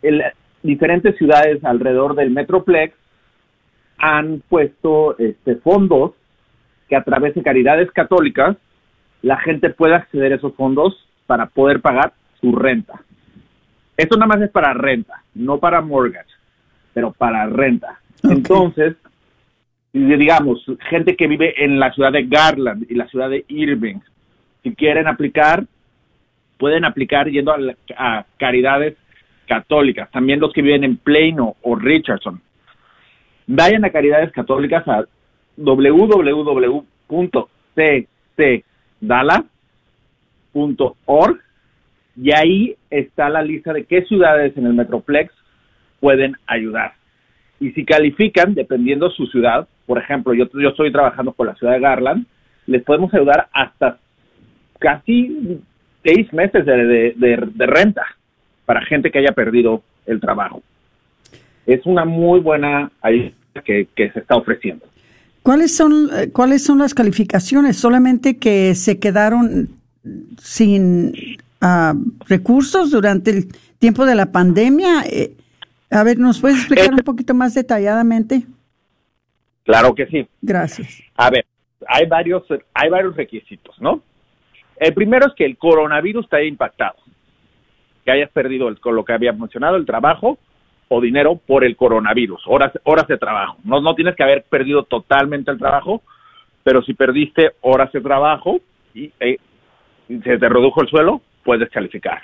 el, 0.01 0.23
diferentes 0.63 1.15
ciudades 1.17 1.63
alrededor 1.63 2.15
del 2.15 2.31
metroplex 2.31 2.95
han 3.97 4.41
puesto 4.49 5.17
este 5.17 5.55
fondos 5.57 6.13
que 6.89 6.95
a 6.95 7.03
través 7.03 7.35
de 7.35 7.43
caridades 7.43 7.91
católicas 7.91 8.57
la 9.21 9.37
gente 9.37 9.69
pueda 9.69 9.97
acceder 9.97 10.33
a 10.33 10.35
esos 10.35 10.55
fondos 10.55 11.07
para 11.27 11.45
poder 11.45 11.81
pagar 11.81 12.13
su 12.39 12.53
renta. 12.55 13.01
Esto 13.95 14.17
nada 14.17 14.27
más 14.27 14.41
es 14.41 14.49
para 14.49 14.73
renta, 14.73 15.23
no 15.35 15.59
para 15.59 15.81
mortgage, 15.81 16.31
pero 16.93 17.11
para 17.11 17.45
renta. 17.47 17.99
Entonces, 18.23 18.95
digamos, 19.93 20.65
gente 20.89 21.15
que 21.15 21.27
vive 21.27 21.63
en 21.63 21.79
la 21.79 21.93
ciudad 21.93 22.11
de 22.11 22.25
Garland 22.25 22.85
y 22.89 22.95
la 22.95 23.07
ciudad 23.07 23.29
de 23.29 23.45
Irving, 23.47 23.99
si 24.63 24.73
quieren 24.75 25.07
aplicar, 25.07 25.63
pueden 26.57 26.83
aplicar 26.85 27.29
yendo 27.29 27.53
a, 27.97 28.25
caridades 28.37 28.95
católicas. 29.47 30.09
También 30.11 30.39
los 30.39 30.53
que 30.53 30.61
viven 30.61 30.83
en 30.83 30.97
Plano 30.97 31.55
o 31.61 31.75
Richardson. 31.75 32.39
Vayan 33.47 33.83
a 33.83 33.89
caridades 33.89 34.31
católicas 34.31 34.87
a 34.87 35.05
www.ccdala.org 35.57 36.85
y 42.15 42.31
ahí 42.35 42.75
está 42.89 43.29
la 43.29 43.41
lista 43.41 43.73
de 43.73 43.83
qué 43.85 44.03
ciudades 44.03 44.55
en 44.55 44.67
el 44.67 44.73
Metroplex 44.73 45.33
pueden 45.99 46.37
ayudar. 46.45 46.93
Y 47.59 47.71
si 47.71 47.83
califican, 47.85 48.53
dependiendo 48.53 49.09
su 49.11 49.25
ciudad, 49.27 49.67
por 49.91 50.01
ejemplo, 50.01 50.33
yo, 50.33 50.45
yo 50.53 50.69
estoy 50.69 50.89
trabajando 50.89 51.33
con 51.33 51.47
la 51.47 51.55
ciudad 51.55 51.73
de 51.73 51.81
Garland, 51.81 52.25
les 52.65 52.81
podemos 52.81 53.13
ayudar 53.13 53.49
hasta 53.51 53.97
casi 54.79 55.59
seis 56.01 56.31
meses 56.31 56.65
de, 56.65 57.13
de, 57.17 57.65
renta 57.65 58.05
para 58.65 58.85
gente 58.85 59.11
que 59.11 59.19
haya 59.19 59.33
perdido 59.33 59.83
el 60.05 60.21
trabajo. 60.21 60.63
Es 61.65 61.85
una 61.85 62.05
muy 62.05 62.39
buena 62.39 62.89
ayuda 63.01 63.33
que, 63.65 63.89
se 63.97 64.19
está 64.19 64.37
ofreciendo. 64.37 64.85
¿Cuáles 65.43 65.75
son, 65.75 66.07
eh, 66.13 66.31
¿Cuáles 66.31 66.63
son 66.63 66.77
las 66.77 66.93
calificaciones? 66.93 67.75
¿Solamente 67.75 68.37
que 68.37 68.73
se 68.75 68.97
quedaron 68.97 69.71
sin 70.37 71.11
ah, 71.59 71.95
recursos 72.29 72.91
durante 72.91 73.31
el 73.31 73.47
tiempo 73.77 74.05
de 74.05 74.15
la 74.15 74.31
pandemia? 74.31 75.01
Eh, 75.05 75.33
a 75.89 76.01
ver, 76.03 76.17
¿nos 76.17 76.39
puedes 76.39 76.59
explicar 76.59 76.93
un 76.93 76.99
poquito 76.99 77.33
más 77.33 77.53
detalladamente? 77.55 78.45
Claro 79.63 79.93
que 79.93 80.07
sí. 80.07 80.27
Gracias. 80.41 81.03
A 81.15 81.29
ver, 81.29 81.45
hay 81.87 82.05
varios, 82.05 82.43
hay 82.73 82.89
varios 82.89 83.15
requisitos, 83.15 83.79
¿no? 83.79 84.01
El 84.77 84.93
primero 84.93 85.27
es 85.27 85.33
que 85.33 85.45
el 85.45 85.57
coronavirus 85.57 86.27
te 86.27 86.37
haya 86.37 86.47
impactado, 86.47 86.95
que 88.03 88.11
hayas 88.11 88.31
perdido 88.31 88.67
el, 88.67 88.79
con 88.79 88.95
lo 88.95 89.05
que 89.05 89.13
había 89.13 89.31
mencionado, 89.31 89.75
el 89.75 89.85
trabajo 89.85 90.39
o 90.87 90.99
dinero 90.99 91.35
por 91.35 91.63
el 91.63 91.75
coronavirus, 91.75 92.41
horas, 92.47 92.73
horas 92.83 93.07
de 93.07 93.17
trabajo. 93.17 93.57
No, 93.63 93.79
no 93.79 93.95
tienes 93.95 94.15
que 94.15 94.23
haber 94.23 94.43
perdido 94.43 94.83
totalmente 94.83 95.51
el 95.51 95.59
trabajo, 95.59 96.01
pero 96.63 96.81
si 96.81 96.93
perdiste 96.93 97.51
horas 97.61 97.91
de 97.91 98.01
trabajo 98.01 98.59
y 98.93 99.11
eh, 99.19 99.37
se 100.07 100.37
te 100.37 100.49
redujo 100.49 100.81
el 100.81 100.89
suelo, 100.89 101.21
puedes 101.43 101.69
calificar. 101.69 102.23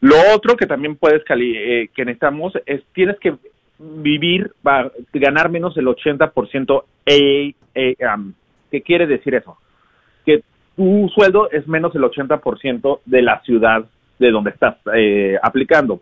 Lo 0.00 0.16
otro 0.34 0.56
que 0.56 0.66
también 0.66 0.96
puedes 0.96 1.24
cali 1.24 1.56
eh, 1.56 1.90
que 1.94 2.04
necesitamos 2.04 2.52
es 2.66 2.82
tienes 2.92 3.18
que 3.18 3.34
vivir, 3.82 4.52
va, 4.66 4.90
ganar 5.12 5.50
menos 5.50 5.74
del 5.74 5.86
80% 5.86 6.84
eh, 7.06 7.54
eh, 7.74 7.96
um, 8.14 8.32
¿Qué 8.70 8.82
quiere 8.82 9.06
decir 9.06 9.34
eso? 9.34 9.58
Que 10.24 10.42
tu 10.76 11.10
sueldo 11.14 11.50
es 11.50 11.66
menos 11.68 11.92
del 11.92 12.02
80% 12.04 13.00
de 13.04 13.22
la 13.22 13.40
ciudad 13.42 13.84
de 14.18 14.30
donde 14.30 14.50
estás 14.50 14.76
eh, 14.94 15.36
aplicando. 15.42 16.00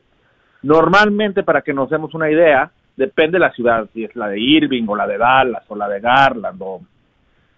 Normalmente, 0.63 1.43
para 1.43 1.63
que 1.63 1.73
nos 1.73 1.91
demos 1.91 2.15
una 2.15 2.31
idea, 2.31 2.71
depende 2.97 3.37
de 3.37 3.47
la 3.47 3.53
ciudad, 3.53 3.89
si 3.93 4.05
es 4.05 4.15
la 4.15 4.29
de 4.29 4.39
Irving 4.39 4.85
o 4.87 4.95
la 4.95 5.07
de 5.07 5.19
Dallas 5.19 5.65
o 5.69 5.75
la 5.75 5.89
de 5.89 6.01
Garland 6.01 6.61
o, 6.61 6.81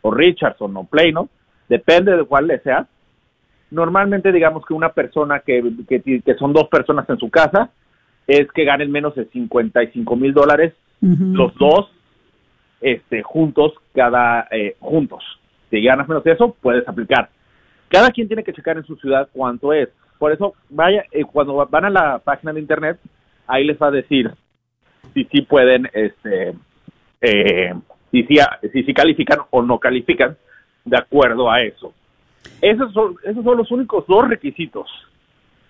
o 0.02 0.10
Richardson 0.10 0.76
o 0.76 0.84
Plano, 0.84 1.28
depende 1.68 2.16
de 2.16 2.24
cuál 2.24 2.46
le 2.46 2.60
sea. 2.60 2.86
Normalmente, 3.70 4.30
digamos 4.30 4.64
que 4.64 4.74
una 4.74 4.90
persona 4.90 5.40
que, 5.40 5.62
que 5.88 6.34
son 6.38 6.52
dos 6.52 6.68
personas 6.68 7.08
en 7.08 7.18
su 7.18 7.28
casa, 7.30 7.70
es 8.26 8.50
que 8.52 8.64
ganen 8.64 8.90
menos 8.90 9.14
de 9.14 9.26
55 9.26 10.16
mil 10.16 10.32
dólares 10.32 10.74
los 11.00 11.52
dos 11.56 11.90
este, 12.80 13.22
juntos, 13.22 13.72
cada 13.94 14.46
eh, 14.50 14.76
juntos. 14.78 15.24
Si 15.70 15.82
ganas 15.82 16.08
menos 16.08 16.22
de 16.22 16.32
eso, 16.32 16.56
puedes 16.60 16.86
aplicar. 16.86 17.28
Cada 17.88 18.10
quien 18.10 18.28
tiene 18.28 18.44
que 18.44 18.52
checar 18.52 18.76
en 18.76 18.84
su 18.84 18.96
ciudad 18.96 19.28
cuánto 19.32 19.72
es. 19.72 19.88
Por 20.18 20.32
eso, 20.32 20.54
vaya, 20.70 21.04
eh, 21.10 21.24
cuando 21.24 21.66
van 21.66 21.84
a 21.84 21.90
la 21.90 22.18
página 22.20 22.52
de 22.52 22.60
internet, 22.60 22.98
ahí 23.46 23.64
les 23.64 23.78
va 23.78 23.88
a 23.88 23.92
decir 23.92 24.30
si 25.14 25.24
sí 25.24 25.42
pueden, 25.42 25.88
este, 25.92 26.54
eh, 27.20 27.74
si 28.10 28.22
sí 28.24 28.38
si, 28.72 28.82
si 28.84 28.94
califican 28.94 29.40
o 29.50 29.62
no 29.62 29.78
califican 29.78 30.36
de 30.84 30.96
acuerdo 30.96 31.50
a 31.50 31.62
eso. 31.62 31.92
Esos 32.60 32.92
son, 32.92 33.16
esos 33.24 33.44
son 33.44 33.56
los 33.56 33.70
únicos 33.70 34.06
dos 34.06 34.28
requisitos. 34.28 34.88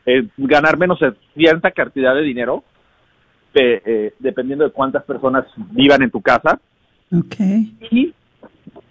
Eh, 0.05 0.27
ganar 0.37 0.77
menos 0.77 0.99
de 0.99 1.15
cierta 1.35 1.71
cantidad 1.71 2.15
de 2.15 2.23
dinero, 2.23 2.65
eh, 3.55 3.83
eh, 3.85 4.15
dependiendo 4.19 4.65
de 4.65 4.73
cuántas 4.73 5.05
personas 5.05 5.45
vivan 5.71 6.03
en 6.03 6.11
tu 6.11 6.21
casa. 6.21 6.59
Okay. 7.11 7.77
Y 7.91 8.13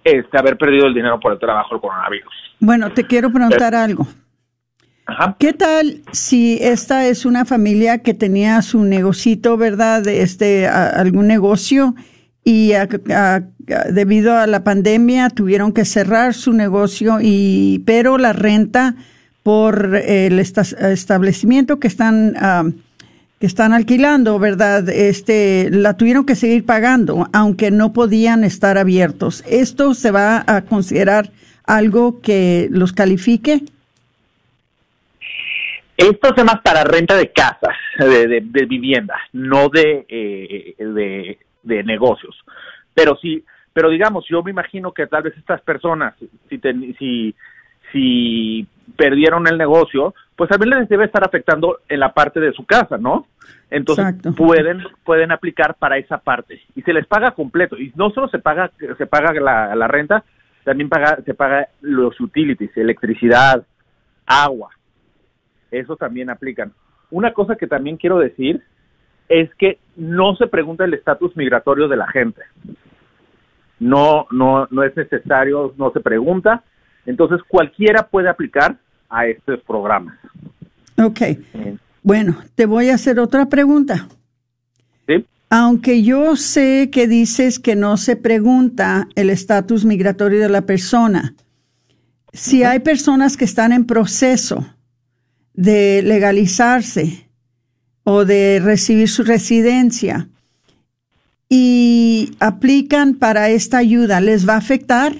este, 0.03 0.37
haber 0.37 0.57
perdido 0.57 0.87
el 0.87 0.93
dinero 0.93 1.19
por 1.19 1.33
el 1.33 1.39
trabajo 1.39 1.75
del 1.75 1.81
coronavirus. 1.81 2.33
Bueno, 2.59 2.91
te 2.91 3.05
quiero 3.05 3.31
preguntar 3.31 3.75
algo. 3.75 4.07
Ajá. 5.05 5.35
¿Qué 5.37 5.51
tal 5.51 6.01
si 6.11 6.59
esta 6.61 7.07
es 7.07 7.25
una 7.25 7.43
familia 7.43 7.97
que 7.97 8.13
tenía 8.13 8.61
su 8.61 8.83
negocito, 8.83 9.57
verdad, 9.57 10.07
este 10.07 10.67
a, 10.67 10.89
algún 10.89 11.27
negocio 11.27 11.95
y 12.43 12.73
a, 12.73 12.87
a, 13.09 13.41
debido 13.91 14.37
a 14.37 14.47
la 14.47 14.63
pandemia 14.63 15.29
tuvieron 15.29 15.73
que 15.73 15.85
cerrar 15.85 16.33
su 16.33 16.53
negocio 16.53 17.17
y 17.21 17.83
pero 17.85 18.17
la 18.17 18.31
renta 18.31 18.95
por 19.43 19.95
el 19.95 20.39
esta, 20.39 20.61
establecimiento 20.61 21.79
que 21.79 21.87
están 21.87 22.35
uh, 22.35 22.71
que 23.39 23.47
están 23.47 23.73
alquilando, 23.73 24.37
verdad, 24.37 24.87
este 24.87 25.69
la 25.71 25.97
tuvieron 25.97 26.27
que 26.27 26.35
seguir 26.35 26.63
pagando 26.63 27.27
aunque 27.33 27.71
no 27.71 27.91
podían 27.91 28.43
estar 28.43 28.77
abiertos. 28.77 29.43
Esto 29.49 29.95
se 29.95 30.11
va 30.11 30.43
a 30.45 30.61
considerar 30.61 31.31
algo 31.65 32.21
que 32.21 32.67
los 32.69 32.93
califique. 32.93 33.61
Esto 35.97 36.35
es 36.35 36.43
más 36.43 36.61
para 36.61 36.83
renta 36.83 37.15
de 37.15 37.31
casas, 37.31 37.75
de, 37.97 38.27
de, 38.27 38.41
de 38.43 38.65
vivienda, 38.65 39.15
no 39.33 39.69
de, 39.69 40.05
eh, 40.07 40.75
de, 40.77 41.39
de, 41.63 41.83
negocios. 41.83 42.35
Pero 42.93 43.17
sí, 43.21 43.43
pero 43.73 43.89
digamos, 43.89 44.25
yo 44.29 44.41
me 44.43 44.51
imagino 44.51 44.91
que 44.91 45.07
tal 45.07 45.23
vez 45.23 45.37
estas 45.37 45.61
personas, 45.61 46.15
si, 46.49 46.57
te, 46.57 46.73
si, 46.97 47.35
si 47.91 48.67
perdieron 48.95 49.47
el 49.47 49.57
negocio, 49.57 50.13
pues 50.35 50.49
también 50.49 50.77
les 50.77 50.89
debe 50.89 51.05
estar 51.05 51.23
afectando 51.23 51.79
en 51.87 51.99
la 51.99 52.13
parte 52.13 52.39
de 52.39 52.51
su 52.53 52.65
casa, 52.65 52.97
¿no? 52.97 53.27
Entonces 53.69 54.05
Exacto. 54.05 54.33
pueden 54.35 54.83
pueden 55.03 55.31
aplicar 55.31 55.75
para 55.75 55.97
esa 55.97 56.17
parte 56.17 56.61
y 56.75 56.81
se 56.81 56.93
les 56.93 57.07
paga 57.07 57.31
completo 57.31 57.77
y 57.77 57.91
no 57.95 58.09
solo 58.11 58.27
se 58.27 58.39
paga 58.39 58.71
se 58.97 59.05
paga 59.05 59.33
la, 59.39 59.75
la 59.75 59.87
renta, 59.87 60.23
también 60.63 60.89
paga 60.89 61.19
se 61.25 61.33
paga 61.33 61.69
los 61.81 62.19
utilities, 62.19 62.75
electricidad, 62.75 63.65
agua, 64.25 64.71
eso 65.71 65.95
también 65.95 66.29
aplican. 66.29 66.73
Una 67.09 67.33
cosa 67.33 67.55
que 67.55 67.67
también 67.67 67.97
quiero 67.97 68.19
decir 68.19 68.61
es 69.29 69.53
que 69.55 69.79
no 69.95 70.35
se 70.35 70.47
pregunta 70.47 70.83
el 70.83 70.93
estatus 70.93 71.35
migratorio 71.37 71.87
de 71.87 71.95
la 71.95 72.07
gente. 72.07 72.41
No, 73.79 74.27
no, 74.31 74.67
no 74.69 74.83
es 74.83 74.95
necesario, 74.95 75.73
no 75.77 75.91
se 75.91 76.01
pregunta. 76.01 76.63
Entonces 77.05 77.39
cualquiera 77.47 78.07
puede 78.07 78.29
aplicar 78.29 78.77
a 79.09 79.27
estos 79.27 79.59
programas. 79.61 80.17
Ok. 80.97 81.21
Bueno, 82.03 82.37
te 82.55 82.65
voy 82.65 82.89
a 82.89 82.95
hacer 82.95 83.19
otra 83.19 83.47
pregunta. 83.47 84.07
Sí. 85.07 85.25
Aunque 85.49 86.03
yo 86.03 86.35
sé 86.35 86.89
que 86.91 87.07
dices 87.07 87.59
que 87.59 87.75
no 87.75 87.97
se 87.97 88.15
pregunta 88.15 89.07
el 89.15 89.29
estatus 89.29 89.85
migratorio 89.85 90.39
de 90.39 90.49
la 90.49 90.61
persona, 90.61 91.35
si 92.33 92.63
hay 92.63 92.79
personas 92.79 93.35
que 93.35 93.45
están 93.45 93.73
en 93.73 93.85
proceso, 93.85 94.65
de 95.53 96.01
legalizarse 96.01 97.29
o 98.03 98.25
de 98.25 98.59
recibir 98.63 99.09
su 99.09 99.23
residencia 99.23 100.29
y 101.49 102.31
aplican 102.39 103.15
para 103.15 103.49
esta 103.49 103.77
ayuda, 103.77 104.21
¿les 104.21 104.47
va 104.47 104.53
a 104.53 104.57
afectar? 104.57 105.13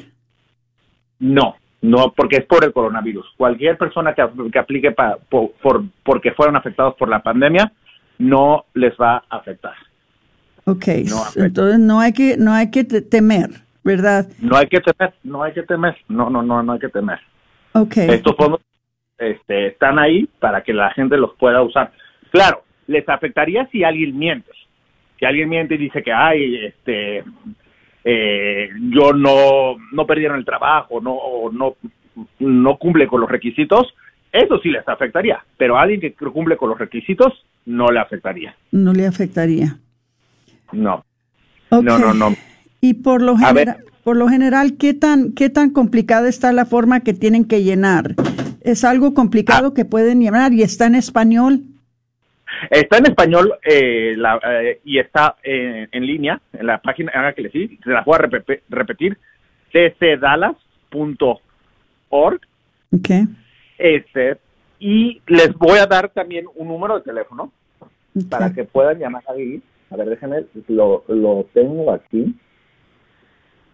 No, 1.20 1.56
no, 1.82 2.14
porque 2.16 2.38
es 2.38 2.46
por 2.46 2.64
el 2.64 2.74
coronavirus. 2.74 3.26
Cualquier 3.38 3.78
persona 3.78 4.14
que, 4.14 4.24
que 4.52 4.60
aplique 4.60 4.92
pa, 4.92 5.18
por, 5.30 5.52
por, 5.54 5.84
porque 6.04 6.32
fueron 6.32 6.56
afectados 6.56 6.96
por 6.96 7.10
la 7.10 7.24
pandemia, 7.24 7.72
no 8.20 8.66
les 8.74 8.94
va 8.96 9.24
a 9.30 9.38
afectar. 9.38 9.74
Ok, 10.66 10.88
no 11.10 11.44
entonces 11.44 11.80
no 11.80 12.00
hay 12.00 12.14
que 12.14 12.38
no 12.38 12.54
hay 12.54 12.70
que 12.70 12.84
temer, 12.84 13.50
¿verdad? 13.84 14.28
No 14.40 14.58
hay 14.58 14.68
que 14.68 14.80
temer, 14.80 15.14
no 15.24 15.42
hay 15.42 15.54
que 15.54 15.64
temer, 15.64 15.98
no, 16.08 16.30
no, 16.30 16.44
no, 16.44 16.62
no 16.62 16.74
hay 16.74 16.80
que 16.80 16.90
temer. 16.90 17.20
Ok. 17.74 17.98
Estos 17.98 18.36
fondos 18.36 18.62
este, 19.18 19.68
están 19.68 19.98
ahí 19.98 20.28
para 20.40 20.64
que 20.64 20.74
la 20.74 20.92
gente 20.92 21.18
los 21.18 21.36
pueda 21.36 21.64
usar. 21.64 21.92
Claro, 22.32 22.64
les 22.88 23.08
afectaría 23.10 23.68
si 23.72 23.84
alguien 23.84 24.18
miente. 24.18 24.52
Si 25.18 25.26
alguien 25.26 25.50
miente 25.50 25.76
y 25.76 25.78
dice 25.78 26.04
que, 26.04 26.12
ay, 26.12 26.66
este, 26.66 27.24
eh, 28.04 28.70
yo 28.90 29.14
no, 29.14 29.76
no 29.92 30.06
perdieron 30.06 30.38
el 30.38 30.46
trabajo, 30.46 31.00
no, 31.02 31.18
no, 31.52 31.76
no 32.40 32.78
cumple 32.78 33.08
con 33.08 33.22
los 33.22 33.30
requisitos, 33.30 33.94
eso 34.32 34.60
sí 34.60 34.70
les 34.70 34.88
afectaría. 34.88 35.44
Pero 35.58 35.78
a 35.78 35.84
alguien 35.84 36.02
que 36.02 36.14
cumple 36.14 36.58
con 36.58 36.70
los 36.70 36.80
requisitos, 36.80 37.46
no 37.66 37.88
le 37.88 38.00
afectaría. 38.00 38.56
No 38.72 38.94
le 38.94 39.06
afectaría. 39.06 39.78
No. 40.72 41.04
Okay. 41.70 41.86
No, 41.86 42.00
no, 42.00 42.14
no. 42.14 42.36
Y 42.82 42.96
por 42.96 43.22
lo, 43.22 43.38
general, 43.38 43.78
por 44.04 44.18
lo 44.18 44.28
general, 44.28 44.78
¿qué 44.78 44.94
tan, 44.94 45.34
¿qué 45.34 45.50
tan 45.50 45.70
complicada 45.70 46.28
está 46.28 46.52
la 46.52 46.66
forma 46.66 47.02
que 47.02 47.14
tienen 47.14 47.46
que 47.46 47.64
llenar? 47.64 48.16
¿Es 48.62 48.84
algo 48.84 49.14
complicado 49.14 49.70
ah. 49.70 49.74
que 49.74 49.86
pueden 49.86 50.20
llenar 50.20 50.54
y 50.54 50.64
está 50.64 50.88
en 50.88 50.96
español? 50.96 51.64
Está 52.70 52.98
en 52.98 53.06
español 53.08 53.54
eh, 53.64 54.14
la, 54.18 54.40
eh, 54.44 54.82
y 54.84 55.00
está 55.00 55.38
eh, 55.44 55.88
en 55.92 56.06
línea 56.06 56.40
en 56.54 56.68
la 56.68 56.82
página, 56.82 57.12
haga 57.14 57.34
que 57.34 57.42
le 57.44 57.50
sí, 57.50 57.80
se 57.84 57.90
la 57.90 58.04
voy 58.04 58.16
a 58.16 58.20
repetir, 58.20 58.62
repetir 58.70 59.18
tcdallas.org. 59.72 60.60
Okay. 62.94 63.26
Este, 63.78 64.38
y 64.80 65.22
les 65.28 65.54
voy 65.54 65.80
a 65.80 65.86
dar 65.86 66.10
también 66.10 66.46
un 66.56 66.68
número 66.68 66.96
de 67.00 67.04
teléfono 67.04 67.52
okay. 67.80 68.24
para 68.30 68.54
que 68.54 68.64
puedan 68.64 69.00
llamar 69.00 69.24
ahí. 69.28 69.62
A 69.90 69.96
ver, 69.96 70.10
déjenme, 70.10 70.46
lo, 70.68 71.04
lo 71.08 71.48
tengo 71.54 71.92
aquí. 71.92 72.36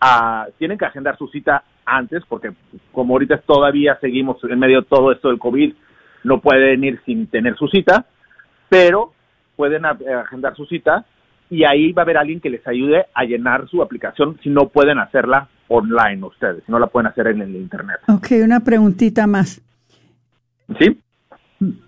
A, 0.00 0.46
tienen 0.58 0.76
que 0.78 0.84
agendar 0.84 1.16
su 1.16 1.26
cita 1.28 1.62
antes, 1.84 2.22
porque 2.28 2.50
como 2.92 3.14
ahorita 3.14 3.38
todavía 3.38 3.96
seguimos 4.00 4.36
en 4.44 4.58
medio 4.58 4.80
de 4.82 4.86
todo 4.86 5.12
esto 5.12 5.28
del 5.28 5.38
COVID, 5.38 5.72
no 6.24 6.40
pueden 6.40 6.84
ir 6.84 7.00
sin 7.06 7.26
tener 7.28 7.56
su 7.56 7.68
cita, 7.68 8.04
pero 8.68 9.12
pueden 9.56 9.86
a- 9.86 9.96
agendar 10.24 10.54
su 10.56 10.66
cita 10.66 11.04
y 11.48 11.64
ahí 11.64 11.92
va 11.92 12.02
a 12.02 12.04
haber 12.04 12.18
alguien 12.18 12.40
que 12.40 12.50
les 12.50 12.66
ayude 12.66 13.06
a 13.14 13.24
llenar 13.24 13.68
su 13.68 13.80
aplicación 13.80 14.38
si 14.42 14.50
no 14.50 14.68
pueden 14.68 14.98
hacerla 14.98 15.48
online 15.68 16.24
ustedes, 16.26 16.62
si 16.66 16.72
no 16.72 16.78
la 16.78 16.88
pueden 16.88 17.06
hacer 17.06 17.28
en 17.28 17.40
el 17.42 17.54
internet. 17.56 17.98
Ok, 18.08 18.28
una 18.44 18.60
preguntita 18.60 19.26
más. 19.26 19.62
¿Sí? 20.78 21.00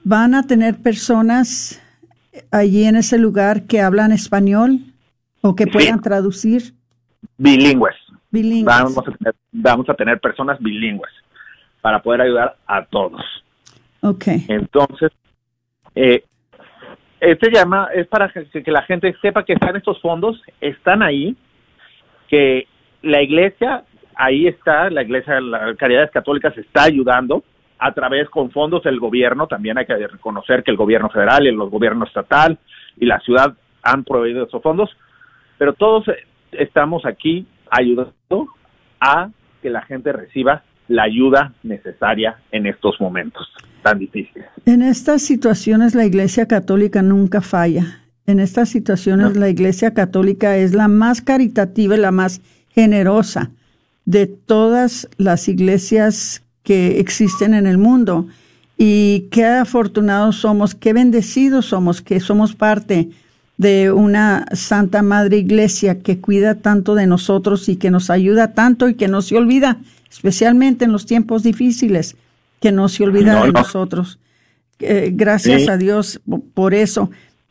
¿Van 0.05 0.35
a 0.35 0.45
tener 0.45 0.77
personas 0.81 1.83
allí 2.51 2.85
en 2.85 2.97
ese 2.97 3.19
lugar 3.19 3.65
que 3.67 3.81
hablan 3.81 4.13
español 4.13 4.79
o 5.43 5.55
que 5.57 5.67
puedan 5.67 6.01
traducir 6.01 6.75
Bilingües. 7.37 7.97
bilingües? 8.31 8.65
Vamos 8.65 8.99
a 8.99 9.13
tener, 9.13 9.35
vamos 9.53 9.89
a 9.89 9.95
tener 9.95 10.21
personas 10.21 10.59
bilingües 10.61 11.13
para 11.81 12.03
poder 12.03 12.23
ayudar 12.23 12.57
a 12.67 12.85
todos. 12.85 13.21
Ok, 14.01 14.27
Entonces, 14.49 15.11
eh, 15.95 16.25
este 17.21 17.51
llama 17.51 17.89
es 17.95 18.07
para 18.07 18.29
que, 18.29 18.63
que 18.63 18.71
la 18.71 18.83
gente 18.83 19.15
sepa 19.21 19.45
que 19.45 19.55
están 19.55 19.77
estos 19.77 20.01
fondos, 20.01 20.41
están 20.61 21.03
ahí, 21.03 21.37
que 22.29 22.67
la 23.03 23.23
iglesia, 23.23 23.85
ahí 24.15 24.47
está, 24.47 24.91
la 24.91 25.03
iglesia, 25.03 25.41
la 25.41 25.75
Caridades 25.75 26.11
Católicas 26.11 26.57
está 26.57 26.85
ayudando 26.85 27.43
a 27.79 27.93
través 27.93 28.29
con 28.29 28.51
fondos 28.51 28.83
del 28.83 29.01
gobierno, 29.01 29.47
también 29.47 29.79
hay 29.79 29.87
que 29.87 29.95
reconocer 29.95 30.63
que 30.63 30.71
el 30.71 30.77
gobierno 30.77 31.09
federal 31.11 31.45
y 31.45 31.49
el 31.49 31.57
gobierno 31.57 32.05
estatal 32.05 32.59
y 32.99 33.07
la 33.07 33.21
ciudad 33.21 33.55
han 33.83 34.05
proveído 34.05 34.45
esos 34.45 34.63
fondos, 34.63 34.91
pero 35.57 35.73
todos 35.73 36.05
estamos 36.53 37.05
aquí 37.05 37.47
ayudando 37.71 38.49
a 39.01 39.31
que 39.63 39.71
la 39.71 39.83
gente 39.83 40.13
reciba 40.13 40.63
la 40.89 41.03
ayuda 41.05 41.53
necesaria 41.63 42.39
en 42.51 42.67
estos 42.67 43.01
momentos 43.01 43.47
tan 43.83 43.99
difíciles. 43.99 44.47
en 44.67 44.83
estas 44.83 45.23
situaciones 45.23 45.95
la 45.95 46.05
Iglesia 46.05 46.47
Católica 46.47 47.03
nunca 47.03 47.41
falla. 47.41 48.03
En 48.27 48.41
estas 48.41 48.69
situaciones 48.69 49.37
la 49.37 49.49
Iglesia 49.49 49.95
Católica 49.95 50.57
es 50.57 50.75
la 50.75 50.89
más 50.89 51.23
caritativa 51.23 51.95
y 51.95 51.99
la 51.99 52.11
más 52.11 52.43
generosa 52.71 53.51
de 54.05 54.27
todas 54.27 55.09
las 55.17 55.49
iglesias 55.49 56.43
que 56.63 57.01
existen 57.01 57.55
en 57.55 57.67
el 57.67 57.79
mundo. 57.79 58.27
Y 58.77 59.29
qué 59.31 59.45
afortunados 59.45 60.37
somos, 60.37 60.75
qué 60.75 60.93
bendecidos 60.93 61.67
somos 61.67 62.01
que 62.03 62.21
somos 62.21 62.55
parte 62.55 63.11
de 63.59 63.93
una 63.93 64.47
Santa 64.53 65.03
Madre 65.03 65.37
Iglesia 65.39 65.99
que 66.01 66.21
cuida 66.21 66.55
tanto 66.57 66.95
de 66.95 67.07
nosotros 67.07 67.69
y 67.69 67.77
que 67.77 67.91
nos 67.91 68.09
ayuda 68.09 68.55
tanto 68.55 68.89
y 68.89 68.95
que 68.95 69.09
no 69.09 69.21
se 69.21 69.37
olvida, 69.37 69.79
especialmente 70.11 70.85
en 70.85 70.93
los 70.93 71.05
tiempos 71.07 71.43
difíciles, 71.43 72.17
que 72.61 72.73
no 72.73 72.89
se 72.89 73.05
olvida 73.05 73.35
No, 73.35 73.41
de 73.47 73.53
no. 73.53 73.61
nosotros. 73.61 74.19
Eh, 74.79 75.11
gracias 75.13 75.63
Sí. 75.65 75.69
a 75.71 75.77
Dios 75.77 76.21
po- 76.29 76.41
por 76.55 76.73
eso. 76.73 77.11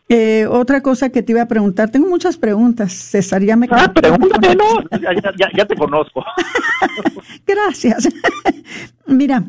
Eh, 0.10 0.48
otra 0.50 0.80
cosa 0.82 1.10
que 1.10 1.22
te 1.22 1.34
iba 1.34 1.42
a 1.42 1.48
preguntar, 1.50 1.90
tengo 1.90 2.08
muchas 2.08 2.38
preguntas, 2.38 2.94
César, 2.94 3.44
ya 3.44 3.58
me 3.58 3.68
Ah, 3.70 3.92
pregúntame, 3.94 4.56
no, 4.56 4.82
ya, 5.02 5.14
ya- 5.14 5.34
ya- 5.38 5.50
ya 5.58 5.66
te 5.66 5.76
conozco. 5.76 6.24
Gracias. 7.46 8.08
Mira, 9.08 9.44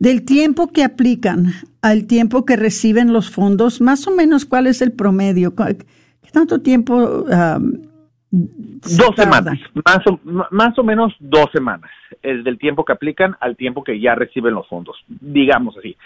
del 0.00 0.24
tiempo 0.24 0.68
que 0.72 0.84
aplican 0.84 1.52
al 1.82 2.06
tiempo 2.06 2.44
que 2.44 2.56
reciben 2.56 3.12
los 3.12 3.30
fondos, 3.30 3.80
más 3.80 4.06
o 4.06 4.10
menos, 4.10 4.44
¿cuál 4.44 4.66
es 4.66 4.82
el 4.82 4.92
promedio? 4.92 5.54
¿Cu- 5.54 5.64
¿Qué 6.22 6.30
tanto 6.32 6.60
tiempo? 6.60 7.24
se 8.82 8.96
Dos 8.96 9.14
tarda? 9.16 9.22
semanas, 9.54 9.58
más 9.84 10.00
o, 10.06 10.20
más 10.50 10.78
o 10.78 10.82
menos 10.82 11.14
dos 11.20 11.46
semanas, 11.52 11.90
es 12.22 12.44
del 12.44 12.58
tiempo 12.58 12.84
que 12.84 12.92
aplican 12.92 13.36
al 13.40 13.56
tiempo 13.56 13.82
que 13.84 13.98
ya 14.00 14.14
reciben 14.14 14.54
los 14.54 14.66
fondos, 14.68 14.96
digamos 15.08 15.76
así. 15.78 15.96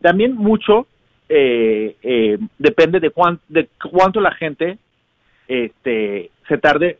También 0.00 0.34
mucho 0.34 0.86
eh, 1.28 1.96
eh, 2.02 2.38
depende 2.58 2.98
de, 3.00 3.10
cuán- 3.10 3.40
de 3.48 3.68
cuánto 3.90 4.20
la 4.20 4.32
gente 4.32 4.78
este, 5.48 6.30
se 6.48 6.58
tarde. 6.58 6.98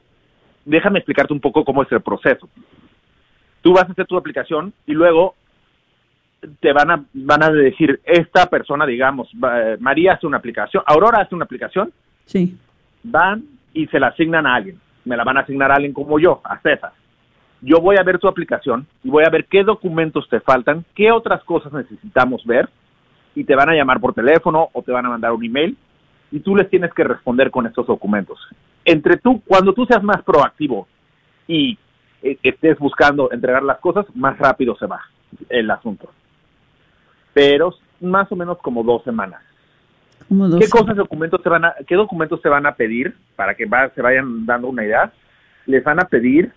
Déjame 0.64 0.98
explicarte 0.98 1.32
un 1.32 1.40
poco 1.40 1.64
cómo 1.64 1.82
es 1.82 1.92
el 1.92 2.00
proceso. 2.00 2.48
Tú 3.62 3.72
vas 3.72 3.84
a 3.88 3.92
hacer 3.92 4.06
tu 4.06 4.16
aplicación 4.16 4.72
y 4.86 4.92
luego 4.92 5.34
te 6.60 6.72
van 6.72 6.90
a 6.90 7.04
van 7.12 7.42
a 7.42 7.50
decir 7.50 8.00
esta 8.04 8.46
persona, 8.46 8.86
digamos, 8.86 9.28
eh, 9.34 9.76
María 9.80 10.14
hace 10.14 10.26
una 10.26 10.38
aplicación, 10.38 10.82
Aurora 10.86 11.22
hace 11.22 11.34
una 11.34 11.44
aplicación, 11.44 11.92
Sí. 12.24 12.56
van 13.02 13.44
y 13.72 13.86
se 13.88 14.00
la 14.00 14.08
asignan 14.08 14.46
a 14.46 14.54
alguien. 14.54 14.80
Me 15.04 15.16
la 15.16 15.24
van 15.24 15.36
a 15.36 15.40
asignar 15.40 15.70
a 15.70 15.74
alguien 15.76 15.92
como 15.92 16.18
yo, 16.18 16.40
a 16.44 16.58
César. 16.60 16.92
Yo 17.60 17.78
voy 17.80 17.96
a 17.98 18.02
ver 18.02 18.18
tu 18.18 18.28
aplicación 18.28 18.86
y 19.04 19.10
voy 19.10 19.24
a 19.24 19.30
ver 19.30 19.46
qué 19.46 19.62
documentos 19.64 20.28
te 20.28 20.40
faltan, 20.40 20.84
qué 20.94 21.10
otras 21.12 21.42
cosas 21.44 21.72
necesitamos 21.72 22.44
ver 22.44 22.68
y 23.34 23.44
te 23.44 23.54
van 23.54 23.68
a 23.70 23.74
llamar 23.74 24.00
por 24.00 24.14
teléfono 24.14 24.68
o 24.72 24.82
te 24.82 24.92
van 24.92 25.06
a 25.06 25.10
mandar 25.10 25.32
un 25.32 25.44
email 25.44 25.76
y 26.32 26.40
tú 26.40 26.56
les 26.56 26.68
tienes 26.68 26.92
que 26.92 27.04
responder 27.04 27.50
con 27.50 27.66
estos 27.66 27.86
documentos. 27.86 28.38
Entre 28.84 29.16
tú, 29.18 29.40
cuando 29.46 29.72
tú 29.72 29.86
seas 29.86 30.02
más 30.02 30.22
proactivo 30.22 30.86
y 31.46 31.78
eh, 32.22 32.38
estés 32.42 32.78
buscando 32.78 33.30
entregar 33.30 33.62
las 33.62 33.78
cosas, 33.78 34.06
más 34.14 34.36
rápido 34.38 34.76
se 34.76 34.86
va 34.86 35.00
el 35.48 35.70
asunto. 35.70 36.10
Pero 37.36 37.74
más 38.00 38.32
o 38.32 38.36
menos 38.36 38.56
como 38.62 38.82
dos 38.82 39.04
semanas. 39.04 39.42
Como 40.26 40.48
dos 40.48 40.58
¿Qué 40.58 40.70
cosas 40.70 40.96
documentos 40.96 41.42
se 41.42 41.50
van 41.50 41.66
a, 41.66 41.74
qué 41.86 41.94
documentos 41.94 42.40
se 42.40 42.48
van 42.48 42.64
a 42.64 42.74
pedir 42.74 43.14
para 43.36 43.54
que 43.54 43.66
va- 43.66 43.90
se 43.94 44.00
vayan 44.00 44.46
dando 44.46 44.68
una 44.68 44.84
idea? 44.86 45.12
Les 45.66 45.84
van 45.84 46.00
a 46.00 46.06
pedir 46.08 46.50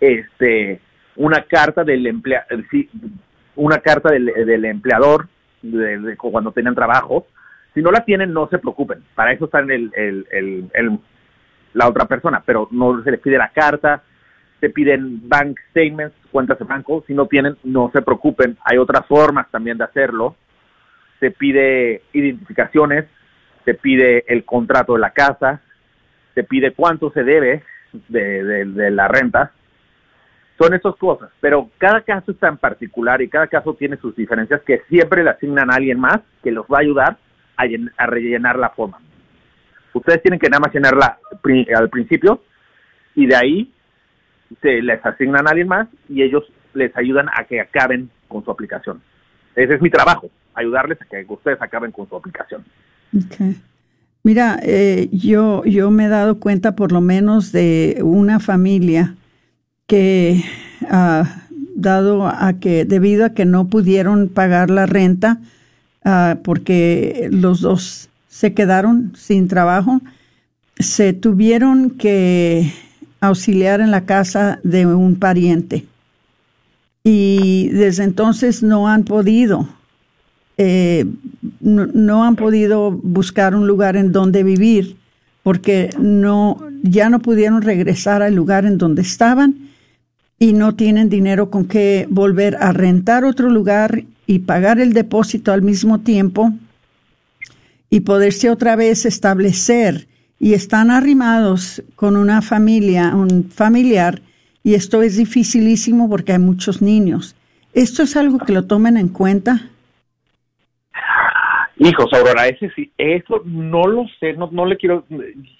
este 0.00 0.80
una 1.14 1.42
carta 1.42 1.84
del 1.84 2.04
emplea, 2.06 2.46
eh, 2.50 2.88
una 3.54 3.78
carta 3.78 4.10
del, 4.10 4.26
del 4.26 4.64
empleador 4.64 5.28
de, 5.62 5.98
de 5.98 6.16
cuando 6.16 6.50
tienen 6.50 6.74
trabajo. 6.74 7.26
Si 7.72 7.80
no 7.80 7.92
la 7.92 8.04
tienen, 8.04 8.32
no 8.32 8.48
se 8.48 8.58
preocupen. 8.58 9.04
Para 9.14 9.32
eso 9.32 9.44
está 9.44 9.60
en 9.60 9.70
el, 9.70 9.92
el, 9.94 10.26
el- 10.32 10.70
el- 10.74 10.98
la 11.74 11.86
otra 11.88 12.06
persona, 12.06 12.42
pero 12.44 12.66
no 12.72 13.00
se 13.04 13.12
les 13.12 13.20
pide 13.20 13.38
la 13.38 13.50
carta, 13.50 14.02
se 14.58 14.70
piden 14.70 15.28
bank 15.28 15.56
statements, 15.70 16.16
cuentas 16.30 16.58
de 16.58 16.64
banco. 16.64 17.04
Si 17.06 17.14
no 17.14 17.26
tienen, 17.26 17.56
no 17.64 17.90
se 17.92 18.02
preocupen. 18.02 18.56
Hay 18.64 18.78
otras 18.78 19.06
formas 19.06 19.50
también 19.50 19.76
de 19.78 19.84
hacerlo 19.84 20.36
se 21.20 21.30
pide 21.30 22.02
identificaciones, 22.14 23.04
se 23.66 23.74
pide 23.74 24.24
el 24.26 24.44
contrato 24.46 24.94
de 24.94 25.00
la 25.00 25.10
casa, 25.10 25.60
se 26.34 26.42
pide 26.44 26.72
cuánto 26.72 27.12
se 27.12 27.22
debe 27.22 27.62
de, 28.08 28.42
de- 28.42 28.64
de 28.64 28.90
la 28.90 29.06
renta. 29.06 29.52
Son 30.58 30.72
esas 30.74 30.96
cosas, 30.96 31.30
pero 31.40 31.70
cada 31.78 32.00
caso 32.00 32.32
es 32.32 32.38
tan 32.38 32.56
particular 32.56 33.20
y 33.22 33.28
cada 33.28 33.46
caso 33.46 33.74
tiene 33.74 33.98
sus 33.98 34.16
diferencias 34.16 34.62
que 34.62 34.82
siempre 34.88 35.22
le 35.22 35.30
asignan 35.30 35.70
a 35.70 35.74
alguien 35.74 36.00
más 36.00 36.20
que 36.42 36.50
los 36.52 36.64
va 36.66 36.78
a 36.78 36.80
ayudar 36.80 37.16
a, 37.56 37.64
a 37.98 38.06
rellenar 38.06 38.58
la 38.58 38.70
forma. 38.70 38.98
Ustedes 39.92 40.22
tienen 40.22 40.38
que 40.40 40.48
nada 40.48 40.60
más 40.60 40.72
llenarla 40.74 41.18
al 41.76 41.90
principio 41.90 42.42
y 43.14 43.26
de 43.26 43.36
ahí 43.36 43.72
se 44.60 44.82
les 44.82 45.04
asignan 45.04 45.46
a 45.46 45.50
alguien 45.50 45.68
más 45.68 45.88
y 46.08 46.22
ellos 46.22 46.44
les 46.74 46.96
ayudan 46.96 47.28
a 47.28 47.44
que 47.44 47.60
acaben 47.60 48.10
con 48.28 48.44
su 48.44 48.50
aplicación. 48.50 49.00
Ese 49.54 49.74
es 49.74 49.82
mi 49.82 49.90
trabajo, 49.90 50.30
ayudarles 50.54 51.00
a 51.02 51.04
que 51.04 51.24
ustedes 51.28 51.60
acaben 51.60 51.92
con 51.92 52.08
su 52.08 52.16
aplicación. 52.16 52.64
Mira, 54.22 54.58
eh, 54.62 55.08
yo, 55.12 55.64
yo 55.64 55.90
me 55.90 56.06
he 56.06 56.08
dado 56.08 56.38
cuenta 56.38 56.76
por 56.76 56.92
lo 56.92 57.00
menos 57.00 57.52
de 57.52 58.00
una 58.02 58.38
familia 58.38 59.14
que, 59.86 60.44
ah, 60.88 61.24
dado 61.74 62.26
a 62.26 62.54
que, 62.60 62.84
debido 62.84 63.24
a 63.24 63.30
que 63.30 63.44
no 63.44 63.68
pudieron 63.68 64.28
pagar 64.28 64.70
la 64.70 64.86
renta, 64.86 65.38
ah, 66.04 66.36
porque 66.44 67.28
los 67.32 67.60
dos 67.60 68.10
se 68.28 68.54
quedaron 68.54 69.12
sin 69.16 69.48
trabajo, 69.48 70.00
se 70.78 71.12
tuvieron 71.12 71.90
que 71.90 72.72
auxiliar 73.20 73.80
en 73.80 73.90
la 73.90 74.06
casa 74.06 74.60
de 74.62 74.86
un 74.86 75.16
pariente. 75.16 75.86
Y 77.04 77.68
desde 77.68 78.04
entonces 78.04 78.62
no 78.62 78.88
han 78.88 79.04
podido 79.04 79.68
eh, 80.62 81.06
no, 81.60 81.86
no, 81.86 82.22
han 82.22 82.36
podido 82.36 82.90
buscar 82.90 83.54
un 83.54 83.66
lugar 83.66 83.96
en 83.96 84.12
donde 84.12 84.42
vivir 84.42 84.98
porque 85.42 85.88
no, 85.98 86.58
ya 86.82 87.08
no 87.08 87.20
pudieron 87.20 87.62
regresar 87.62 88.20
al 88.20 88.34
lugar 88.34 88.66
en 88.66 88.76
donde 88.76 89.00
estaban 89.00 89.70
y 90.38 90.52
no 90.52 90.74
tienen 90.74 91.08
dinero 91.08 91.50
con 91.50 91.64
que 91.64 92.06
volver 92.10 92.56
a 92.60 92.74
rentar 92.74 93.24
otro 93.24 93.48
lugar 93.48 94.04
y 94.26 94.40
pagar 94.40 94.80
el 94.80 94.92
depósito 94.92 95.50
al 95.50 95.62
mismo 95.62 96.00
tiempo 96.00 96.52
y 97.88 98.00
poderse 98.00 98.50
otra 98.50 98.76
vez 98.76 99.06
establecer 99.06 100.08
y 100.40 100.54
están 100.54 100.90
arrimados 100.90 101.84
con 101.94 102.16
una 102.16 102.40
familia, 102.40 103.14
un 103.14 103.50
familiar, 103.50 104.22
y 104.64 104.74
esto 104.74 105.02
es 105.02 105.18
dificilísimo 105.18 106.08
porque 106.08 106.32
hay 106.32 106.38
muchos 106.38 106.80
niños. 106.80 107.36
¿Esto 107.74 108.02
es 108.02 108.16
algo 108.16 108.38
que 108.38 108.54
lo 108.54 108.66
tomen 108.66 108.96
en 108.96 109.08
cuenta? 109.08 109.60
Hijos, 111.76 112.12
Aurora, 112.12 112.48
ese 112.48 112.70
sí, 112.74 112.90
eso 112.96 113.42
no 113.44 113.84
lo 113.84 114.06
sé, 114.18 114.32
no, 114.32 114.48
no 114.50 114.66
le 114.66 114.76
quiero, 114.76 115.04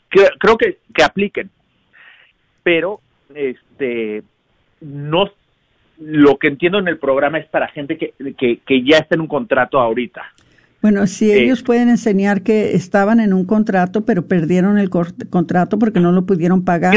creo, 0.09 0.59
que, 0.59 0.79
que 0.95 1.03
apliquen, 1.03 1.51
pero 2.63 3.01
este, 3.35 4.23
no, 4.81 5.31
lo 5.99 6.39
que 6.39 6.49
entiendo 6.49 6.79
en 6.79 6.89
el 6.89 6.99
programa 6.99 7.39
es 7.39 7.47
para 7.49 7.69
gente 7.69 7.97
que, 7.97 8.15
que, 8.39 8.61
que 8.67 8.83
ya 8.83 8.99
está 8.99 9.15
en 9.15 9.23
un 9.23 9.29
contrato 9.29 9.79
ahorita. 9.79 10.23
Bueno, 10.83 11.07
si 11.07 11.31
eh, 11.31 11.43
ellos 11.43 11.63
pueden 11.63 11.89
enseñar 11.89 12.43
que 12.43 12.75
estaban 12.75 13.21
en 13.21 13.33
un 13.33 13.45
contrato, 13.45 14.05
pero 14.05 14.27
perdieron 14.27 14.79
el 14.79 14.89
contrato 14.91 15.79
porque 15.79 16.01
no 16.01 16.13
lo 16.13 16.25
pudieron 16.25 16.65
pagar. 16.65 16.95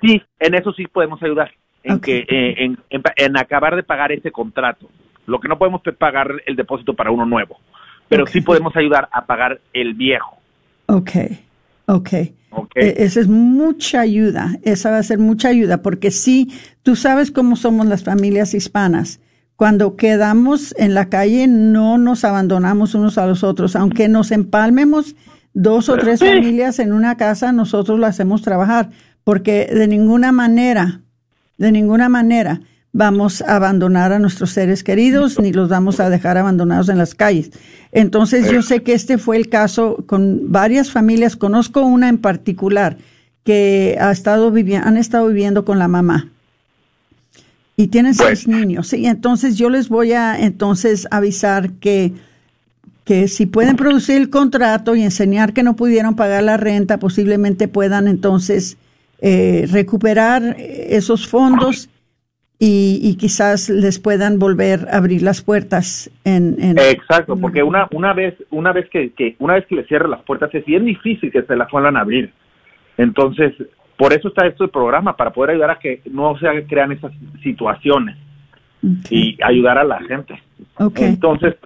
sí, 0.00 0.20
en 0.40 0.54
eso 0.54 0.72
sí 0.72 0.86
podemos 0.86 1.22
ayudar, 1.22 1.52
en 1.84 2.00
que 2.00 2.24
eh, 2.28 2.74
en, 2.90 3.36
acabar 3.36 3.76
de 3.76 3.82
pagar 3.82 4.12
ese 4.12 4.32
contrato. 4.32 4.88
Lo 5.26 5.38
que 5.38 5.48
no 5.48 5.56
podemos 5.56 5.80
es 5.84 5.94
pagar 5.94 6.30
el 6.46 6.56
depósito 6.56 6.94
para 6.94 7.12
uno 7.12 7.24
nuevo, 7.24 7.58
pero 8.08 8.26
sí 8.26 8.40
podemos 8.40 8.74
ayudar 8.76 9.08
a 9.12 9.24
pagar 9.24 9.60
el 9.72 9.94
viejo. 9.94 10.38
Ok, 10.86 11.10
ok. 11.86 12.08
Okay. 12.54 12.82
E, 12.82 13.04
esa 13.04 13.20
es 13.20 13.28
mucha 13.28 14.00
ayuda, 14.00 14.58
esa 14.62 14.90
va 14.90 14.98
a 14.98 15.02
ser 15.02 15.18
mucha 15.18 15.48
ayuda, 15.48 15.80
porque 15.80 16.10
sí, 16.10 16.52
tú 16.82 16.96
sabes 16.96 17.30
cómo 17.30 17.56
somos 17.56 17.86
las 17.86 18.04
familias 18.04 18.52
hispanas 18.52 19.21
cuando 19.62 19.94
quedamos 19.94 20.74
en 20.76 20.92
la 20.92 21.08
calle 21.08 21.46
no 21.46 21.96
nos 21.96 22.24
abandonamos 22.24 22.96
unos 22.96 23.16
a 23.16 23.28
los 23.28 23.44
otros, 23.44 23.76
aunque 23.76 24.08
nos 24.08 24.32
empalmemos 24.32 25.14
dos 25.54 25.88
o 25.88 25.96
tres 25.96 26.18
familias 26.18 26.80
en 26.80 26.92
una 26.92 27.16
casa, 27.16 27.52
nosotros 27.52 28.00
lo 28.00 28.06
hacemos 28.06 28.42
trabajar, 28.42 28.90
porque 29.22 29.70
de 29.72 29.86
ninguna 29.86 30.32
manera, 30.32 31.02
de 31.58 31.70
ninguna 31.70 32.08
manera 32.08 32.60
vamos 32.90 33.40
a 33.40 33.54
abandonar 33.54 34.12
a 34.12 34.18
nuestros 34.18 34.50
seres 34.50 34.82
queridos 34.82 35.38
ni 35.38 35.52
los 35.52 35.68
vamos 35.68 36.00
a 36.00 36.10
dejar 36.10 36.38
abandonados 36.38 36.88
en 36.88 36.98
las 36.98 37.14
calles. 37.14 37.52
Entonces 37.92 38.50
yo 38.50 38.62
sé 38.62 38.82
que 38.82 38.94
este 38.94 39.16
fue 39.16 39.36
el 39.36 39.48
caso 39.48 40.02
con 40.08 40.50
varias 40.50 40.90
familias, 40.90 41.36
conozco 41.36 41.82
una 41.82 42.08
en 42.08 42.18
particular 42.18 42.96
que 43.44 43.96
ha 44.00 44.10
estado 44.10 44.52
han 44.82 44.96
estado 44.96 45.28
viviendo 45.28 45.64
con 45.64 45.78
la 45.78 45.86
mamá 45.86 46.32
y 47.76 47.88
tienen 47.88 48.14
seis 48.14 48.46
niños. 48.46 48.88
Sí, 48.88 49.06
entonces 49.06 49.56
yo 49.56 49.70
les 49.70 49.88
voy 49.88 50.12
a 50.12 50.38
entonces 50.38 51.08
avisar 51.10 51.70
que, 51.80 52.12
que 53.04 53.28
si 53.28 53.46
pueden 53.46 53.76
producir 53.76 54.16
el 54.16 54.30
contrato 54.30 54.94
y 54.94 55.02
enseñar 55.02 55.52
que 55.52 55.62
no 55.62 55.74
pudieron 55.76 56.14
pagar 56.14 56.42
la 56.42 56.56
renta, 56.56 56.98
posiblemente 56.98 57.68
puedan 57.68 58.08
entonces 58.08 58.78
eh, 59.20 59.66
recuperar 59.70 60.56
esos 60.58 61.26
fondos 61.26 61.88
y, 62.58 63.00
y, 63.02 63.16
quizás 63.16 63.68
les 63.68 63.98
puedan 63.98 64.38
volver 64.38 64.86
a 64.88 64.98
abrir 64.98 65.22
las 65.22 65.42
puertas 65.42 66.10
en, 66.24 66.56
exacto 66.78 67.36
porque 67.36 67.62
una 67.64 67.88
una 67.92 68.12
vez 68.12 68.34
una 68.50 68.72
vez 68.72 68.88
que, 68.88 69.10
que 69.14 69.34
una 69.40 69.54
vez 69.54 69.66
que 69.66 69.74
les 69.74 69.88
cierren 69.88 70.12
las 70.12 70.22
puertas 70.22 70.54
es 70.54 70.64
bien 70.64 70.84
difícil 70.84 71.32
que 71.32 71.42
se 71.42 71.56
las 71.56 71.68
vuelvan 71.72 71.96
a 71.96 72.02
abrir 72.02 72.32
entonces 72.98 73.52
por 73.96 74.12
eso 74.12 74.28
está 74.28 74.46
este 74.46 74.68
programa, 74.68 75.16
para 75.16 75.32
poder 75.32 75.50
ayudar 75.50 75.70
a 75.70 75.78
que 75.78 76.00
no 76.10 76.38
se 76.38 76.66
crean 76.66 76.92
esas 76.92 77.12
situaciones 77.42 78.16
y 79.10 79.38
ayudar 79.42 79.78
a 79.78 79.84
la 79.84 80.00
gente. 80.02 80.42
Entonces, 80.96 81.56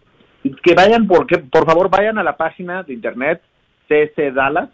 que 0.62 0.74
vayan, 0.74 1.06
porque, 1.06 1.38
por 1.38 1.64
favor, 1.66 1.90
vayan 1.90 2.18
a 2.18 2.22
la 2.22 2.36
página 2.36 2.82
de 2.82 2.92
internet 2.94 3.40
ccdallas.org 3.88 4.70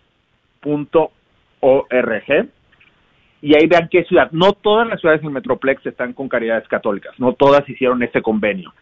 y 3.42 3.56
ahí 3.56 3.66
vean 3.66 3.88
qué 3.90 4.04
ciudad. 4.04 4.30
No 4.30 4.52
todas 4.52 4.88
las 4.88 5.00
ciudades 5.00 5.22
del 5.22 5.32
Metroplex 5.32 5.84
están 5.86 6.12
con 6.12 6.28
caridades 6.28 6.66
católicas, 6.68 7.18
no 7.18 7.32
todas 7.34 7.68
hicieron 7.68 8.02
ese 8.02 8.22
convenio. 8.22 8.72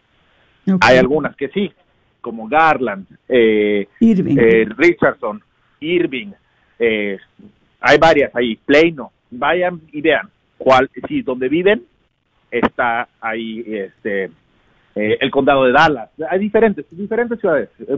Hay 0.79 0.97
algunas 0.97 1.35
que 1.35 1.49
sí, 1.49 1.71
como 2.21 2.47
Garland, 2.47 3.07
eh, 3.27 3.87
eh 3.99 4.67
Richardson, 4.77 5.41
Irving, 5.79 6.31
eh, 6.77 7.17
hay 7.81 7.97
varias 7.97 8.33
ahí, 8.35 8.55
Plano, 8.55 9.11
vayan 9.31 9.81
y 9.91 10.01
vean 10.01 10.29
cuál, 10.57 10.89
si 11.07 11.21
donde 11.21 11.49
viven 11.49 11.83
está 12.49 13.07
ahí 13.19 13.63
este 13.67 14.25
eh, 14.95 15.17
el 15.19 15.31
condado 15.31 15.65
de 15.65 15.71
Dallas. 15.71 16.09
Hay 16.29 16.39
diferentes, 16.39 16.85
diferentes 16.91 17.39
ciudades. 17.39 17.69
Eh, 17.79 17.97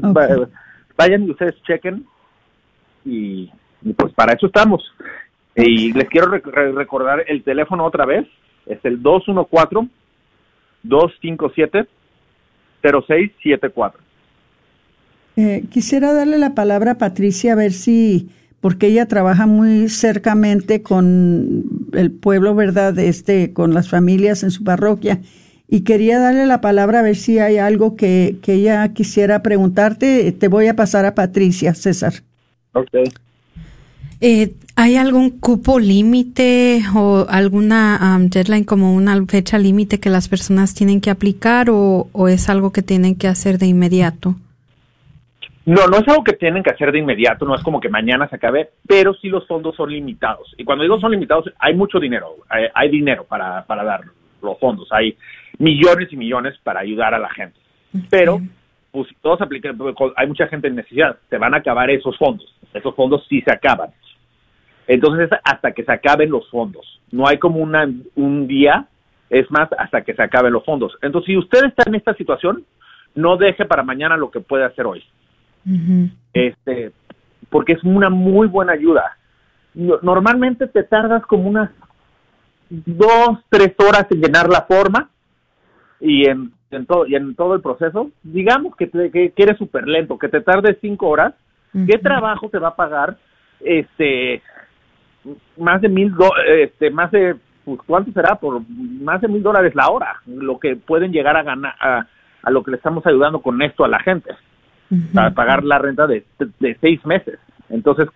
vayan 0.97 1.23
y 1.23 1.31
ustedes 1.31 1.55
chequen 1.63 2.05
y, 3.03 3.49
pues 3.97 4.13
para 4.13 4.33
eso 4.33 4.47
estamos. 4.47 4.83
Y 5.55 5.91
les 5.93 6.07
quiero 6.07 6.31
recordar 6.31 7.25
el 7.27 7.43
teléfono 7.43 7.85
otra 7.85 8.05
vez, 8.05 8.27
es 8.65 8.79
el 8.85 9.01
214 9.01 9.89
257 10.83 11.87
0674. 12.81 14.01
Eh, 15.35 15.63
quisiera 15.71 16.13
darle 16.13 16.37
la 16.37 16.53
palabra 16.53 16.91
a 16.91 16.97
Patricia 16.97 17.53
a 17.53 17.55
ver 17.55 17.71
si 17.71 18.29
porque 18.63 18.87
ella 18.87 19.07
trabaja 19.07 19.45
muy 19.45 19.89
cercamente 19.89 20.81
con 20.81 21.65
el 21.91 22.11
pueblo, 22.11 22.55
¿verdad? 22.55 22.97
Este, 22.97 23.51
con 23.51 23.73
las 23.73 23.89
familias 23.89 24.41
en 24.41 24.51
su 24.51 24.63
parroquia. 24.63 25.19
Y 25.67 25.81
quería 25.81 26.17
darle 26.17 26.45
la 26.45 26.61
palabra 26.61 26.99
a 26.99 27.01
ver 27.01 27.17
si 27.17 27.39
hay 27.39 27.57
algo 27.57 27.97
que, 27.97 28.37
que 28.41 28.53
ella 28.53 28.87
quisiera 28.93 29.43
preguntarte. 29.43 30.31
Te 30.31 30.47
voy 30.47 30.67
a 30.67 30.77
pasar 30.77 31.05
a 31.05 31.13
Patricia, 31.13 31.73
César. 31.73 32.13
Ok. 32.71 32.87
Eh, 34.21 34.53
¿Hay 34.77 34.95
algún 34.95 35.31
cupo 35.31 35.77
límite 35.77 36.83
o 36.95 37.25
alguna 37.27 38.15
um, 38.17 38.29
deadline 38.29 38.63
como 38.63 38.95
una 38.95 39.25
fecha 39.25 39.57
límite 39.57 39.99
que 39.99 40.09
las 40.09 40.29
personas 40.29 40.73
tienen 40.73 41.01
que 41.01 41.09
aplicar 41.09 41.69
o, 41.69 42.07
o 42.13 42.29
es 42.29 42.47
algo 42.47 42.71
que 42.71 42.81
tienen 42.81 43.15
que 43.15 43.27
hacer 43.27 43.57
de 43.57 43.65
inmediato? 43.65 44.37
No, 45.65 45.87
no 45.87 45.97
es 45.97 46.07
algo 46.09 46.25
que 46.25 46.33
tienen 46.33 46.61
que 46.61 46.71
hacer 46.71 46.91
de 46.91 46.99
inmediato, 46.99 47.45
no 47.45 47.55
es 47.55 47.63
como 47.63 47.79
que 47.79 47.87
mañana 47.87 48.27
se 48.27 48.35
acabe, 48.35 48.71
pero 48.85 49.13
sí 49.13 49.29
los 49.29 49.47
fondos 49.47 49.75
son 49.77 49.91
limitados. 49.91 50.53
Y 50.57 50.65
cuando 50.65 50.83
digo 50.83 50.99
son 50.99 51.11
limitados, 51.11 51.45
hay 51.57 51.73
mucho 51.73 51.99
dinero, 51.99 52.35
hay, 52.49 52.89
dinero 52.89 53.23
para, 53.23 53.63
para 53.65 53.83
dar 53.83 54.01
los 54.41 54.59
fondos, 54.59 54.89
hay 54.91 55.17
millones 55.59 56.11
y 56.11 56.17
millones 56.17 56.55
para 56.63 56.81
ayudar 56.81 57.13
a 57.13 57.19
la 57.19 57.29
gente. 57.29 57.57
Pero, 58.09 58.41
pues 58.91 59.07
todos 59.21 59.39
aplican, 59.39 59.79
hay 60.17 60.27
mucha 60.27 60.47
gente 60.47 60.67
en 60.67 60.75
necesidad, 60.75 61.17
se 61.29 61.37
van 61.37 61.53
a 61.53 61.57
acabar 61.57 61.89
esos 61.89 62.17
fondos, 62.17 62.53
esos 62.73 62.93
fondos 62.93 63.25
sí 63.29 63.41
se 63.41 63.51
acaban. 63.53 63.91
Entonces, 64.85 65.29
hasta 65.45 65.71
que 65.71 65.85
se 65.85 65.93
acaben 65.93 66.29
los 66.29 66.49
fondos, 66.49 66.99
no 67.11 67.25
hay 67.25 67.37
como 67.37 67.59
una, 67.59 67.89
un 68.15 68.47
día, 68.47 68.87
es 69.29 69.49
más, 69.49 69.69
hasta 69.77 70.01
que 70.01 70.13
se 70.13 70.23
acaben 70.23 70.51
los 70.51 70.65
fondos. 70.65 70.97
Entonces, 71.01 71.27
si 71.27 71.37
usted 71.37 71.63
está 71.63 71.83
en 71.87 71.95
esta 71.95 72.13
situación, 72.15 72.65
no 73.15 73.37
deje 73.37 73.63
para 73.63 73.83
mañana 73.83 74.17
lo 74.17 74.29
que 74.29 74.41
puede 74.41 74.65
hacer 74.65 74.85
hoy 74.85 75.01
este, 76.33 76.91
porque 77.49 77.73
es 77.73 77.83
una 77.83 78.09
muy 78.09 78.47
buena 78.47 78.73
ayuda. 78.73 79.17
Normalmente 79.73 80.67
te 80.67 80.83
tardas 80.83 81.25
como 81.25 81.49
unas 81.49 81.69
dos, 82.69 83.39
tres 83.49 83.73
horas 83.77 84.07
en 84.11 84.21
llenar 84.21 84.49
la 84.49 84.63
forma 84.63 85.09
y 85.99 86.27
en, 86.27 86.51
todo, 86.87 87.05
y 87.05 87.15
en 87.15 87.35
todo 87.35 87.55
el 87.55 87.61
proceso. 87.61 88.11
Digamos 88.23 88.75
que, 88.75 88.87
te, 88.87 89.11
que, 89.11 89.33
eres 89.35 89.57
súper 89.57 89.87
lento, 89.87 90.17
que 90.17 90.29
te 90.29 90.41
tardes 90.41 90.77
cinco 90.81 91.07
horas. 91.07 91.33
¿Qué 91.71 91.97
trabajo 91.97 92.49
te 92.49 92.59
va 92.59 92.69
a 92.69 92.75
pagar 92.75 93.17
este 93.59 94.43
más 95.57 95.81
de 95.81 95.89
mil 95.89 96.13
este 96.59 96.91
más 96.91 97.09
de 97.11 97.35
pues, 97.63 97.79
cuánto 97.87 98.11
será 98.11 98.35
por 98.35 98.61
más 98.67 99.21
de 99.21 99.27
mil 99.27 99.41
dólares 99.41 99.73
la 99.73 99.89
hora 99.89 100.21
lo 100.25 100.59
que 100.59 100.75
pueden 100.75 101.11
llegar 101.11 101.37
a 101.37 101.43
ganar 101.43 101.73
a, 101.79 102.05
a 102.43 102.51
lo 102.51 102.61
que 102.61 102.71
le 102.71 102.77
estamos 102.77 103.05
ayudando 103.07 103.41
con 103.41 103.61
esto 103.61 103.85
a 103.85 103.87
la 103.87 103.99
gente 103.99 104.35
para 105.13 105.33
pagar 105.33 105.63
la 105.63 105.79
renta 105.79 106.07
de, 106.07 106.25
seis 106.81 107.05
meses. 107.05 107.39
Entonces, 107.69 108.07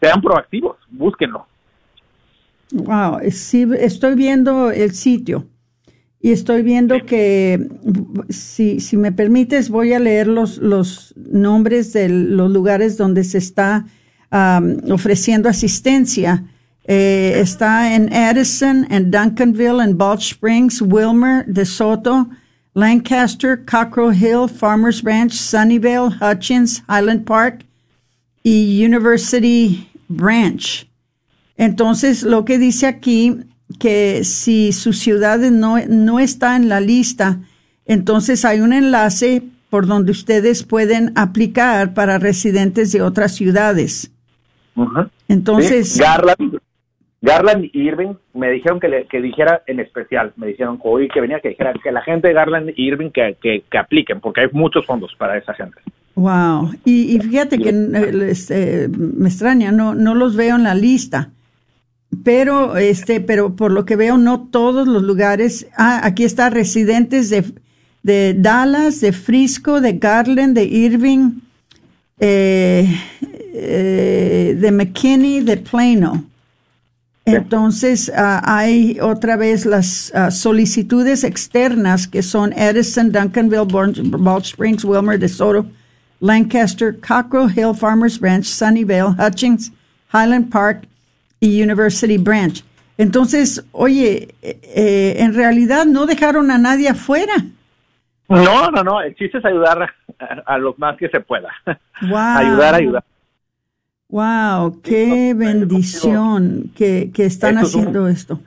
sean 0.00 0.20
proactivos, 0.20 0.76
búsquenlo. 0.90 1.46
Wow, 2.72 3.18
sí, 3.30 3.68
estoy 3.78 4.14
viendo 4.14 4.70
el 4.70 4.92
sitio 4.92 5.46
y 6.20 6.30
estoy 6.30 6.62
viendo 6.62 7.04
que, 7.04 7.68
si, 8.28 8.78
si 8.78 8.96
me 8.96 9.10
permites, 9.10 9.68
voy 9.68 9.92
a 9.92 9.98
leer 9.98 10.28
los, 10.28 10.58
los 10.58 11.12
nombres 11.16 11.92
de 11.92 12.08
los 12.08 12.50
lugares 12.50 12.96
donde 12.96 13.24
se 13.24 13.38
está 13.38 13.86
ofreciendo 14.90 15.48
asistencia. 15.48 16.44
Eh, 16.84 17.34
está 17.36 17.94
en 17.94 18.12
Edison, 18.12 18.86
en 18.90 19.10
Duncanville, 19.10 19.82
en 19.82 19.98
Balch 19.98 20.32
Springs, 20.32 20.80
Wilmer, 20.80 21.44
De 21.46 21.64
Soto, 21.64 22.28
Lancaster, 22.74 23.56
Cockrell 23.56 24.12
Hill, 24.12 24.48
Farmers 24.48 25.02
Branch, 25.02 25.32
Sunnyvale, 25.32 26.10
Hutchins, 26.20 26.82
Highland 26.88 27.24
Park 27.24 27.64
y 28.42 28.84
University 28.84 29.88
Branch. 30.08 30.88
Entonces, 31.56 32.22
lo 32.22 32.44
que 32.44 32.58
dice 32.58 32.86
aquí, 32.86 33.40
que 33.78 34.24
si 34.24 34.72
su 34.72 34.92
ciudad 34.92 35.38
no, 35.38 35.78
no 35.86 36.18
está 36.18 36.56
en 36.56 36.68
la 36.68 36.80
lista, 36.80 37.40
entonces 37.84 38.44
hay 38.44 38.60
un 38.60 38.72
enlace 38.72 39.42
por 39.70 39.86
donde 39.86 40.12
ustedes 40.12 40.62
pueden 40.62 41.12
aplicar 41.14 41.94
para 41.94 42.18
residentes 42.18 42.92
de 42.92 43.02
otras 43.02 43.34
ciudades. 43.34 44.10
Entonces, 45.28 45.92
Sí, 45.92 46.00
Garland, 46.00 46.58
Garland 47.22 47.64
y 47.72 47.80
Irving 47.88 48.14
me 48.34 48.50
dijeron 48.50 48.80
que, 48.80 48.88
le- 48.88 49.06
que 49.06 49.20
dijera 49.22 49.62
en 49.66 49.78
especial, 49.80 50.32
me 50.36 50.48
dijeron 50.48 50.76
que 50.76 50.82
hoy 50.84 51.08
que 51.08 51.20
venía 51.20 51.40
que 51.40 51.50
dijera 51.50 51.72
que 51.82 51.92
la 51.92 52.02
gente 52.02 52.28
de 52.28 52.34
Garland 52.34 52.70
y 52.76 52.88
Irving 52.88 53.10
que, 53.10 53.36
que, 53.40 53.62
que 53.70 53.78
apliquen, 53.78 54.20
porque 54.20 54.40
hay 54.42 54.48
muchos 54.52 54.84
fondos 54.84 55.14
para 55.16 55.38
esa 55.38 55.54
gente. 55.54 55.78
wow. 56.16 56.70
Y, 56.84 57.16
y 57.16 57.20
fíjate 57.20 57.58
que 57.58 57.68
eh, 57.70 58.26
este, 58.28 58.88
me 58.88 59.28
extraña, 59.28 59.70
no, 59.72 59.94
no 59.94 60.14
los 60.14 60.34
veo 60.36 60.56
en 60.56 60.64
la 60.64 60.74
lista. 60.74 61.30
Pero, 62.24 62.76
este, 62.76 63.20
pero 63.20 63.56
por 63.56 63.72
lo 63.72 63.86
que 63.86 63.96
veo, 63.96 64.18
no 64.18 64.48
todos 64.50 64.86
los 64.86 65.02
lugares. 65.02 65.66
Ah, 65.78 66.00
aquí 66.04 66.24
está 66.24 66.50
residentes 66.50 67.30
de, 67.30 67.42
de 68.02 68.34
Dallas, 68.36 69.00
de 69.00 69.12
Frisco, 69.12 69.80
de 69.80 69.92
Garland, 69.94 70.54
de 70.54 70.64
Irving, 70.64 71.38
eh, 72.20 72.86
eh, 73.54 74.56
de 74.58 74.72
McKinney, 74.72 75.40
de 75.40 75.56
Plano. 75.56 76.24
Entonces, 77.24 78.10
ah, 78.16 78.42
hay 78.44 78.98
otra 79.00 79.36
vez 79.36 79.64
las 79.64 80.12
ah, 80.14 80.30
solicitudes 80.30 81.22
externas 81.22 82.08
que 82.08 82.22
son 82.22 82.52
Edison, 82.54 83.12
Duncanville, 83.12 83.64
Balch 83.64 84.46
Springs, 84.46 84.84
Wilmer, 84.84 85.18
DeSoto, 85.18 85.66
Lancaster, 86.20 86.98
Cockrell 87.00 87.48
Hill, 87.48 87.74
Farmers 87.74 88.18
Branch, 88.18 88.44
Sunnyvale, 88.44 89.14
Hutchins, 89.18 89.70
Highland 90.12 90.50
Park 90.50 90.86
y 91.40 91.62
University 91.62 92.18
Branch. 92.18 92.62
Entonces, 92.98 93.64
oye, 93.72 94.34
eh, 94.42 94.60
eh, 94.62 95.14
en 95.18 95.34
realidad 95.34 95.86
no 95.86 96.06
dejaron 96.06 96.50
a 96.50 96.58
nadie 96.58 96.88
afuera. 96.88 97.34
No, 98.28 98.70
no, 98.70 98.82
no, 98.82 99.00
el 99.00 99.14
chiste 99.14 99.38
es 99.38 99.44
ayudar 99.44 99.82
a, 99.82 99.94
a 100.46 100.58
los 100.58 100.78
más 100.78 100.96
que 100.96 101.08
se 101.08 101.20
pueda. 101.20 101.50
Wow. 102.02 102.18
ayudar, 102.18 102.74
ayudar. 102.74 103.04
Wow, 104.12 104.80
qué 104.82 105.32
bendición 105.34 106.70
que, 106.76 107.10
que 107.14 107.24
están 107.24 107.54
Esto 107.56 107.66
es 107.66 107.74
un- 107.74 107.80
haciendo 107.80 108.08
esto. 108.08 108.40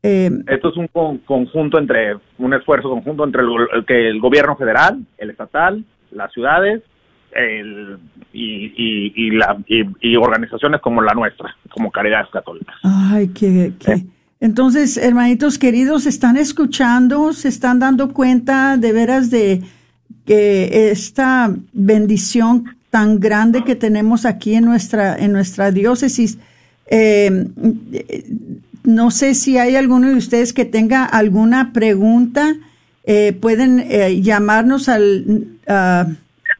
Eh, 0.00 0.30
Esto 0.46 0.68
es 0.70 0.76
un 0.76 0.86
con- 0.86 1.18
conjunto 1.18 1.76
entre, 1.76 2.14
un 2.38 2.54
esfuerzo 2.54 2.88
conjunto 2.88 3.24
entre 3.24 3.42
el, 3.42 3.84
que 3.84 4.08
el 4.10 4.20
gobierno 4.20 4.54
federal, 4.56 5.00
el 5.18 5.30
estatal, 5.30 5.84
las 6.12 6.32
ciudades 6.32 6.82
el, 7.32 7.98
y, 8.32 8.66
y, 8.76 9.12
y, 9.16 9.30
la, 9.32 9.58
y, 9.66 9.82
y 10.00 10.14
organizaciones 10.16 10.80
como 10.80 11.02
la 11.02 11.12
nuestra, 11.14 11.54
como 11.70 11.90
Caridades 11.90 12.28
Católicas. 12.32 12.76
Ay, 12.84 13.28
qué, 13.34 13.72
qué. 13.80 14.04
Entonces, 14.40 14.96
hermanitos 14.96 15.58
queridos, 15.58 16.06
están 16.06 16.36
escuchando, 16.36 17.32
se 17.32 17.48
están 17.48 17.80
dando 17.80 18.12
cuenta 18.14 18.76
de 18.76 18.92
veras 18.92 19.30
de 19.32 19.62
que 20.24 20.90
esta 20.92 21.52
bendición 21.72 22.76
tan 22.90 23.20
grande 23.20 23.64
que 23.64 23.76
tenemos 23.76 24.24
aquí 24.24 24.54
en 24.54 24.64
nuestra, 24.64 25.16
en 25.16 25.32
nuestra 25.32 25.70
diócesis. 25.70 26.38
Eh, 26.86 27.46
no 28.84 29.10
sé 29.10 29.34
si 29.34 29.58
hay 29.58 29.76
alguno 29.76 30.08
de 30.08 30.14
ustedes 30.14 30.52
que 30.52 30.64
tenga 30.64 31.04
alguna 31.04 31.72
pregunta. 31.72 32.56
Eh, 33.04 33.32
pueden 33.38 33.80
eh, 33.80 34.20
llamarnos 34.22 34.88
al 34.88 35.46
ah, 35.66 36.06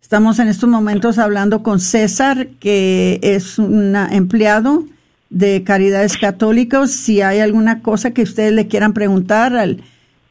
Estamos 0.00 0.38
en 0.38 0.48
estos 0.48 0.70
momentos 0.70 1.18
hablando 1.18 1.62
con 1.62 1.80
César, 1.80 2.48
que 2.58 3.20
es 3.20 3.58
un 3.58 3.94
empleado 3.96 4.86
de 5.30 5.64
Caridades 5.64 6.16
Católicos. 6.16 6.90
Si 6.90 7.22
hay 7.22 7.40
alguna 7.40 7.82
cosa 7.82 8.12
que 8.12 8.22
ustedes 8.22 8.52
le 8.52 8.68
quieran 8.68 8.92
preguntar 8.92 9.56
al 9.56 9.82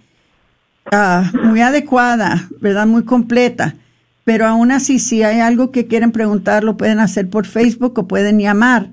ah, 0.92 1.32
muy 1.44 1.62
adecuada, 1.62 2.48
¿verdad? 2.62 2.88
Muy 2.88 3.04
completa. 3.04 3.76
Pero 4.24 4.46
aún 4.46 4.72
así, 4.72 5.00
si 5.00 5.24
hay 5.24 5.40
algo 5.40 5.72
que 5.72 5.88
quieren 5.88 6.12
preguntar, 6.12 6.64
lo 6.64 6.78
pueden 6.78 7.00
hacer 7.00 7.30
por 7.30 7.46
Facebook 7.46 7.98
o 7.98 8.08
pueden 8.08 8.40
llamar. 8.40 8.88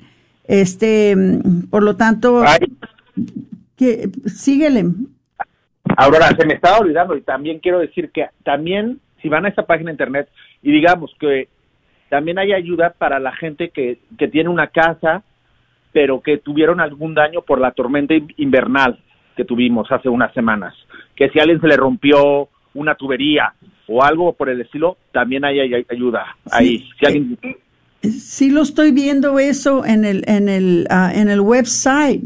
Este, 0.44 1.16
por 1.70 1.82
lo 1.82 1.96
tanto, 1.96 2.44
que, 3.76 4.10
síguele. 4.26 4.86
Aurora, 5.96 6.28
se 6.36 6.46
me 6.46 6.54
estaba 6.54 6.78
olvidando 6.78 7.16
y 7.16 7.22
también 7.22 7.60
quiero 7.60 7.78
decir 7.78 8.10
que 8.12 8.26
también 8.44 9.00
si 9.22 9.28
van 9.28 9.46
a 9.46 9.48
esta 9.48 9.66
página 9.66 9.90
de 9.90 9.94
internet 9.94 10.28
y 10.62 10.72
digamos 10.72 11.14
que 11.18 11.48
también 12.08 12.38
hay 12.38 12.52
ayuda 12.52 12.94
para 12.96 13.18
la 13.18 13.32
gente 13.32 13.70
que, 13.70 13.98
que 14.18 14.28
tiene 14.28 14.48
una 14.50 14.68
casa 14.68 15.22
pero 15.92 16.20
que 16.20 16.36
tuvieron 16.36 16.80
algún 16.80 17.14
daño 17.14 17.40
por 17.40 17.58
la 17.58 17.70
tormenta 17.70 18.12
in- 18.14 18.34
invernal 18.36 18.98
que 19.34 19.46
tuvimos 19.46 19.90
hace 19.90 20.10
unas 20.10 20.32
semanas. 20.34 20.74
Que 21.14 21.30
si 21.30 21.38
a 21.38 21.42
alguien 21.42 21.60
se 21.60 21.68
le 21.68 21.76
rompió 21.76 22.50
una 22.74 22.94
tubería 22.94 23.54
o 23.86 24.02
algo 24.02 24.34
por 24.34 24.50
el 24.50 24.60
estilo, 24.60 24.98
también 25.10 25.46
hay, 25.46 25.58
hay 25.60 25.86
ayuda 25.88 26.36
ahí. 26.50 26.86
Si 27.00 27.06
alguien, 27.06 27.38
Sí 28.02 28.50
lo 28.50 28.60
estoy 28.60 28.92
viendo 28.92 29.38
eso 29.38 29.86
en 29.86 30.04
el, 30.04 30.22
en 30.26 30.50
el, 30.50 30.86
ah, 30.90 31.12
en 31.14 31.30
el 31.30 31.40
website, 31.40 32.22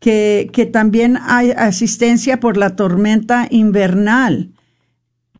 que, 0.00 0.50
que 0.52 0.66
también 0.66 1.16
hay 1.20 1.52
asistencia 1.52 2.40
por 2.40 2.58
la 2.58 2.76
tormenta 2.76 3.46
invernal. 3.50 4.48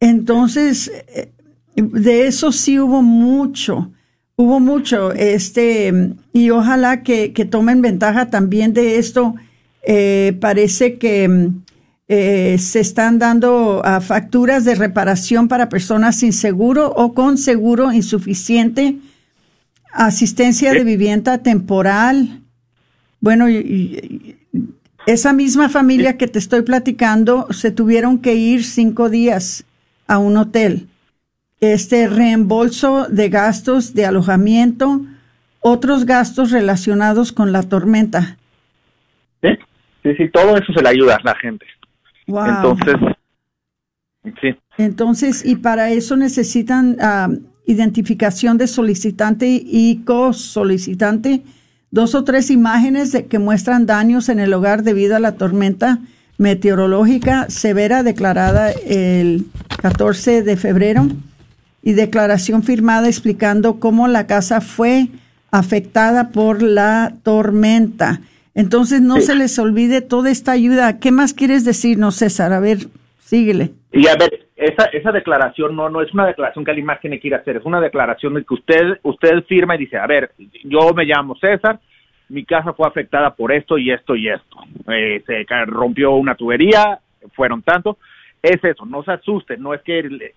Entonces, 0.01 0.91
eh, 1.09 1.31
de 1.77 2.27
eso 2.27 2.53
sí 2.53 2.79
hubo 2.79 3.03
mucho, 3.03 3.91
hubo 4.37 4.61
mucho, 4.61 5.13
este, 5.13 6.15
y 6.33 6.51
ojalá 6.51 7.03
que, 7.03 7.33
que 7.33 7.45
tomen 7.45 7.83
ventaja 7.83 8.31
también 8.31 8.73
de 8.73 8.99
esto. 8.99 9.35
Eh, 9.83 10.37
parece 10.41 10.99
que 10.99 11.51
eh, 12.09 12.57
se 12.59 12.81
están 12.81 13.19
dando 13.19 13.81
ah, 13.85 14.01
facturas 14.01 14.65
de 14.65 14.75
reparación 14.75 15.49
para 15.49 15.69
personas 15.69 16.17
sin 16.17 16.33
seguro 16.33 16.93
o 16.97 17.15
con 17.15 17.39
seguro 17.39 17.93
insuficiente, 17.93 18.97
asistencia 19.93 20.73
de 20.73 20.85
vivienda 20.85 21.39
temporal. 21.39 22.43
Bueno, 23.21 23.49
y- 23.49 23.57
y- 23.57 24.37
esa 25.07 25.33
misma 25.33 25.69
familia 25.71 26.19
que 26.19 26.29
te 26.29 26.39
estoy 26.39 26.63
platicando 26.63 27.47
se 27.51 27.71
tuvieron 27.71 28.19
que 28.19 28.35
ir 28.35 28.63
cinco 28.63 29.09
días 29.09 29.65
a 30.09 30.19
un 30.19 30.37
hotel. 30.37 30.89
Este 31.61 32.09
reembolso 32.09 33.07
de 33.09 33.29
gastos 33.29 33.95
de 33.95 34.07
alojamiento, 34.07 35.03
otros 35.61 36.07
gastos 36.07 36.51
relacionados 36.51 37.33
con 37.33 37.53
la 37.53 37.63
tormenta. 37.63 38.37
¿sí? 39.43 39.51
sí, 40.03 40.15
sí, 40.17 40.29
todo 40.31 40.57
eso 40.57 40.73
se 40.73 40.83
le 40.83 40.89
ayuda 40.89 41.17
a 41.17 41.21
la 41.23 41.37
gente. 41.37 41.67
Wow. 42.27 42.47
Entonces, 42.47 42.95
sí. 44.41 44.57
Entonces, 44.79 45.45
y 45.45 45.57
para 45.57 45.91
eso 45.91 46.17
necesitan 46.17 46.97
ah, 47.01 47.29
identificación 47.67 48.57
de 48.59 48.67
solicitante 48.67 49.49
y 49.49 50.03
co-solicitante, 50.05 51.43
dos 51.91 52.15
o 52.15 52.25
tres 52.25 52.51
imágenes 52.51 53.13
de, 53.13 53.27
que 53.27 53.39
muestran 53.39 53.87
daños 53.87 54.29
en 54.29 54.39
el 54.39 54.55
hogar 54.55 54.83
debido 54.83 55.17
a 55.17 55.21
la 55.21 55.37
tormenta 55.37 55.99
meteorológica 56.39 57.51
severa 57.51 58.03
declarada 58.03 58.71
el 58.71 59.45
14 59.83 60.43
de 60.43 60.57
febrero 60.57 61.09
y 61.83 61.93
declaración 61.93 62.63
firmada 62.63 63.09
explicando 63.09 63.81
cómo 63.81 64.09
la 64.09 64.27
casa 64.27 64.61
fue 64.61 65.09
afectada 65.51 66.31
por 66.31 66.63
la 66.63 67.15
tormenta. 67.23 68.21
Entonces 68.55 69.01
no 69.01 69.21
se 69.21 69.35
les 69.35 69.59
olvide 69.59 70.01
toda 70.01 70.31
esta 70.31 70.53
ayuda. 70.53 70.99
¿Qué 70.99 71.13
más 71.13 71.33
quieres 71.35 71.65
decirnos, 71.65 72.17
César? 72.17 72.53
A 72.53 72.61
ver, 72.61 72.79
síguele. 73.19 73.71
Y 73.93 74.09
a 74.09 74.17
ver, 74.17 74.49
esa, 74.57 74.87
esa 74.87 75.13
declaración 75.13 75.77
no, 75.77 75.89
no 75.89 76.03
es 76.03 76.13
una 76.13 76.27
declaración 76.27 76.65
que 76.65 76.73
alguien 76.73 76.87
más 76.87 77.01
tiene 77.01 77.21
que 77.21 77.29
ir 77.29 77.35
a 77.35 77.39
hacer, 77.39 77.57
es 77.57 77.65
una 77.65 77.81
declaración 77.81 78.35
de 78.35 78.45
que 78.45 78.55
usted, 78.55 78.99
usted 79.03 79.45
firma 79.45 79.77
y 79.77 79.79
dice, 79.79 79.97
a 79.97 80.07
ver, 80.07 80.33
yo 80.65 80.93
me 80.95 81.05
llamo 81.05 81.37
César, 81.37 81.79
mi 82.29 82.45
casa 82.45 82.73
fue 82.73 82.87
afectada 82.87 83.35
por 83.35 83.53
esto 83.53 83.79
y 83.79 83.91
esto 83.91 84.17
y 84.17 84.29
esto. 84.29 84.59
Eh, 84.89 85.23
se 85.27 85.45
rompió 85.67 86.13
una 86.13 86.35
tubería, 86.35 86.99
fueron 87.35 87.63
tanto. 87.63 87.99
Es 88.43 88.63
eso, 88.63 88.87
no 88.87 89.03
se 89.03 89.13
asusten, 89.13 89.61
no 89.61 89.75
es 89.75 89.83
que 89.83 90.33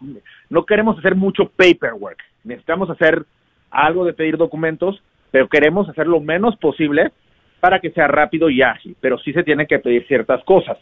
no 0.50 0.66
queremos 0.66 0.98
hacer 0.98 1.16
mucho 1.16 1.52
paperwork, 1.56 2.18
necesitamos 2.44 2.89
hacer 2.89 3.26
algo 3.70 4.06
de 4.06 4.14
pedir 4.14 4.38
documentos, 4.38 5.04
pero 5.30 5.48
queremos 5.48 5.88
hacer 5.88 6.08
lo 6.08 6.20
menos 6.20 6.56
posible 6.58 7.12
para 7.60 7.80
que 7.80 7.92
sea 7.92 8.08
rápido 8.08 8.50
y 8.50 8.64
ágil, 8.64 8.96
pero 9.00 9.20
sí 9.20 9.34
se 9.34 9.44
tienen 9.44 9.68
que 9.68 9.78
pedir 9.78 10.08
ciertas 10.08 10.44
cosas. 10.46 10.80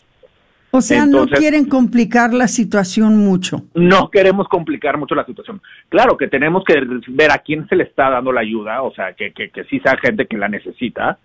O 0.71 0.81
sea, 0.81 1.05
no 1.05 1.27
quieren 1.27 1.65
complicar 1.65 2.33
la 2.33 2.47
situación 2.47 3.17
mucho. 3.17 3.63
No 3.73 4.09
queremos 4.11 4.47
complicar 4.47 4.97
mucho 4.97 5.15
la 5.15 5.25
situación. 5.25 5.61
Claro 5.89 6.15
que 6.15 6.27
tenemos 6.27 6.63
que 6.63 6.75
ver 7.07 7.31
a 7.31 7.39
quién 7.39 7.67
se 7.67 7.75
le 7.75 7.85
está 7.85 8.09
dando 8.09 8.31
la 8.31 8.41
ayuda, 8.41 8.83
o 8.83 8.93
sea, 8.93 9.13
que, 9.13 9.31
que, 9.31 9.49
que 9.49 9.63
sí 9.63 9.79
sea 9.79 9.97
gente 9.97 10.27
que 10.27 10.37
la 10.37 10.47
necesita. 10.47 11.17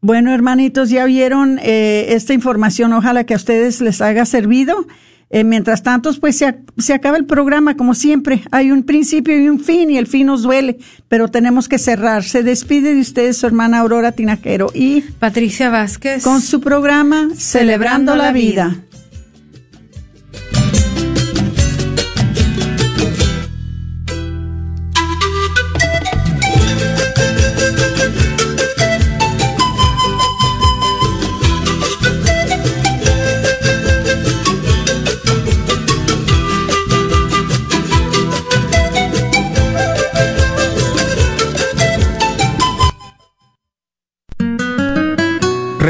Bueno, 0.00 0.34
hermanitos, 0.34 0.88
ya 0.88 1.04
vieron 1.04 1.58
eh, 1.58 2.14
esta 2.14 2.32
información. 2.32 2.94
Ojalá 2.94 3.24
que 3.24 3.34
a 3.34 3.36
ustedes 3.36 3.82
les 3.82 4.00
haya 4.00 4.24
servido. 4.24 4.86
Eh, 5.30 5.42
mientras 5.42 5.82
tanto, 5.82 6.12
pues 6.20 6.38
se, 6.38 6.54
se, 6.78 6.94
acaba 6.94 7.16
el 7.16 7.24
programa, 7.24 7.76
como 7.76 7.94
siempre. 7.94 8.42
Hay 8.50 8.70
un 8.70 8.84
principio 8.84 9.38
y 9.38 9.48
un 9.48 9.58
fin, 9.58 9.90
y 9.90 9.98
el 9.98 10.06
fin 10.06 10.26
nos 10.26 10.42
duele, 10.42 10.78
pero 11.08 11.28
tenemos 11.28 11.68
que 11.68 11.78
cerrar. 11.78 12.22
Se 12.22 12.42
despide 12.42 12.94
de 12.94 13.00
ustedes 13.00 13.38
su 13.38 13.46
hermana 13.46 13.80
Aurora 13.80 14.12
Tinajero 14.12 14.70
y 14.74 15.00
Patricia 15.00 15.70
Vázquez 15.70 16.22
con 16.22 16.40
su 16.40 16.60
programa 16.60 17.30
Celebrando, 17.36 18.14
la 18.14 18.32
vida. 18.32 18.76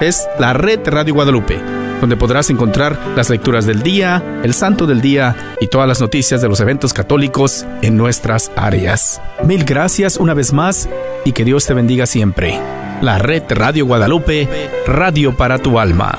es 0.00 0.26
la 0.38 0.52
red 0.52 0.80
Radio 0.86 1.14
Guadalupe. 1.14 1.60
donde 2.00 2.16
podrás 2.16 2.48
encontrar 2.48 2.98
las 3.14 3.28
lecturas 3.28 3.66
del 3.66 3.82
día, 3.82 4.40
el 4.42 4.54
santo 4.54 4.86
del 4.86 5.02
día 5.02 5.54
y 5.60 5.66
todas 5.66 5.86
las 5.86 6.00
noticias 6.00 6.40
de 6.40 6.48
los 6.48 6.58
eventos 6.60 6.94
católicos 6.94 7.66
en 7.82 7.98
nuestras 7.98 8.50
áreas. 8.56 9.20
Mil 9.44 9.64
gracias 9.64 10.16
una 10.16 10.32
vez 10.32 10.54
más 10.54 10.88
y 11.26 11.32
que 11.32 11.44
Dios 11.44 11.66
te 11.66 11.74
bendiga 11.74 12.06
siempre. 12.06 12.58
La 13.02 13.18
red 13.18 13.42
Radio 13.50 13.84
Guadalupe, 13.84 14.48
radio 14.86 15.36
para 15.36 15.58
tu 15.58 15.78
alma. 15.78 16.18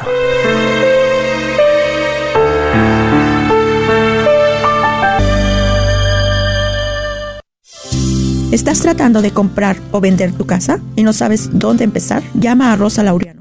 ¿Estás 8.52 8.82
tratando 8.82 9.24
de 9.24 9.32
comprar 9.32 9.78
o 9.92 10.00
vender 10.00 10.34
tu 10.34 10.46
casa 10.46 10.80
y 10.96 11.04
no 11.04 11.14
sabes 11.14 11.50
dónde 11.54 11.86
empezar? 11.86 12.22
Llama 12.36 12.72
a 12.72 12.76
Rosa 12.76 13.02
Laureano. 13.02 13.41